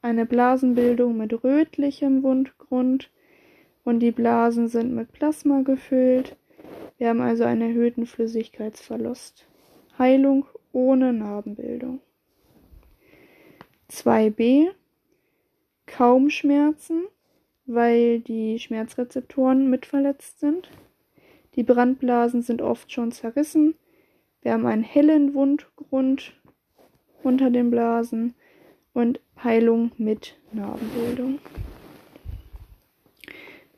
Eine 0.03 0.26
Blasenbildung 0.26 1.16
mit 1.16 1.45
rötlichem 1.45 2.22
Wundgrund 2.24 3.11
und 3.84 4.01
die 4.01 4.11
Blasen 4.11 4.68
sind 4.68 4.95
mit 4.95 5.12
Plasma 5.12 5.62
gefüllt. 5.62 6.36
Wir 6.99 7.11
haben 7.11 7.20
also 7.20 7.45
einen 7.45 7.62
erhöhten 7.62 8.07
Flüssigkeitsverlust. 8.07 9.47
Heilung 9.99 10.47
ohne 10.72 11.12
Narbenbildung. 11.12 12.01
2b 13.90 14.70
kaum 15.86 16.30
Schmerzen, 16.30 17.05
weil 17.66 18.20
die 18.20 18.58
Schmerzrezeptoren 18.58 19.70
mit 19.70 19.86
verletzt 19.86 20.40
sind. 20.40 20.70
Die 21.54 21.62
Brandblasen 21.62 22.42
sind 22.42 22.62
oft 22.62 22.92
schon 22.92 23.12
zerrissen. 23.12 23.74
Wir 24.40 24.52
haben 24.52 24.66
einen 24.66 24.82
hellen 24.82 25.34
Wundgrund 25.34 26.32
unter 27.22 27.50
den 27.50 27.70
Blasen 27.70 28.34
und 28.92 29.20
Heilung 29.42 29.92
mit 29.98 30.36
Narbenbildung. 30.52 31.38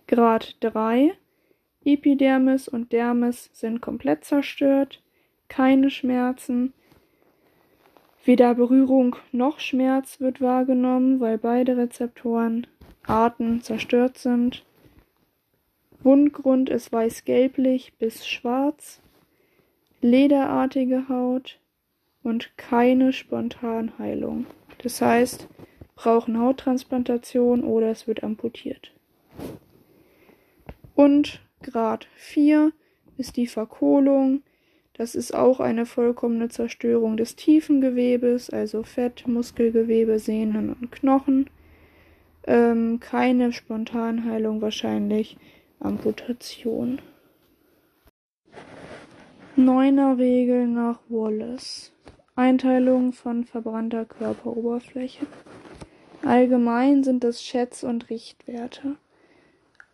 Grad 0.06 0.56
3 0.60 1.14
Epidermis 1.84 2.66
und 2.68 2.92
Dermis 2.92 3.50
sind 3.52 3.82
komplett 3.82 4.24
zerstört, 4.24 5.02
keine 5.48 5.90
Schmerzen, 5.90 6.72
weder 8.24 8.54
Berührung 8.54 9.16
noch 9.32 9.60
Schmerz 9.60 10.18
wird 10.18 10.40
wahrgenommen, 10.40 11.20
weil 11.20 11.36
beide 11.36 11.76
Rezeptoren 11.76 12.66
Arten 13.06 13.62
zerstört 13.62 14.18
sind. 14.18 14.64
Wundgrund 16.02 16.68
ist 16.68 16.92
weiß-gelblich 16.92 17.94
bis 17.98 18.26
schwarz, 18.26 19.00
lederartige 20.00 21.08
Haut, 21.08 21.58
und 22.24 22.56
keine 22.56 23.12
Spontanheilung. 23.12 24.46
Das 24.78 25.00
heißt, 25.00 25.46
brauchen 25.94 26.40
Hauttransplantation 26.40 27.62
oder 27.62 27.90
es 27.90 28.08
wird 28.08 28.24
amputiert. 28.24 28.92
Und 30.94 31.40
Grad 31.62 32.08
4 32.16 32.72
ist 33.16 33.36
die 33.36 33.46
Verkohlung. 33.46 34.42
Das 34.94 35.14
ist 35.14 35.34
auch 35.34 35.60
eine 35.60 35.86
vollkommene 35.86 36.48
Zerstörung 36.48 37.16
des 37.16 37.36
tiefen 37.36 37.80
Gewebes, 37.80 38.50
also 38.50 38.82
Fett, 38.82 39.26
Muskelgewebe, 39.26 40.18
Sehnen 40.18 40.72
und 40.72 40.90
Knochen. 40.90 41.50
Ähm, 42.46 43.00
keine 43.00 43.52
Spontanheilung, 43.52 44.60
wahrscheinlich 44.60 45.36
Amputation. 45.80 47.00
Neuner 49.56 50.18
Regel 50.18 50.66
nach 50.66 50.98
Wallace. 51.08 51.92
Einteilung 52.36 53.12
von 53.12 53.44
verbrannter 53.44 54.04
Körperoberfläche. 54.04 55.26
Allgemein 56.24 57.04
sind 57.04 57.22
es 57.22 57.42
Schätz- 57.42 57.84
und 57.84 58.10
Richtwerte. 58.10 58.96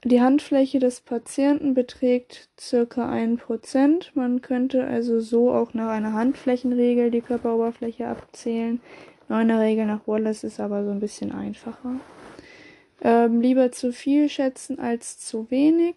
Die 0.04 0.22
Handfläche 0.22 0.78
des 0.78 1.02
Patienten 1.02 1.74
beträgt 1.74 2.48
circa 2.58 3.12
1%. 3.12 4.12
Man 4.14 4.40
könnte 4.40 4.86
also 4.86 5.20
so 5.20 5.52
auch 5.52 5.74
nach 5.74 5.90
einer 5.90 6.14
Handflächenregel 6.14 7.10
die 7.10 7.20
Körperoberfläche 7.20 8.06
abzählen. 8.06 8.80
Neuner 9.28 9.60
Regel 9.60 9.84
nach 9.84 10.06
Wallace 10.06 10.44
ist 10.44 10.58
aber 10.58 10.84
so 10.84 10.90
ein 10.90 11.00
bisschen 11.00 11.32
einfacher. 11.32 12.00
Ähm, 13.02 13.40
lieber 13.40 13.72
zu 13.72 13.92
viel 13.92 14.28
schätzen 14.28 14.78
als 14.78 15.18
zu 15.18 15.50
wenig. 15.50 15.96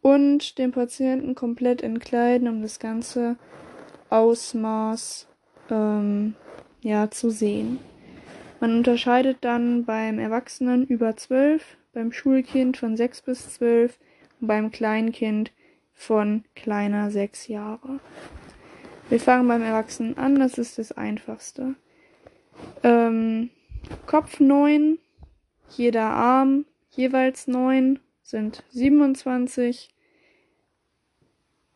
Und 0.00 0.58
den 0.58 0.72
Patienten 0.72 1.34
komplett 1.34 1.82
entkleiden, 1.82 2.48
um 2.48 2.62
das 2.62 2.80
Ganze 2.80 3.36
Ausmaß 4.10 5.28
ähm, 5.70 6.34
ja, 6.82 7.10
zu 7.10 7.30
sehen. 7.30 7.78
Man 8.60 8.76
unterscheidet 8.76 9.38
dann 9.40 9.84
beim 9.84 10.18
Erwachsenen 10.18 10.86
über 10.86 11.16
12, 11.16 11.64
beim 11.92 12.12
Schulkind 12.12 12.76
von 12.76 12.96
6 12.96 13.22
bis 13.22 13.54
12 13.54 13.98
und 14.40 14.46
beim 14.48 14.70
Kleinkind 14.70 15.52
von 15.94 16.44
kleiner 16.54 17.10
6 17.10 17.48
Jahre. 17.48 18.00
Wir 19.08 19.20
fangen 19.20 19.48
beim 19.48 19.62
Erwachsenen 19.62 20.16
an, 20.16 20.38
das 20.38 20.58
ist 20.58 20.78
das 20.78 20.92
einfachste. 20.92 21.74
Ähm, 22.82 23.50
Kopf 24.06 24.40
9, 24.40 24.98
jeder 25.76 26.10
Arm 26.10 26.66
jeweils 26.90 27.46
9 27.46 27.98
sind 28.22 28.64
27, 28.70 29.88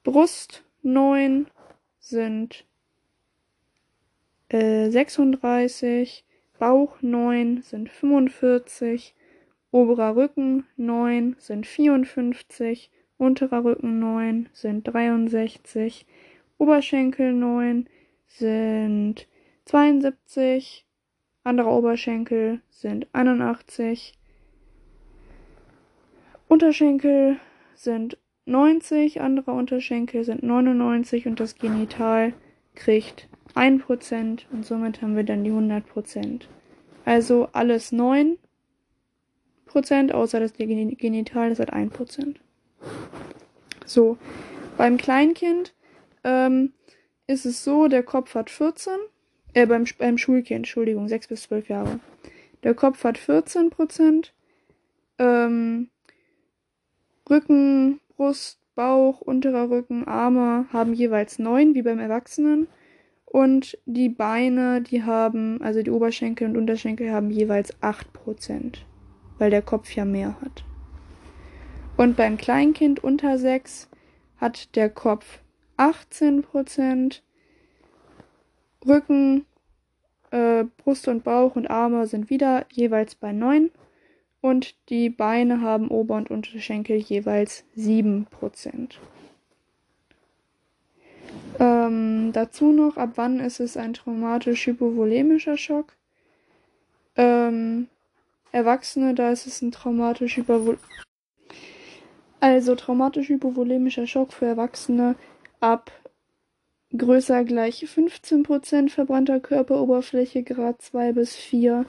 Brust 0.05 0.65
9 0.83 1.47
sind 1.99 2.65
äh, 4.49 4.89
36, 4.91 6.25
Bauch 6.59 7.03
9 7.03 7.63
sind 7.63 7.91
45, 7.91 9.15
oberer 9.73 10.17
Rücken 10.17 10.65
9 10.77 11.37
sind 11.39 11.67
54, 11.67 12.91
unterer 13.19 13.65
Rücken 13.65 13.99
9 13.99 14.49
sind 14.53 14.85
63, 14.87 16.07
Oberschenkel 16.59 17.33
9 17.33 17.89
sind 18.29 19.27
72, 19.65 20.86
anderer 21.47 21.71
Oberschenkel 21.73 22.61
sind 22.71 23.07
81, 23.13 24.15
Unterschenkel 26.49 27.37
sind 27.75 28.19
90, 28.47 29.21
andere 29.21 29.53
Unterschenkel 29.53 30.25
sind 30.25 30.43
99 30.43 31.27
und 31.27 31.41
das 31.41 31.57
Genital 31.57 32.33
kriegt 32.75 33.29
1% 33.55 34.43
und 34.53 34.65
somit 34.65 35.03
haben 35.03 35.17
wir 35.17 35.25
dann 35.25 35.43
die 35.45 35.51
100%. 35.51 36.43
Also 37.05 37.49
alles 37.53 37.93
9%, 37.93 38.37
außer 40.13 40.41
das 40.41 40.53
Genital, 40.55 41.51
das 41.51 41.59
hat 41.59 41.73
1%. 41.73 42.37
So, 43.85 44.19
beim 44.77 44.97
Kleinkind 44.97 45.75
ähm, 46.25 46.73
ist 47.27 47.47
es 47.47 47.65
so, 47.65 47.89
der 47.89 48.03
Kopf 48.03 48.35
hat 48.35 48.51
14, 48.51 48.93
äh, 49.57 49.67
beim, 49.67 49.85
beim 49.97 50.19
Schulkind, 50.19 50.59
Entschuldigung, 50.59 51.09
6 51.09 51.29
bis 51.29 51.43
12 51.45 51.69
Jahre. 51.71 51.99
Der 52.63 52.75
Kopf 52.75 53.05
hat 53.05 53.19
14%, 53.19 54.33
ähm, 55.19 55.89
Rücken, 57.29 58.01
Brust, 58.17 58.59
Bauch, 58.75 59.23
unterer 59.23 59.71
Rücken, 59.71 60.07
Arme 60.07 60.67
haben 60.73 60.93
jeweils 60.93 61.39
9, 61.39 61.75
wie 61.75 61.81
beim 61.81 61.99
Erwachsenen. 61.99 62.69
Und 63.25 63.79
die 63.87 64.11
Beine, 64.11 64.83
die 64.83 65.03
haben, 65.03 65.63
also 65.63 65.83
die 65.83 65.91
Oberschenkel 65.91 66.49
und 66.49 66.59
Unterschenkel 66.59 67.11
haben 67.11 67.31
jeweils 67.31 67.75
8%, 67.81 68.75
weil 69.39 69.51
der 69.51 69.63
Kopf 69.63 69.91
ja 69.93 70.05
mehr 70.05 70.39
hat. 70.43 70.65
Und 71.97 72.17
beim 72.17 72.37
Kleinkind 72.37 73.03
unter 73.03 73.39
6 73.39 73.89
hat 74.37 74.77
der 74.77 74.91
Kopf 74.91 75.41
18%, 75.79 77.23
Rücken, 78.87 79.47
äh, 80.31 80.65
Brust 80.79 81.09
und 81.09 81.25
Bauch 81.25 81.57
und 81.57 81.69
Arme 81.69 82.07
sind 82.07 82.31
wieder 82.31 82.67
jeweils 82.73 83.15
bei 83.15 83.33
9 83.33 83.71
und 84.41 84.77
die 84.91 85.11
Beine 85.11 85.61
haben 85.61 85.89
Ober- 85.89 86.17
und 86.17 86.31
Unterschenkel 86.31 86.97
jeweils 86.97 87.65
7%. 87.77 88.99
Ähm, 91.59 92.33
dazu 92.33 92.73
noch, 92.73 92.97
ab 92.97 93.13
wann 93.17 93.41
ist 93.41 93.61
es 93.61 93.77
ein 93.77 93.95
traumatisch-hypovolemischer 93.95 95.57
Schock? 95.57 95.93
Ähm, 97.17 97.89
Erwachsene, 98.53 99.15
da 99.15 99.31
ist 99.31 99.47
es 99.47 99.63
ein 99.63 99.73
traumatisch 99.73 100.37
hypovol 100.37 100.79
Also 102.41 102.75
traumatisch 102.75 103.29
hypovolemischer 103.29 104.07
Schock 104.07 104.33
für 104.33 104.47
Erwachsene 104.47 105.17
ab 105.61 105.91
größer 106.97 107.45
gleich 107.45 107.85
15% 107.85 108.91
verbrannter 108.91 109.41
Körperoberfläche, 109.41 110.43
Grad 110.43 110.83
2 110.83 111.13
bis 111.13 111.35
4. 111.35 111.87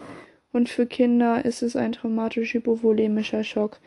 Und 0.54 0.70
für 0.70 0.86
Kinder 0.86 1.44
ist 1.46 1.62
es 1.62 1.76
ein 1.76 1.92
traumatisch 1.92 2.54
hypovolemischer 2.54 3.44
Schock 3.44 3.80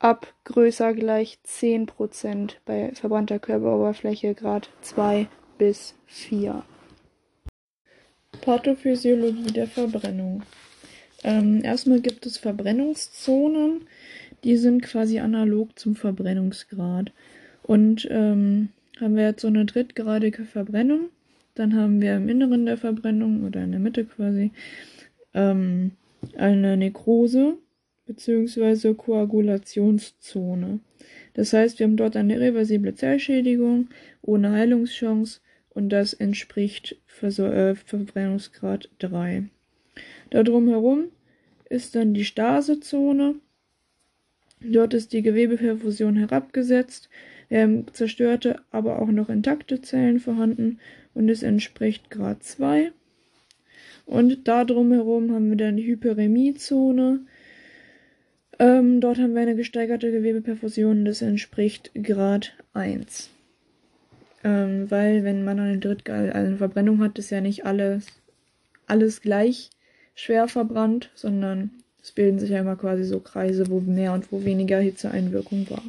ab 0.00 0.32
größer 0.44 0.94
gleich 0.94 1.38
10% 1.46 2.52
bei 2.64 2.90
verbrannter 2.94 3.38
Körperoberfläche 3.38 4.34
Grad 4.34 4.70
2 4.80 5.28
bis 5.58 5.94
4. 6.06 6.64
Pathophysiologie 8.40 9.52
der 9.52 9.66
Verbrennung. 9.66 10.42
Ähm, 11.22 11.62
erstmal 11.62 12.00
gibt 12.00 12.24
es 12.24 12.38
Verbrennungszonen, 12.38 13.82
die 14.42 14.56
sind 14.56 14.82
quasi 14.82 15.20
analog 15.20 15.78
zum 15.78 15.94
Verbrennungsgrad. 15.94 17.12
Und 17.62 18.08
ähm, 18.10 18.70
haben 19.00 19.16
wir 19.16 19.24
jetzt 19.24 19.42
so 19.42 19.48
eine 19.48 19.64
drittgradige 19.64 20.44
Verbrennung, 20.44 21.10
dann 21.54 21.74
haben 21.74 22.00
wir 22.00 22.16
im 22.16 22.28
Inneren 22.28 22.66
der 22.66 22.76
Verbrennung 22.76 23.44
oder 23.44 23.62
in 23.62 23.72
der 23.72 23.80
Mitte 23.80 24.04
quasi 24.04 24.52
ähm, 25.34 25.92
eine 26.36 26.76
Nekrose, 26.76 27.56
bzw. 28.06 28.94
Koagulationszone. 28.94 30.80
Das 31.34 31.52
heißt, 31.52 31.78
wir 31.78 31.86
haben 31.86 31.96
dort 31.96 32.16
eine 32.16 32.40
reversible 32.40 32.94
Zellschädigung 32.94 33.88
ohne 34.22 34.50
Heilungschance 34.50 35.40
und 35.70 35.90
das 35.90 36.12
entspricht 36.12 36.96
äh, 37.22 37.74
Verbrennungsgrad 37.74 38.88
3. 38.98 39.44
Da 40.30 40.42
drumherum 40.42 41.06
ist 41.68 41.94
dann 41.94 42.14
die 42.14 42.24
Stasezone. 42.24 43.36
Dort 44.60 44.92
ist 44.92 45.12
die 45.12 45.22
Gewebeperfusion 45.22 46.16
herabgesetzt, 46.16 47.08
ähm, 47.50 47.84
zerstörte, 47.92 48.60
aber 48.70 49.02
auch 49.02 49.08
noch 49.08 49.28
intakte 49.28 49.82
Zellen 49.82 50.20
vorhanden 50.20 50.78
und 51.14 51.28
es 51.28 51.42
entspricht 51.42 52.10
Grad 52.10 52.42
2. 52.42 52.92
Und 54.06 54.48
da 54.48 54.64
drumherum 54.64 55.32
haben 55.32 55.50
wir 55.50 55.56
dann 55.56 55.76
die 55.76 55.86
Hyperemiezone. 55.86 57.20
Ähm, 58.58 59.00
dort 59.00 59.18
haben 59.18 59.34
wir 59.34 59.42
eine 59.42 59.56
gesteigerte 59.56 60.10
Gewebeperfusion, 60.10 61.04
das 61.04 61.22
entspricht 61.22 61.90
Grad 61.94 62.54
1. 62.74 63.30
Ähm, 64.42 64.90
weil, 64.90 65.24
wenn 65.24 65.44
man 65.44 65.60
eine 65.60 65.78
drittgallen 65.78 66.58
Verbrennung 66.58 67.00
hat, 67.00 67.18
ist 67.18 67.30
ja 67.30 67.40
nicht 67.40 67.66
alles, 67.66 68.06
alles 68.86 69.20
gleich 69.20 69.70
schwer 70.14 70.48
verbrannt, 70.48 71.10
sondern 71.14 71.70
es 72.02 72.12
bilden 72.12 72.38
sich 72.38 72.50
ja 72.50 72.60
immer 72.60 72.76
quasi 72.76 73.04
so 73.04 73.20
Kreise, 73.20 73.68
wo 73.68 73.80
mehr 73.80 74.12
und 74.12 74.32
wo 74.32 74.44
weniger 74.44 74.78
Hitzeeinwirkung 74.78 75.68
war. 75.70 75.82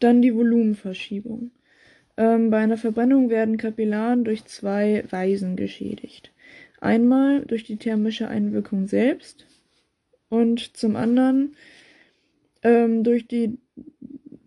Dann 0.00 0.22
die 0.22 0.34
Volumenverschiebung. 0.34 1.50
Ähm, 2.16 2.50
bei 2.50 2.58
einer 2.58 2.76
Verbrennung 2.76 3.30
werden 3.30 3.56
Kapillaren 3.56 4.24
durch 4.24 4.44
zwei 4.44 5.04
Weisen 5.10 5.56
geschädigt. 5.56 6.32
Einmal 6.80 7.42
durch 7.42 7.64
die 7.64 7.76
thermische 7.76 8.28
Einwirkung 8.28 8.86
selbst 8.86 9.46
und 10.28 10.76
zum 10.76 10.96
anderen 10.96 11.56
ähm, 12.62 13.04
durch 13.04 13.26
die 13.26 13.58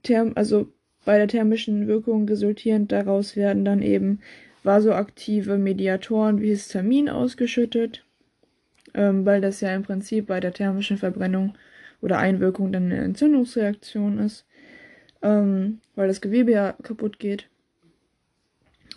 Therm 0.04 0.34
also 0.36 0.72
bei 1.06 1.18
der 1.18 1.28
thermischen 1.28 1.88
Wirkung 1.88 2.28
resultierend 2.28 2.92
daraus 2.92 3.36
werden 3.36 3.66
dann 3.66 3.82
eben 3.82 4.20
vasoaktive 4.64 5.58
Mediatoren 5.58 6.42
wie 6.42 6.50
Histamin 6.50 7.10
ausgeschüttet, 7.10 8.06
ähm, 8.94 9.26
weil 9.26 9.42
das 9.42 9.62
ja 9.62 9.74
im 9.74 9.84
Prinzip 9.84 10.28
bei 10.28 10.40
der 10.40 10.54
thermischen 10.54 10.98
Verbrennung 10.98 11.58
oder 12.02 12.20
Einwirkung 12.20 12.72
dann 12.72 12.86
eine 12.86 12.98
Entzündungsreaktion 12.98 14.20
ist, 14.20 14.46
ähm, 15.22 15.80
weil 15.96 16.08
das 16.08 16.22
Gewebe 16.22 16.52
ja 16.52 16.74
kaputt 16.84 17.20
geht. 17.20 17.48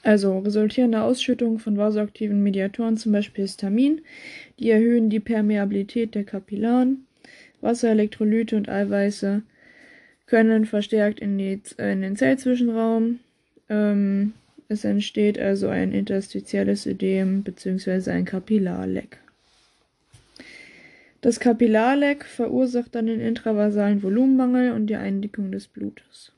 Also 0.03 0.39
resultierende 0.39 1.03
Ausschüttung 1.03 1.59
von 1.59 1.77
vasoaktiven 1.77 2.43
Mediatoren, 2.43 2.97
zum 2.97 3.13
Beispiel 3.13 3.45
Histamin, 3.45 4.01
die 4.59 4.71
erhöhen 4.71 5.11
die 5.11 5.21
Permeabilität 5.21 6.15
der 6.15 6.25
Kapillaren. 6.25 7.07
Wasserelektrolyte 7.61 8.57
und 8.57 8.69
Eiweiße 8.69 9.43
können 10.27 10.65
verstärkt 10.67 11.21
in, 11.21 11.39
die, 11.39 11.61
in 11.79 12.03
den 12.03 12.17
Zellzwischenraum. 12.17 13.21
Ähm, 13.69 14.33
es 14.69 14.85
entsteht 14.85 15.39
also 15.39 15.69
ein 15.69 15.93
interstitielles 15.93 16.87
Ödem 16.87 17.43
bzw. 17.43 18.11
ein 18.11 18.25
Kapillarleck. 18.25 19.19
Das 21.23 21.39
Kapillarleck 21.39 22.25
verursacht 22.25 22.97
dann 22.97 23.07
den 23.07 23.21
intravasalen 23.21 24.03
Volumenmangel 24.03 24.73
und 24.73 24.89
die 24.89 24.97
Eindickung 24.97 25.53
des 25.53 25.69
Blutes. 25.69 26.33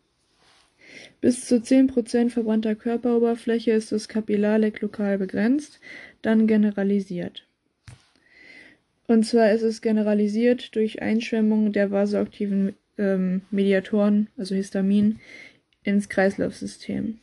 Bis 1.22 1.46
zu 1.46 1.56
10% 1.56 2.28
verbrannter 2.28 2.74
Körperoberfläche 2.74 3.72
ist 3.72 3.92
das 3.92 4.08
Kapillarleck 4.08 4.82
lokal 4.82 5.16
begrenzt, 5.16 5.80
dann 6.20 6.46
generalisiert. 6.46 7.46
Und 9.06 9.24
zwar 9.24 9.52
ist 9.52 9.62
es 9.62 9.80
generalisiert 9.80 10.76
durch 10.76 11.00
Einschwemmung 11.00 11.72
der 11.72 11.90
vasoaktiven 11.90 12.74
ähm, 12.98 13.40
Mediatoren, 13.50 14.28
also 14.36 14.54
Histamin, 14.54 15.18
ins 15.82 16.10
Kreislaufsystem. 16.10 17.20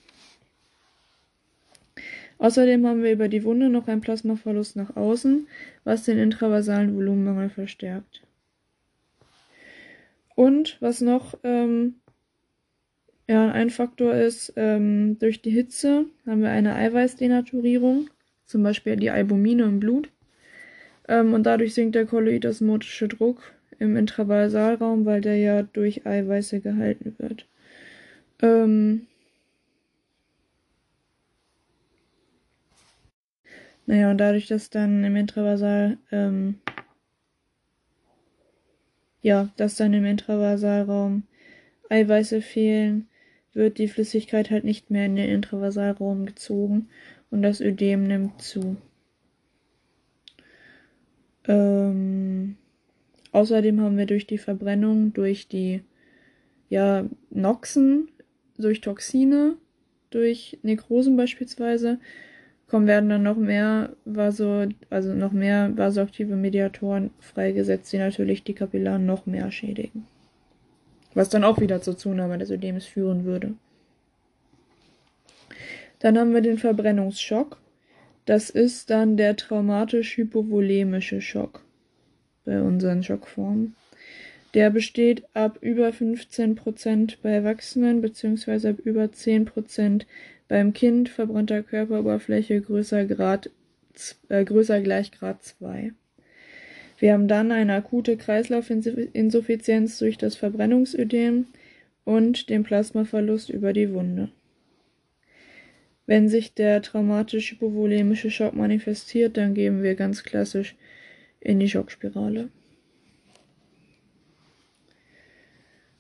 Außerdem 2.42 2.88
haben 2.88 3.04
wir 3.04 3.12
über 3.12 3.28
die 3.28 3.44
Wunde 3.44 3.70
noch 3.70 3.88
einen 3.88 4.02
Plasmaverlust 4.02 4.76
nach 4.76 4.96
außen, 4.96 5.48
was 5.84 6.06
den 6.06 6.18
intravasalen 6.18 6.96
Volumenmangel 6.96 7.52
verstärkt. 7.52 8.24
Und 10.34 10.78
was 10.80 11.02
noch 11.02 11.38
ähm, 11.44 11.98
ja, 13.28 13.52
ein 13.52 13.70
Faktor 13.70 14.16
ist, 14.16 14.54
ähm, 14.56 15.20
durch 15.20 15.44
die 15.44 15.52
Hitze 15.52 16.06
haben 16.26 16.42
wir 16.42 16.50
eine 16.50 16.74
Eiweißdenaturierung, 16.74 18.10
zum 18.48 18.64
Beispiel 18.64 18.96
die 18.96 19.12
Albumine 19.12 19.66
im 19.66 19.80
Blut. 19.80 20.10
Ähm, 21.08 21.36
und 21.36 21.44
dadurch 21.44 21.76
sinkt 21.76 21.94
der 21.94 22.08
kolloidosmotische 22.08 23.08
Druck 23.08 23.54
im 23.78 23.96
Intravasalraum, 23.96 25.06
weil 25.06 25.22
der 25.22 25.38
ja 25.38 25.62
durch 25.62 26.08
Eiweiße 26.08 26.60
gehalten 26.60 27.14
wird. 27.20 27.46
Ähm, 28.42 29.06
naja, 33.92 34.12
und 34.12 34.18
dadurch, 34.18 34.48
dass 34.48 34.70
dann 34.70 35.04
im 35.04 35.16
Intravasal, 35.16 35.98
ähm, 36.12 36.56
ja, 39.22 39.50
dass 39.58 39.76
dann 39.76 39.94
im 39.94 40.06
Intravasalraum 40.06 41.24
Eiweiße 41.90 42.42
fehlen, 42.42 43.08
wird 43.54 43.78
die 43.78 43.88
Flüssigkeit 43.90 44.50
halt 44.50 44.64
nicht 44.64 44.90
mehr 44.90 45.06
in 45.06 45.18
den 45.18 45.30
Intravasalraum 45.30 46.26
gezogen 46.26 46.88
und 47.30 47.42
das 47.42 47.60
Ödem 47.60 48.04
nimmt 48.04 48.42
zu. 48.42 48.78
Ähm, 51.48 52.56
Außerdem 53.32 53.80
haben 53.82 53.98
wir 53.98 54.06
durch 54.06 54.28
die 54.28 54.38
Verbrennung, 54.38 55.14
durch 55.14 55.48
die 55.48 55.82
ja, 56.70 57.06
Noxen, 57.30 58.10
durch 58.58 58.82
Toxine, 58.82 59.56
durch 60.10 60.60
Nekrosen 60.64 61.16
beispielsweise, 61.16 62.00
kommen 62.72 62.88
werden 62.88 63.10
dann 63.10 63.24
noch 63.24 63.36
mehr 63.36 63.90
Vaso, 64.06 64.66
also 64.90 65.14
noch 65.14 65.34
mehr 65.34 65.78
vasoaktive 65.78 66.38
Mediatoren 66.38 67.12
freigesetzt, 67.20 67.92
die 67.92 67.98
natürlich 67.98 68.46
die 68.46 68.54
Kapillaren 68.54 69.06
noch 69.06 69.26
mehr 69.26 69.52
schädigen. 69.52 70.08
Was 71.14 71.28
dann 71.28 71.44
auch 71.44 71.60
wieder 71.60 71.82
zur 71.82 71.98
Zunahme 71.98 72.38
des 72.38 72.50
Ödems 72.50 72.86
führen 72.86 73.26
würde. 73.26 73.56
Dann 76.00 76.18
haben 76.18 76.34
wir 76.34 76.40
den 76.40 76.58
Verbrennungsschock. 76.58 77.58
Das 78.24 78.50
ist 78.50 78.90
dann 78.90 79.18
der 79.18 79.36
traumatisch-hypovolemische 79.36 81.20
Schock 81.20 81.66
bei 82.46 82.62
unseren 82.62 83.04
Schockformen. 83.04 83.76
Der 84.54 84.70
besteht 84.70 85.26
ab 85.34 85.58
über 85.60 85.90
15% 85.90 87.18
bei 87.22 87.32
Erwachsenen 87.32 88.00
bzw. 88.02 88.70
ab 88.70 88.80
über 88.80 89.04
10% 89.04 90.04
beim 90.52 90.74
Kind, 90.74 91.08
verbrannter 91.08 91.64
Körperoberfläche 91.64 92.60
größer, 92.60 93.06
Grad, 93.06 93.50
äh, 94.28 94.44
größer 94.44 94.82
gleich 94.82 95.14
Grad 95.14 95.42
2. 95.42 95.94
Wir 97.00 97.14
haben 97.14 97.30
dann 97.30 97.54
eine 97.54 97.74
akute 97.76 98.18
Kreislaufinsuffizienz 98.18 99.98
durch 99.98 100.18
das 100.18 100.36
Verbrennungsödem 100.36 101.48
und 102.04 102.50
den 102.50 102.64
Plasmaverlust 102.64 103.50
über 103.50 103.72
die 103.72 103.94
Wunde. 103.94 104.28
Wenn 106.06 106.28
sich 106.28 106.54
der 106.54 106.82
traumatische 106.82 107.56
hypovolemische 107.56 108.30
Schock 108.30 108.54
manifestiert, 108.54 109.38
dann 109.38 109.54
gehen 109.54 109.82
wir 109.82 109.96
ganz 109.96 110.26
klassisch 110.26 110.76
in 111.40 111.62
die 111.62 111.70
Schockspirale. 111.70 112.50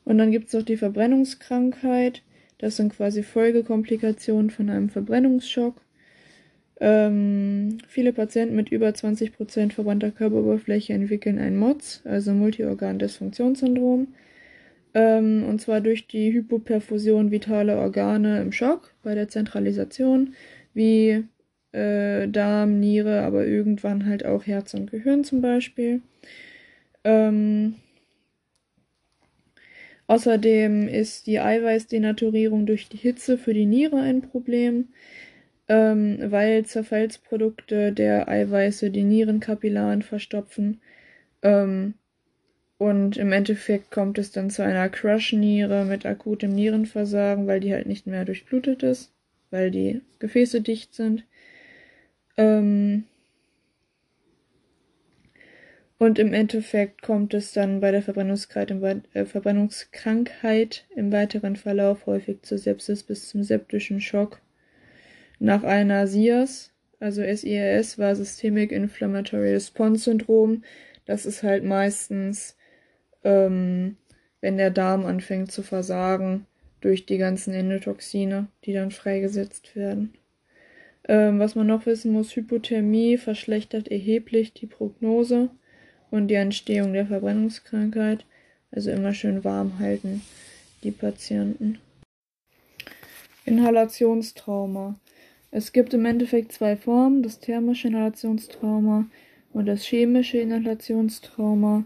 Und 0.04 0.18
dann 0.18 0.30
gibt 0.30 0.47
es 0.47 0.54
noch 0.54 0.64
die 0.64 0.76
Verbrennungskrankheit. 0.76 2.22
Das 2.62 2.78
sind 2.78 2.95
quasi 2.95 3.24
Folgekomplikationen 3.24 4.51
von 4.51 4.70
einem 4.70 4.89
Verbrennungsschock. 4.89 5.82
Ähm, 6.80 7.80
viele 7.88 8.14
Patienten 8.14 8.55
mit 8.55 8.70
über 8.70 8.89
20% 8.89 9.72
verbrannter 9.72 10.12
Körperoberfläche 10.12 10.93
entwickeln 10.93 11.39
ein 11.39 11.57
MOTS, 11.57 12.03
also 12.05 12.34
Multiorgan-Dysfunktionssyndrom. 12.34 14.09
Ähm, 14.93 15.45
und 15.49 15.59
zwar 15.59 15.82
durch 15.82 16.05
die 16.07 16.32
Hypoperfusion 16.34 17.32
vitaler 17.32 17.80
Organe 17.80 18.41
im 18.41 18.51
Schock 18.51 18.93
bei 19.01 19.16
der 19.16 19.28
Zentralisation, 19.28 20.36
wie 20.76 21.24
äh, 21.72 22.28
Darm, 22.28 22.80
Niere, 22.80 23.22
aber 23.22 23.47
irgendwann 23.47 24.05
halt 24.05 24.24
auch 24.24 24.45
Herz 24.45 24.76
und 24.76 24.91
Gehirn 24.91 25.24
zum 25.24 25.41
Beispiel. 25.41 26.01
Ähm, 27.03 27.76
Außerdem 30.12 30.89
ist 30.89 31.26
die 31.26 31.39
Eiweißdenaturierung 31.39 32.66
durch 32.66 32.89
die 32.89 32.97
Hitze 32.97 33.38
für 33.38 33.53
die 33.53 33.66
Niere 33.66 34.01
ein 34.01 34.22
Problem, 34.22 34.89
ähm, 35.70 36.18
weil 36.22 36.66
Zerfallsprodukte 36.66 37.93
der 37.93 38.28
Eiweiße 38.28 38.91
die 38.91 39.05
Nierenkapillaren 39.05 40.01
verstopfen. 40.01 40.82
Ähm, 41.43 41.93
und 42.78 43.16
im 43.16 43.32
Endeffekt 43.32 43.89
kommt 43.89 44.18
es 44.18 44.34
dann 44.34 44.49
zu 44.49 44.66
einer 44.66 44.89
Crush-Niere 44.89 45.86
mit 45.86 46.05
akutem 46.05 46.53
Nierenversagen, 46.53 47.47
weil 47.47 47.62
die 47.62 47.72
halt 47.72 47.86
nicht 47.86 48.05
mehr 48.05 48.26
durchblutet 48.26 48.84
ist, 48.84 49.14
weil 49.49 49.72
die 49.72 50.01
Gefäße 50.20 50.59
dicht 50.59 50.93
sind. 50.93 51.24
Ähm, 52.36 53.05
und 56.02 56.18
im 56.18 56.34
Endeffekt 56.34 57.04
kommt 57.04 57.36
es 57.36 57.52
dann 57.52 57.80
bei 57.80 57.91
der 57.91 58.02
Verbrennungskrankheit 58.02 58.72
im, 58.72 59.22
äh, 59.22 59.24
Verbrennungskrankheit 59.24 60.88
im 60.95 61.12
weiteren 61.12 61.56
Verlauf 61.56 62.08
häufig 62.08 62.41
zur 62.41 62.58
Sepsis 62.58 63.04
bis 63.04 63.30
zum 63.30 63.43
septischen 63.43 64.02
Schock. 64.02 64.41
Nach 65.38 65.64
einer 65.64 66.08
SIRS, 66.08 66.72
also 66.99 67.22
SIRS, 67.22 67.99
war 67.99 68.16
Systemic 68.16 68.72
Inflammatory 68.72 69.52
Response 69.52 70.06
Syndrom. 70.06 70.64
Das 71.06 71.28
ist 71.28 71.43
halt 71.43 71.64
meistens, 71.64 72.58
ähm, 73.24 73.95
wenn 74.39 74.58
der 74.58 74.72
Darm 74.72 75.06
anfängt 75.06 75.52
zu 75.52 75.62
versagen 75.62 76.47
durch 76.80 77.06
die 77.06 77.20
ganzen 77.20 77.54
Endotoxine, 77.54 78.47
die 78.66 78.74
dann 78.74 78.89
freigesetzt 78.89 79.76
werden. 79.76 80.16
Ähm, 81.08 81.38
was 81.38 81.54
man 81.54 81.68
noch 81.68 81.86
wissen 81.86 82.12
muss, 82.12 82.36
Hypothermie 82.36 83.18
verschlechtert 83.18 83.88
erheblich 83.88 84.54
die 84.54 84.66
Prognose 84.66 85.52
und 86.12 86.28
die 86.28 86.36
Entstehung 86.36 86.93
der 86.93 87.07
Verbrennungskrankheit. 87.07 88.26
Also 88.70 88.91
immer 88.91 89.14
schön 89.14 89.43
warm 89.43 89.80
halten, 89.80 90.22
die 90.84 90.91
Patienten. 90.91 91.80
Inhalationstrauma. 93.45 94.95
Es 95.49 95.74
gibt 95.74 95.93
im 95.93 96.05
Endeffekt 96.05 96.53
zwei 96.53 96.78
Formen, 96.78 97.24
das 97.24 97.39
thermische 97.39 97.88
Inhalationstrauma 97.88 99.07
und 99.51 99.66
das 99.66 99.84
chemische 99.84 100.38
Inhalationstrauma. 100.38 101.84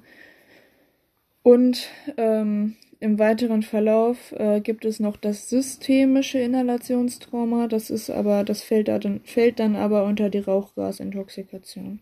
Und 1.41 1.89
ähm, 2.17 2.75
im 2.99 3.19
weiteren 3.19 3.63
Verlauf 3.63 4.31
äh, 4.33 4.61
gibt 4.61 4.85
es 4.85 4.99
noch 4.99 5.17
das 5.17 5.49
systemische 5.49 6.39
Inhalationstrauma. 6.39 7.67
Das 7.67 7.89
ist 7.89 8.09
aber, 8.09 8.43
das 8.43 8.61
fällt 8.61 8.87
dann, 8.87 9.21
fällt 9.23 9.59
dann 9.59 9.75
aber 9.75 10.05
unter 10.05 10.29
die 10.29 10.39
Rauchgasintoxikation. 10.39 11.99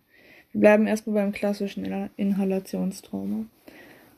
Wir 0.54 0.62
bleiben 0.62 0.88
erstmal 0.88 1.16
beim 1.16 1.32
klassischen 1.32 1.86
Inhalationstrauma. 2.16 3.46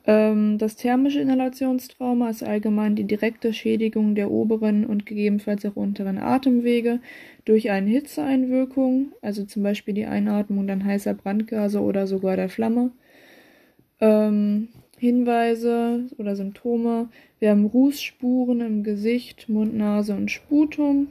Ähm, 0.06 0.58
das 0.58 0.76
thermische 0.76 1.20
Inhalationstrauma 1.20 2.30
ist 2.30 2.44
allgemein 2.44 2.96
die 2.96 3.06
direkte 3.06 3.54
Schädigung 3.54 4.14
der 4.16 4.30
oberen 4.30 4.86
und 4.86 5.06
gegebenenfalls 5.06 5.66
auch 5.66 5.76
unteren 5.76 6.20
Atemwege 6.20 7.00
durch 7.46 7.72
eine 7.72 7.90
Hitzeeinwirkung, 7.90 9.14
also 9.22 9.46
zum 9.46 9.64
Beispiel 9.64 9.94
die 9.94 10.06
Einatmung 10.06 10.68
dann 10.68 10.86
heißer 10.86 11.14
Brandgase 11.14 11.82
oder 11.82 12.06
sogar 12.06 12.36
der 12.36 12.50
Flamme. 12.50 12.92
Ähm, 14.00 14.68
Hinweise 14.98 16.06
oder 16.18 16.36
Symptome. 16.36 17.10
Wir 17.40 17.52
haben 17.52 17.66
Rußspuren 17.66 18.62
im 18.62 18.84
Gesicht, 18.84 19.50
Mund, 19.50 19.76
Nase 19.76 20.16
und 20.16 20.32
Sputum. 20.32 21.08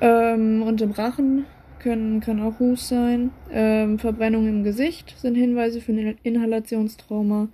Ähm, 0.00 0.62
und 0.62 0.80
im 0.80 0.92
Rachen 0.92 1.46
können, 1.78 2.20
kann 2.20 2.40
auch 2.40 2.60
Ruß 2.60 2.88
sein. 2.88 3.30
Ähm, 3.50 3.98
Verbrennung 3.98 4.48
im 4.48 4.64
Gesicht 4.64 5.14
sind 5.18 5.34
Hinweise 5.34 5.80
für 5.80 5.92
ein 5.92 6.18
Inhalationstrauma. 6.22 7.48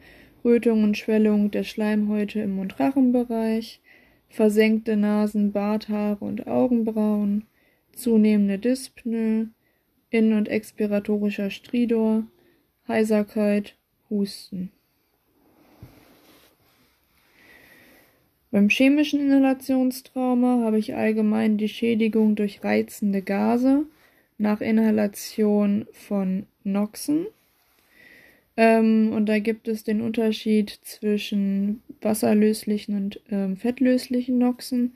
Rötung 0.45 0.85
und 0.85 0.99
Schwellung 0.99 1.51
der 1.51 1.65
Schleimhäute 1.65 2.41
im 2.41 2.57
Mund-Rachen-Bereich. 2.57 3.81
Versenkte 4.29 4.97
Nasen, 4.97 5.53
Barthaare 5.53 6.25
und 6.25 6.47
Augenbrauen. 6.47 7.47
Zunehmende 7.95 8.59
Dyspnoe. 8.59 9.49
In- 10.11 10.33
und 10.33 10.49
expiratorischer 10.49 11.51
Stridor. 11.51 12.25
Heiserkeit. 12.87 13.77
Husten. 14.11 14.71
Beim 18.51 18.69
chemischen 18.69 19.19
Inhalationstrauma 19.19 20.61
habe 20.63 20.79
ich 20.79 20.95
allgemein 20.95 21.57
die 21.57 21.69
Schädigung 21.69 22.37
durch 22.37 22.63
reizende 22.63 23.21
Gase 23.21 23.87
nach 24.39 24.61
Inhalation 24.61 25.87
von 25.93 26.47
Noxen. 26.65 27.27
Ähm, 28.57 29.13
und 29.13 29.27
da 29.27 29.39
gibt 29.39 29.69
es 29.69 29.85
den 29.85 30.01
Unterschied 30.01 30.71
zwischen 30.83 31.83
wasserlöslichen 32.01 32.97
und 32.97 33.21
ähm, 33.31 33.57
fettlöslichen 33.57 34.39
Noxen. 34.39 34.95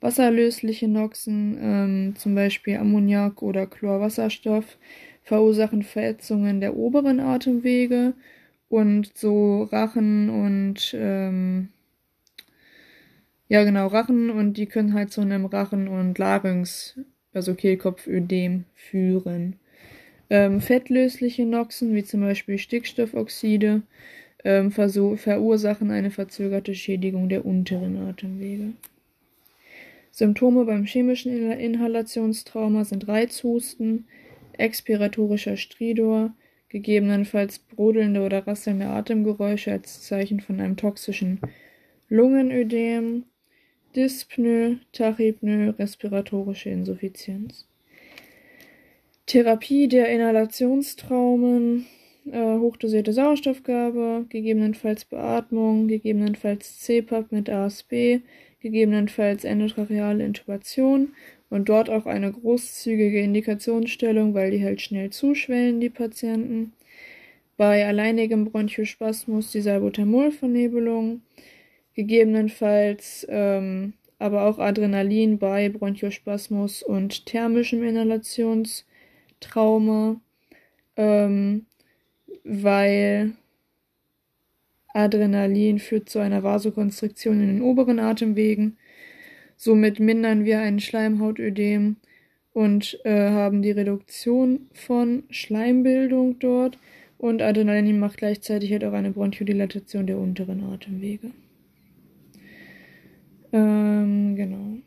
Wasserlösliche 0.00 0.88
Noxen, 0.88 1.58
ähm, 1.60 2.14
zum 2.16 2.34
Beispiel 2.34 2.76
Ammoniak 2.76 3.42
oder 3.42 3.66
Chlorwasserstoff, 3.66 4.76
verursachen 5.22 5.82
Verätzungen 5.82 6.60
der 6.60 6.76
oberen 6.76 7.20
Atemwege 7.20 8.14
und 8.68 9.16
so 9.16 9.64
Rachen 9.64 10.28
und 10.28 10.94
ähm, 10.98 11.68
ja 13.48 13.64
genau 13.64 13.86
Rachen 13.86 14.30
und 14.30 14.54
die 14.58 14.66
können 14.66 14.94
halt 14.94 15.12
zu 15.12 15.20
einem 15.20 15.46
Rachen- 15.46 15.88
und 15.88 16.18
Larynx 16.18 16.98
also 17.34 17.54
Kehlkopfödem, 17.54 18.64
führen. 18.74 19.56
Ähm, 20.30 20.60
fettlösliche 20.60 21.44
Noxen, 21.44 21.94
wie 21.94 22.04
zum 22.04 22.22
Beispiel 22.22 22.58
Stickstoffoxide, 22.58 23.82
ähm, 24.44 24.70
verursachen 24.70 25.90
eine 25.90 26.10
verzögerte 26.10 26.74
Schädigung 26.74 27.28
der 27.28 27.44
unteren 27.44 27.96
Atemwege. 27.96 28.72
Symptome 30.10 30.64
beim 30.64 30.84
chemischen 30.84 31.50
Inhalationstrauma 31.50 32.84
sind 32.84 33.08
Reizhusten, 33.08 34.06
expiratorischer 34.52 35.56
Stridor, 35.56 36.32
gegebenenfalls 36.68 37.58
brodelnde 37.58 38.20
oder 38.20 38.46
rasselnde 38.46 38.86
Atemgeräusche 38.86 39.72
als 39.72 40.02
Zeichen 40.02 40.40
von 40.40 40.60
einem 40.60 40.76
toxischen 40.76 41.40
Lungenödem, 42.08 43.24
Dyspnoe, 43.94 44.78
Tachypnoe, 44.92 45.74
respiratorische 45.78 46.70
Insuffizienz. 46.70 47.66
Therapie 49.26 49.88
der 49.88 50.08
Inhalationstraumen. 50.08 51.86
äh, 52.30 52.58
hochdosierte 52.58 53.12
Sauerstoffgabe, 53.12 54.26
gegebenenfalls 54.28 55.04
Beatmung, 55.04 55.88
gegebenenfalls 55.88 56.80
CPAP 56.80 57.32
mit 57.32 57.50
ASB, 57.50 58.20
gegebenenfalls 58.60 59.44
endotracheale 59.44 60.24
Intubation 60.24 61.12
und 61.50 61.68
dort 61.68 61.90
auch 61.90 62.06
eine 62.06 62.32
großzügige 62.32 63.20
Indikationsstellung, 63.20 64.34
weil 64.34 64.50
die 64.50 64.64
halt 64.64 64.80
schnell 64.80 65.10
zuschwellen, 65.10 65.80
die 65.80 65.90
Patienten. 65.90 66.72
Bei 67.56 67.86
alleinigem 67.86 68.46
Bronchospasmus 68.46 69.52
die 69.52 69.60
Salbutamol-Vernebelung, 69.60 71.20
gegebenenfalls 71.94 73.26
ähm, 73.28 73.94
aber 74.18 74.46
auch 74.46 74.58
Adrenalin 74.58 75.38
bei 75.38 75.68
Bronchospasmus 75.68 76.82
und 76.82 77.26
thermischem 77.26 77.82
Inhalationstrauma, 77.82 80.20
ähm, 80.96 81.66
weil 82.44 83.32
Adrenalin 84.94 85.78
führt 85.78 86.08
zu 86.08 86.20
einer 86.20 86.42
Vasokonstriktion 86.42 87.40
in 87.40 87.48
den 87.48 87.62
oberen 87.62 87.98
Atemwegen. 87.98 88.78
Somit 89.56 90.00
mindern 90.00 90.44
wir 90.44 90.60
ein 90.60 90.80
Schleimhautödem 90.80 91.96
und 92.52 93.00
äh, 93.04 93.30
haben 93.30 93.62
die 93.62 93.72
Reduktion 93.72 94.68
von 94.72 95.24
Schleimbildung 95.30 96.38
dort. 96.38 96.78
Und 97.18 97.42
Adrenalin 97.42 97.98
macht 97.98 98.18
gleichzeitig 98.18 98.70
halt 98.72 98.84
auch 98.84 98.92
eine 98.92 99.10
Bronchodilatation 99.10 100.06
der 100.06 100.18
unteren 100.18 100.62
Atemwege. 100.62 101.30
Ähm, 103.54 104.34
genau. 104.34 104.78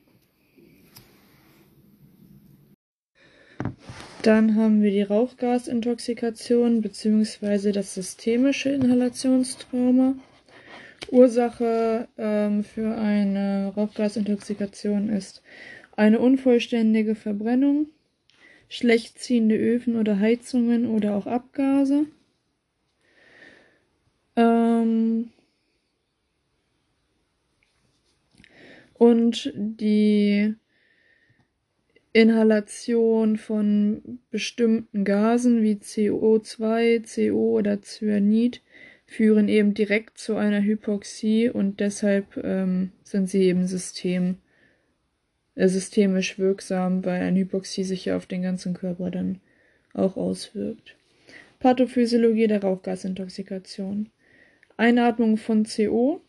Dann 4.24 4.57
haben 4.57 4.82
wir 4.82 4.91
die 4.91 5.03
Rauchgasintoxikation 5.03 6.82
bzw. 6.82 7.72
das 7.72 7.93
systemische 7.93 8.70
Inhalationstrauma. 8.72 10.15
Ursache 11.09 12.09
ähm, 12.18 12.65
für 12.65 12.97
eine 12.97 13.72
Rauchgasintoxikation 13.74 15.07
ist 15.07 15.41
eine 15.95 16.20
unvollständige 16.20 17.15
Verbrennung, 17.15 17.88
schlecht 18.68 19.18
ziehende 19.18 19.55
Öfen 19.55 19.95
oder 19.95 20.20
Heizungen 20.20 20.88
oder 20.88 21.15
auch 21.15 21.26
Abgase. 21.26 22.07
Ähm, 24.36 25.30
und 28.97 29.51
die 29.55 30.55
Inhalation 32.13 33.37
von 33.37 34.19
bestimmten 34.31 35.03
Gasen 35.03 35.61
wie 35.61 35.75
CO2, 35.75 37.29
CO 37.29 37.57
oder 37.57 37.81
Cyanid 37.81 38.61
führen 39.05 39.47
eben 39.47 39.73
direkt 39.73 40.17
zu 40.17 40.35
einer 40.35 40.61
Hypoxie 40.61 41.49
und 41.49 41.79
deshalb 41.79 42.37
ähm, 42.43 42.91
sind 43.03 43.29
sie 43.29 43.43
eben 43.43 43.67
System, 43.67 44.37
äh, 45.55 45.67
systemisch 45.67 46.39
wirksam, 46.39 47.05
weil 47.05 47.21
eine 47.21 47.39
Hypoxie 47.39 47.83
sich 47.83 48.05
ja 48.05 48.17
auf 48.17 48.25
den 48.25 48.41
ganzen 48.41 48.73
Körper 48.73 49.11
dann 49.11 49.39
auch 49.93 50.17
auswirkt. 50.17 50.95
Pathophysiologie 51.59 52.47
der 52.47 52.61
Rauchgasintoxikation. 52.63 54.09
Einatmung 54.75 55.37
von 55.37 55.65
CO 55.65 56.21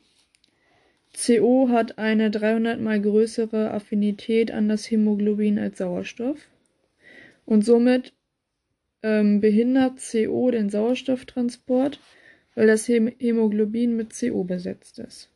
CO 1.14 1.68
hat 1.70 1.98
eine 1.98 2.30
300 2.30 2.80
mal 2.80 3.00
größere 3.00 3.70
Affinität 3.72 4.50
an 4.50 4.68
das 4.68 4.90
Hämoglobin 4.90 5.59
als 5.59 5.78
Sauerstoff 5.78 6.48
und 7.44 7.64
somit 7.64 8.12
ähm, 9.02 9.40
behindert 9.40 10.00
CO 10.11 10.50
den 10.50 10.70
Sauerstofftransport, 10.70 12.00
weil 12.54 12.66
das 12.66 12.88
Hämoglobin 12.88 13.96
mit 13.96 14.18
CO 14.18 14.44
besetzt 14.44 14.98
ist. 14.98 15.30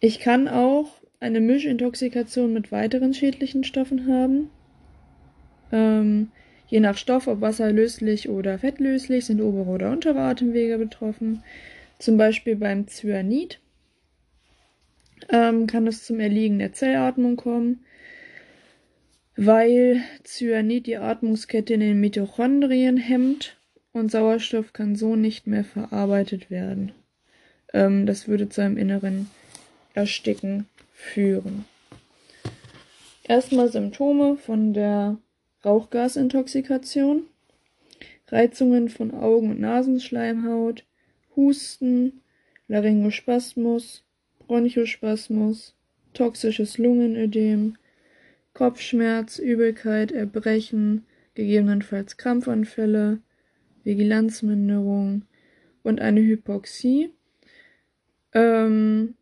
Ich 0.00 0.20
kann 0.20 0.48
auch 0.48 1.00
eine 1.20 1.40
Mischintoxikation 1.40 2.52
mit 2.52 2.70
weiteren 2.70 3.14
schädlichen 3.14 3.64
Stoffen 3.64 4.06
haben. 4.06 4.50
Ähm, 5.72 6.30
je 6.68 6.80
nach 6.80 6.96
Stoff, 6.96 7.26
ob 7.26 7.40
wasserlöslich 7.40 8.28
oder 8.28 8.58
fettlöslich, 8.58 9.24
sind 9.24 9.40
obere 9.40 9.70
oder 9.70 9.90
untere 9.90 10.20
Atemwege 10.20 10.78
betroffen. 10.78 11.42
Zum 11.98 12.16
Beispiel 12.16 12.56
beim 12.56 12.86
Cyanid 12.86 13.60
ähm, 15.30 15.66
kann 15.66 15.86
es 15.86 16.04
zum 16.04 16.20
Erliegen 16.20 16.58
der 16.58 16.72
Zellatmung 16.72 17.36
kommen, 17.36 17.84
weil 19.36 20.02
Cyanid 20.24 20.86
die 20.86 20.96
Atmungskette 20.96 21.74
in 21.74 21.80
den 21.80 22.00
Mitochondrien 22.00 22.96
hemmt 22.96 23.56
und 23.92 24.10
Sauerstoff 24.10 24.72
kann 24.72 24.94
so 24.94 25.16
nicht 25.16 25.46
mehr 25.46 25.64
verarbeitet 25.64 26.50
werden. 26.50 26.92
Ähm, 27.72 28.06
das 28.06 28.28
würde 28.28 28.48
zu 28.48 28.60
einem 28.60 28.76
inneren 28.76 29.30
Ersticken 29.94 30.66
führen. 30.92 31.64
Erstmal 33.24 33.70
Symptome 33.70 34.36
von 34.36 34.72
der 34.74 35.18
Rauchgasintoxikation. 35.64 37.22
Reizungen 38.28 38.88
von 38.88 39.14
Augen- 39.14 39.50
und 39.50 39.60
Nasenschleimhaut, 39.60 40.84
Husten, 41.36 42.22
Laryngospasmus, 42.68 44.02
Bronchospasmus, 44.46 45.74
toxisches 46.14 46.78
Lungenödem, 46.78 47.76
Kopfschmerz, 48.54 49.38
Übelkeit, 49.38 50.12
Erbrechen, 50.12 51.04
gegebenenfalls 51.34 52.16
Krampfanfälle, 52.16 53.20
Vigilanzminderung 53.84 55.22
und 55.82 56.00
eine 56.00 56.20
Hypoxie. 56.20 57.10
Ähm, 58.32 59.14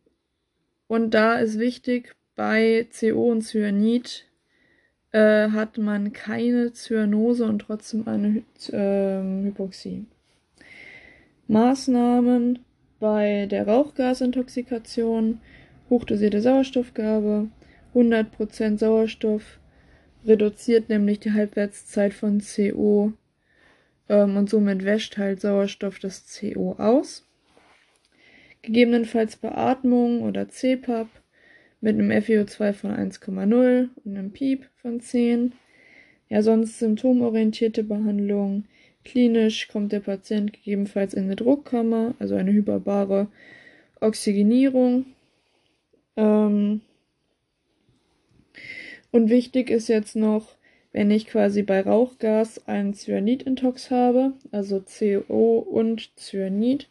und 0.87 1.13
da 1.13 1.35
ist 1.35 1.59
wichtig, 1.59 2.15
bei 2.35 2.87
CO 2.97 3.31
und 3.31 3.41
Cyanid 3.41 4.25
äh, 5.11 5.49
hat 5.49 5.77
man 5.77 6.13
keine 6.13 6.73
Zyanose 6.73 7.45
und 7.45 7.59
trotzdem 7.59 8.07
eine 8.07 8.43
äh, 8.71 9.45
Hypoxie. 9.45 10.05
Maßnahmen 11.47 12.59
bei 12.99 13.45
der 13.45 13.67
Rauchgasintoxikation, 13.67 15.39
hochdosierte 15.89 16.41
Sauerstoffgabe, 16.41 17.49
100% 17.93 18.77
Sauerstoff 18.77 19.59
reduziert 20.25 20.89
nämlich 20.89 21.19
die 21.19 21.33
Halbwertszeit 21.33 22.13
von 22.13 22.41
CO 22.41 23.13
ähm, 24.09 24.37
und 24.37 24.49
somit 24.49 24.83
wäscht 24.83 25.17
halt 25.17 25.41
Sauerstoff 25.41 25.99
das 25.99 26.25
CO 26.39 26.73
aus. 26.79 27.25
Gegebenenfalls 28.63 29.35
Beatmung 29.35 30.23
oder 30.23 30.49
CPAP 30.49 31.07
mit 31.81 31.99
einem 31.99 32.09
FiO2 32.09 32.73
von 32.73 32.91
1,0 32.91 33.89
und 34.03 34.17
einem 34.17 34.31
PIEP 34.31 34.65
von 34.81 34.99
10. 34.99 35.53
Ja, 36.29 36.41
sonst 36.41 36.79
symptomorientierte 36.79 37.83
Behandlung, 37.83 38.65
Klinisch 39.05 39.69
kommt 39.69 39.91
der 39.91 40.01
Patient 40.01 40.51
gegebenenfalls 40.51 41.13
in 41.13 41.25
eine 41.25 41.35
Druckkammer, 41.35 42.15
also 42.19 42.35
eine 42.35 42.51
hyperbare 42.51 43.27
Oxygenierung. 44.01 45.05
Ähm 46.17 46.81
und 49.11 49.29
wichtig 49.29 49.69
ist 49.69 49.87
jetzt 49.87 50.15
noch, 50.15 50.55
wenn 50.91 51.11
ich 51.11 51.27
quasi 51.27 51.61
bei 51.61 51.81
Rauchgas 51.81 52.67
einen 52.67 52.93
Cyanidintox 52.93 53.91
habe, 53.91 54.33
also 54.51 54.81
CO 54.81 55.59
und 55.59 56.11
Cyanid, 56.17 56.89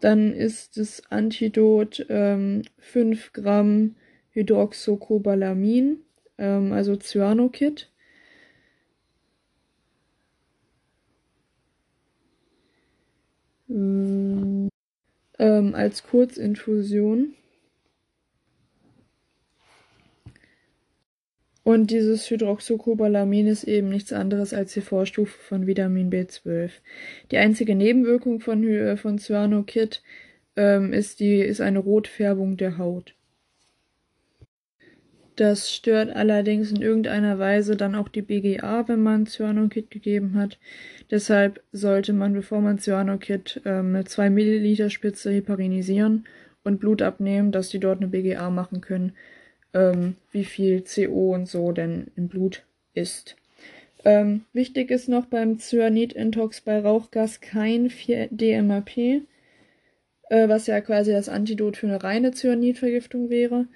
dann 0.00 0.32
ist 0.32 0.78
das 0.78 1.02
Antidot 1.10 2.06
ähm, 2.08 2.62
5 2.78 3.32
Gramm 3.32 3.94
Hydroxocobalamin, 4.30 5.98
ähm, 6.38 6.72
also 6.72 6.96
Cyanokit. 6.96 7.91
Ähm, 13.72 15.74
als 15.74 16.04
Kurzinfusion. 16.04 17.34
Und 21.64 21.92
dieses 21.92 22.28
Hydroxycobalamin 22.28 23.46
ist 23.46 23.64
eben 23.64 23.88
nichts 23.88 24.12
anderes 24.12 24.52
als 24.52 24.72
die 24.72 24.80
Vorstufe 24.80 25.38
von 25.38 25.66
Vitamin 25.66 26.10
B12. 26.10 26.70
Die 27.30 27.38
einzige 27.38 27.76
Nebenwirkung 27.76 28.40
von, 28.40 28.66
äh, 28.66 28.96
von 28.96 29.18
Cyanokit 29.18 30.02
ähm, 30.56 30.92
ist, 30.92 31.20
die, 31.20 31.38
ist 31.38 31.60
eine 31.60 31.78
Rotfärbung 31.78 32.56
der 32.56 32.78
Haut. 32.78 33.14
Das 35.36 35.72
stört 35.72 36.14
allerdings 36.14 36.70
in 36.70 36.82
irgendeiner 36.82 37.38
Weise 37.38 37.76
dann 37.76 37.94
auch 37.94 38.08
die 38.08 38.22
BGA, 38.22 38.86
wenn 38.88 39.02
man 39.02 39.26
Cyanokit 39.26 39.90
gegeben 39.90 40.34
hat. 40.34 40.58
Deshalb 41.10 41.62
sollte 41.72 42.12
man, 42.12 42.34
bevor 42.34 42.60
man 42.60 42.78
Cyanokit 42.78 43.62
ähm, 43.64 43.94
eine 43.94 44.04
2 44.04 44.28
Milliliter 44.28 44.90
Spitze 44.90 45.30
heparinisieren 45.30 46.26
und 46.64 46.80
Blut 46.80 47.00
abnehmen, 47.00 47.50
dass 47.50 47.70
die 47.70 47.80
dort 47.80 47.98
eine 47.98 48.08
BGA 48.08 48.50
machen 48.50 48.82
können, 48.82 49.14
ähm, 49.72 50.16
wie 50.32 50.44
viel 50.44 50.82
CO 50.82 51.34
und 51.34 51.48
so 51.48 51.72
denn 51.72 52.08
im 52.14 52.28
Blut 52.28 52.64
ist. 52.92 53.36
Ähm, 54.04 54.44
wichtig 54.52 54.90
ist 54.90 55.08
noch 55.08 55.26
beim 55.26 55.58
Cyanid-Intox 55.58 56.60
bei 56.60 56.80
Rauchgas 56.80 57.40
kein 57.40 57.88
4-DMAP, 57.88 59.22
äh, 60.28 60.48
was 60.48 60.66
ja 60.66 60.80
quasi 60.80 61.12
das 61.12 61.28
Antidot 61.28 61.76
für 61.76 61.86
eine 61.86 62.02
reine 62.02 62.32
Cyanidvergiftung 62.32 63.30
wäre, 63.30 63.66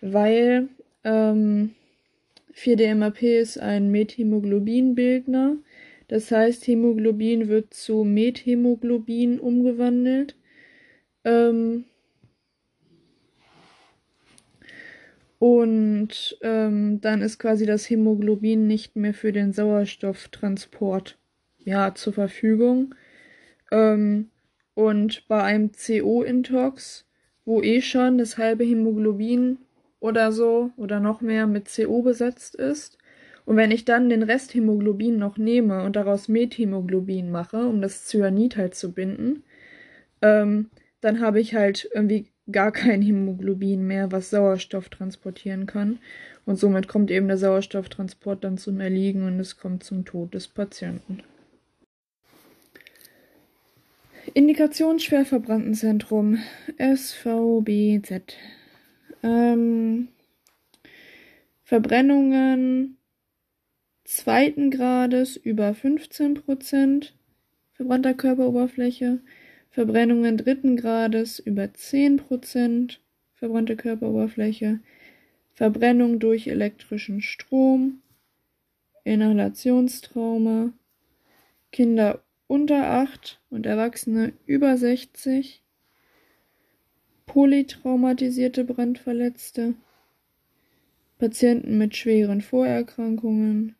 weil 0.00 0.68
ähm, 1.04 1.74
4-DMAP 2.54 3.22
ist 3.22 3.58
ein 3.58 3.90
Methemoglobinbildner. 3.90 5.56
Das 6.08 6.30
heißt, 6.30 6.66
Hämoglobin 6.66 7.48
wird 7.48 7.72
zu 7.72 8.04
Methemoglobin 8.04 9.40
umgewandelt. 9.40 10.36
Ähm, 11.24 11.84
Und 15.44 16.38
ähm, 16.40 17.02
dann 17.02 17.20
ist 17.20 17.38
quasi 17.38 17.66
das 17.66 17.90
Hämoglobin 17.90 18.66
nicht 18.66 18.96
mehr 18.96 19.12
für 19.12 19.30
den 19.30 19.52
Sauerstofftransport 19.52 21.18
ja, 21.66 21.94
zur 21.94 22.14
Verfügung. 22.14 22.94
Ähm, 23.70 24.30
und 24.72 25.28
bei 25.28 25.42
einem 25.42 25.70
CO-Intox, 25.72 27.04
wo 27.44 27.60
eh 27.60 27.82
schon 27.82 28.16
das 28.16 28.38
halbe 28.38 28.64
Hämoglobin 28.64 29.58
oder 30.04 30.32
so 30.32 30.70
oder 30.76 31.00
noch 31.00 31.20
mehr 31.20 31.46
mit 31.46 31.68
CO 31.74 32.02
besetzt 32.02 32.54
ist, 32.54 32.98
und 33.46 33.56
wenn 33.56 33.70
ich 33.70 33.84
dann 33.84 34.08
den 34.08 34.22
Rest 34.22 34.54
Hämoglobin 34.54 35.18
noch 35.18 35.36
nehme 35.36 35.84
und 35.84 35.96
daraus 35.96 36.28
Methämoglobin 36.28 37.30
mache, 37.30 37.66
um 37.66 37.82
das 37.82 38.06
Cyanid 38.06 38.56
halt 38.56 38.74
zu 38.74 38.92
binden, 38.92 39.44
ähm, 40.22 40.70
dann 41.00 41.20
habe 41.20 41.40
ich 41.40 41.54
halt 41.54 41.88
irgendwie 41.92 42.26
gar 42.50 42.72
kein 42.72 43.02
Hämoglobin 43.02 43.86
mehr, 43.86 44.12
was 44.12 44.30
Sauerstoff 44.30 44.88
transportieren 44.88 45.66
kann. 45.66 45.98
Und 46.46 46.58
somit 46.58 46.88
kommt 46.88 47.10
eben 47.10 47.28
der 47.28 47.38
Sauerstofftransport 47.38 48.44
dann 48.44 48.58
zum 48.58 48.80
Erliegen 48.80 49.26
und 49.26 49.38
es 49.40 49.58
kommt 49.58 49.84
zum 49.84 50.04
Tod 50.04 50.34
des 50.34 50.48
Patienten. 50.48 51.22
Indikation 54.32 54.98
Schwerverbrannten-Zentrum 54.98 56.38
SVBZ. 56.78 58.36
Ähm, 59.24 60.08
Verbrennungen 61.62 62.98
zweiten 64.04 64.70
Grades 64.70 65.36
über 65.36 65.70
15% 65.70 67.12
verbrannter 67.72 68.12
Körperoberfläche, 68.12 69.20
Verbrennungen 69.70 70.36
dritten 70.36 70.76
Grades 70.76 71.38
über 71.38 71.62
10% 71.64 72.98
verbrannte 73.32 73.76
Körperoberfläche, 73.76 74.80
Verbrennung 75.54 76.18
durch 76.18 76.46
elektrischen 76.46 77.22
Strom, 77.22 78.02
Inhalationstrauma, 79.04 80.74
Kinder 81.72 82.22
unter 82.46 82.90
8 82.90 83.40
und 83.48 83.64
Erwachsene 83.64 84.34
über 84.44 84.76
60, 84.76 85.63
polytraumatisierte 87.26 88.64
Brandverletzte, 88.64 89.74
Patienten 91.18 91.78
mit 91.78 91.96
schweren 91.96 92.40
Vorerkrankungen, 92.40 93.76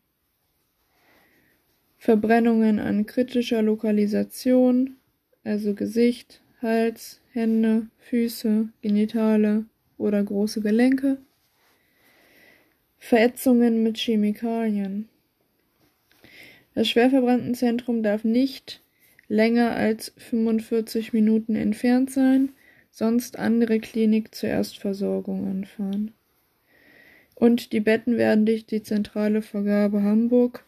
Verbrennungen 1.97 2.79
an 2.79 3.05
kritischer 3.05 3.61
Lokalisation, 3.61 4.97
also 5.43 5.73
Gesicht, 5.73 6.41
Hals, 6.61 7.21
Hände, 7.31 7.87
Füße, 7.97 8.69
Genitale 8.81 9.65
oder 9.97 10.23
große 10.23 10.61
Gelenke. 10.61 11.17
Verätzungen 12.97 13.83
mit 13.83 13.97
Chemikalien. 13.97 15.09
Das 16.73 16.89
Schwerverbrannten-Zentrum 16.89 18.03
darf 18.03 18.23
nicht 18.23 18.81
länger 19.27 19.75
als 19.75 20.13
45 20.17 21.13
Minuten 21.13 21.55
entfernt 21.55 22.11
sein, 22.11 22.49
sonst 22.95 23.37
andere 23.37 23.79
Klinik 23.79 24.33
zur 24.33 24.49
Erstversorgung 24.49 25.47
anfahren. 25.47 26.13
Und 27.35 27.73
die 27.73 27.81
Betten 27.81 28.17
werden 28.17 28.45
durch 28.45 28.65
die 28.65 28.83
zentrale 28.83 29.41
Vergabe 29.41 30.01
Hamburg 30.01 30.63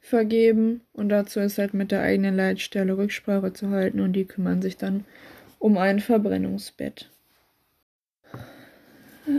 vergeben 0.00 0.80
und 0.92 1.08
dazu 1.08 1.38
ist 1.38 1.56
halt 1.58 1.74
mit 1.74 1.92
der 1.92 2.02
eigenen 2.02 2.34
Leitstelle 2.34 2.98
Rücksprache 2.98 3.52
zu 3.52 3.70
halten 3.70 4.00
und 4.00 4.14
die 4.14 4.24
kümmern 4.24 4.60
sich 4.60 4.76
dann 4.76 5.04
um 5.60 5.78
ein 5.78 6.00
Verbrennungsbett. 6.00 7.10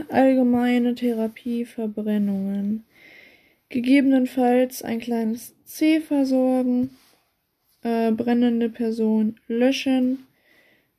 Allgemeine 0.08 0.94
Therapie 0.94 1.66
Verbrennungen. 1.66 2.84
Gegebenenfalls 3.68 4.82
ein 4.82 4.98
kleines 4.98 5.54
C 5.64 6.00
versorgen, 6.00 6.90
äh, 7.82 8.12
brennende 8.12 8.70
Person 8.70 9.36
löschen, 9.46 10.26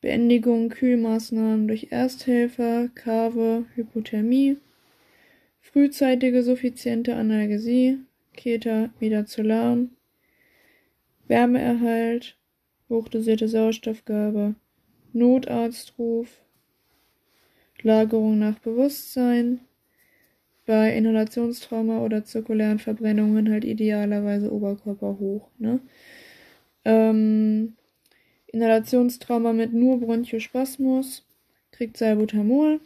Beendigung 0.02 0.70
Kühlmaßnahmen 0.70 1.68
durch 1.68 1.88
Ersthelfer, 1.92 2.90
Kave, 2.96 3.66
Hypothermie, 3.76 4.58
frühzeitige 5.62 6.42
suffiziente 6.42 7.16
Analgesie, 7.16 8.00
Keter 8.34 8.90
wieder 9.00 9.28
zu 9.28 9.44
lahm, 9.44 9.92
Wärmeerhalt, 11.28 12.36
hochdosierte 12.90 13.48
Sauerstoffgabe, 13.48 14.56
Notarztruf, 15.14 16.42
Lagerung 17.84 18.40
nach 18.40 18.58
Bewusstsein, 18.60 19.62
bei 20.66 20.96
Inhalationstrauma 20.96 22.00
oder 22.00 22.24
zirkulären 22.24 22.80
Verbrennungen 22.80 23.52
halt 23.52 23.66
idealerweise 23.66 24.52
Oberkörper 24.52 25.18
hoch. 25.20 25.50
Ne? 25.58 25.80
Ähm, 26.86 27.76
Inhalationstrauma 28.52 29.54
mit 29.54 29.74
nur 29.74 30.00
Bronchospasmus 30.00 31.26
kriegt 31.72 31.98
Salbutamol. 31.98 32.80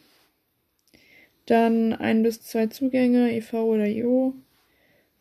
Dann 1.45 1.93
ein 1.93 2.23
bis 2.23 2.41
zwei 2.41 2.67
Zugänge, 2.67 3.35
IV 3.35 3.53
oder 3.53 3.87
IO, 3.87 4.33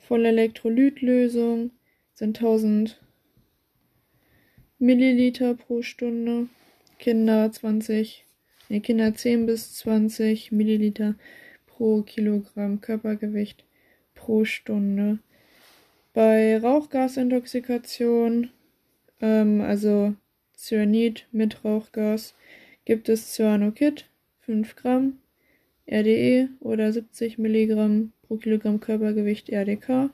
Volle 0.07 0.29
Elektrolytlösung 0.29 1.71
sind 2.13 2.39
1000 2.39 3.01
Milliliter 4.79 5.55
pro 5.55 5.81
Stunde. 5.81 6.49
Kinder 6.99 7.51
20, 7.51 8.27
nee, 8.69 8.81
Kinder 8.81 9.15
10 9.15 9.47
bis 9.47 9.77
20 9.77 10.53
Milliliter 10.53 11.15
pro 11.67 12.03
Kilogramm 12.03 12.83
Körpergewicht 12.83 13.65
pro 14.15 14.45
Stunde. 14.45 15.21
Bei 16.13 16.59
Rauchgasintoxikation, 16.59 18.51
ähm, 19.23 19.63
also 19.63 20.15
Cyanid 20.65 21.27
mit 21.31 21.63
Rauchgas, 21.63 22.35
gibt 22.87 23.11
es 23.11 23.35
Cyanokit 23.35 24.07
5 24.41 24.77
Gramm, 24.77 25.19
RDE 25.87 26.49
oder 26.61 26.91
70 26.91 27.37
Milligramm 27.37 28.13
pro 28.23 28.37
Kilogramm 28.37 28.81
Körpergewicht 28.81 29.51
RDK 29.51 30.09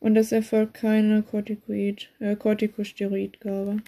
und 0.00 0.16
es 0.16 0.32
erfolgt 0.32 0.74
keine 0.74 1.22
Corticoid, 1.22 2.10
äh, 2.20 2.36
Corticosteroidgabe. 2.36 3.78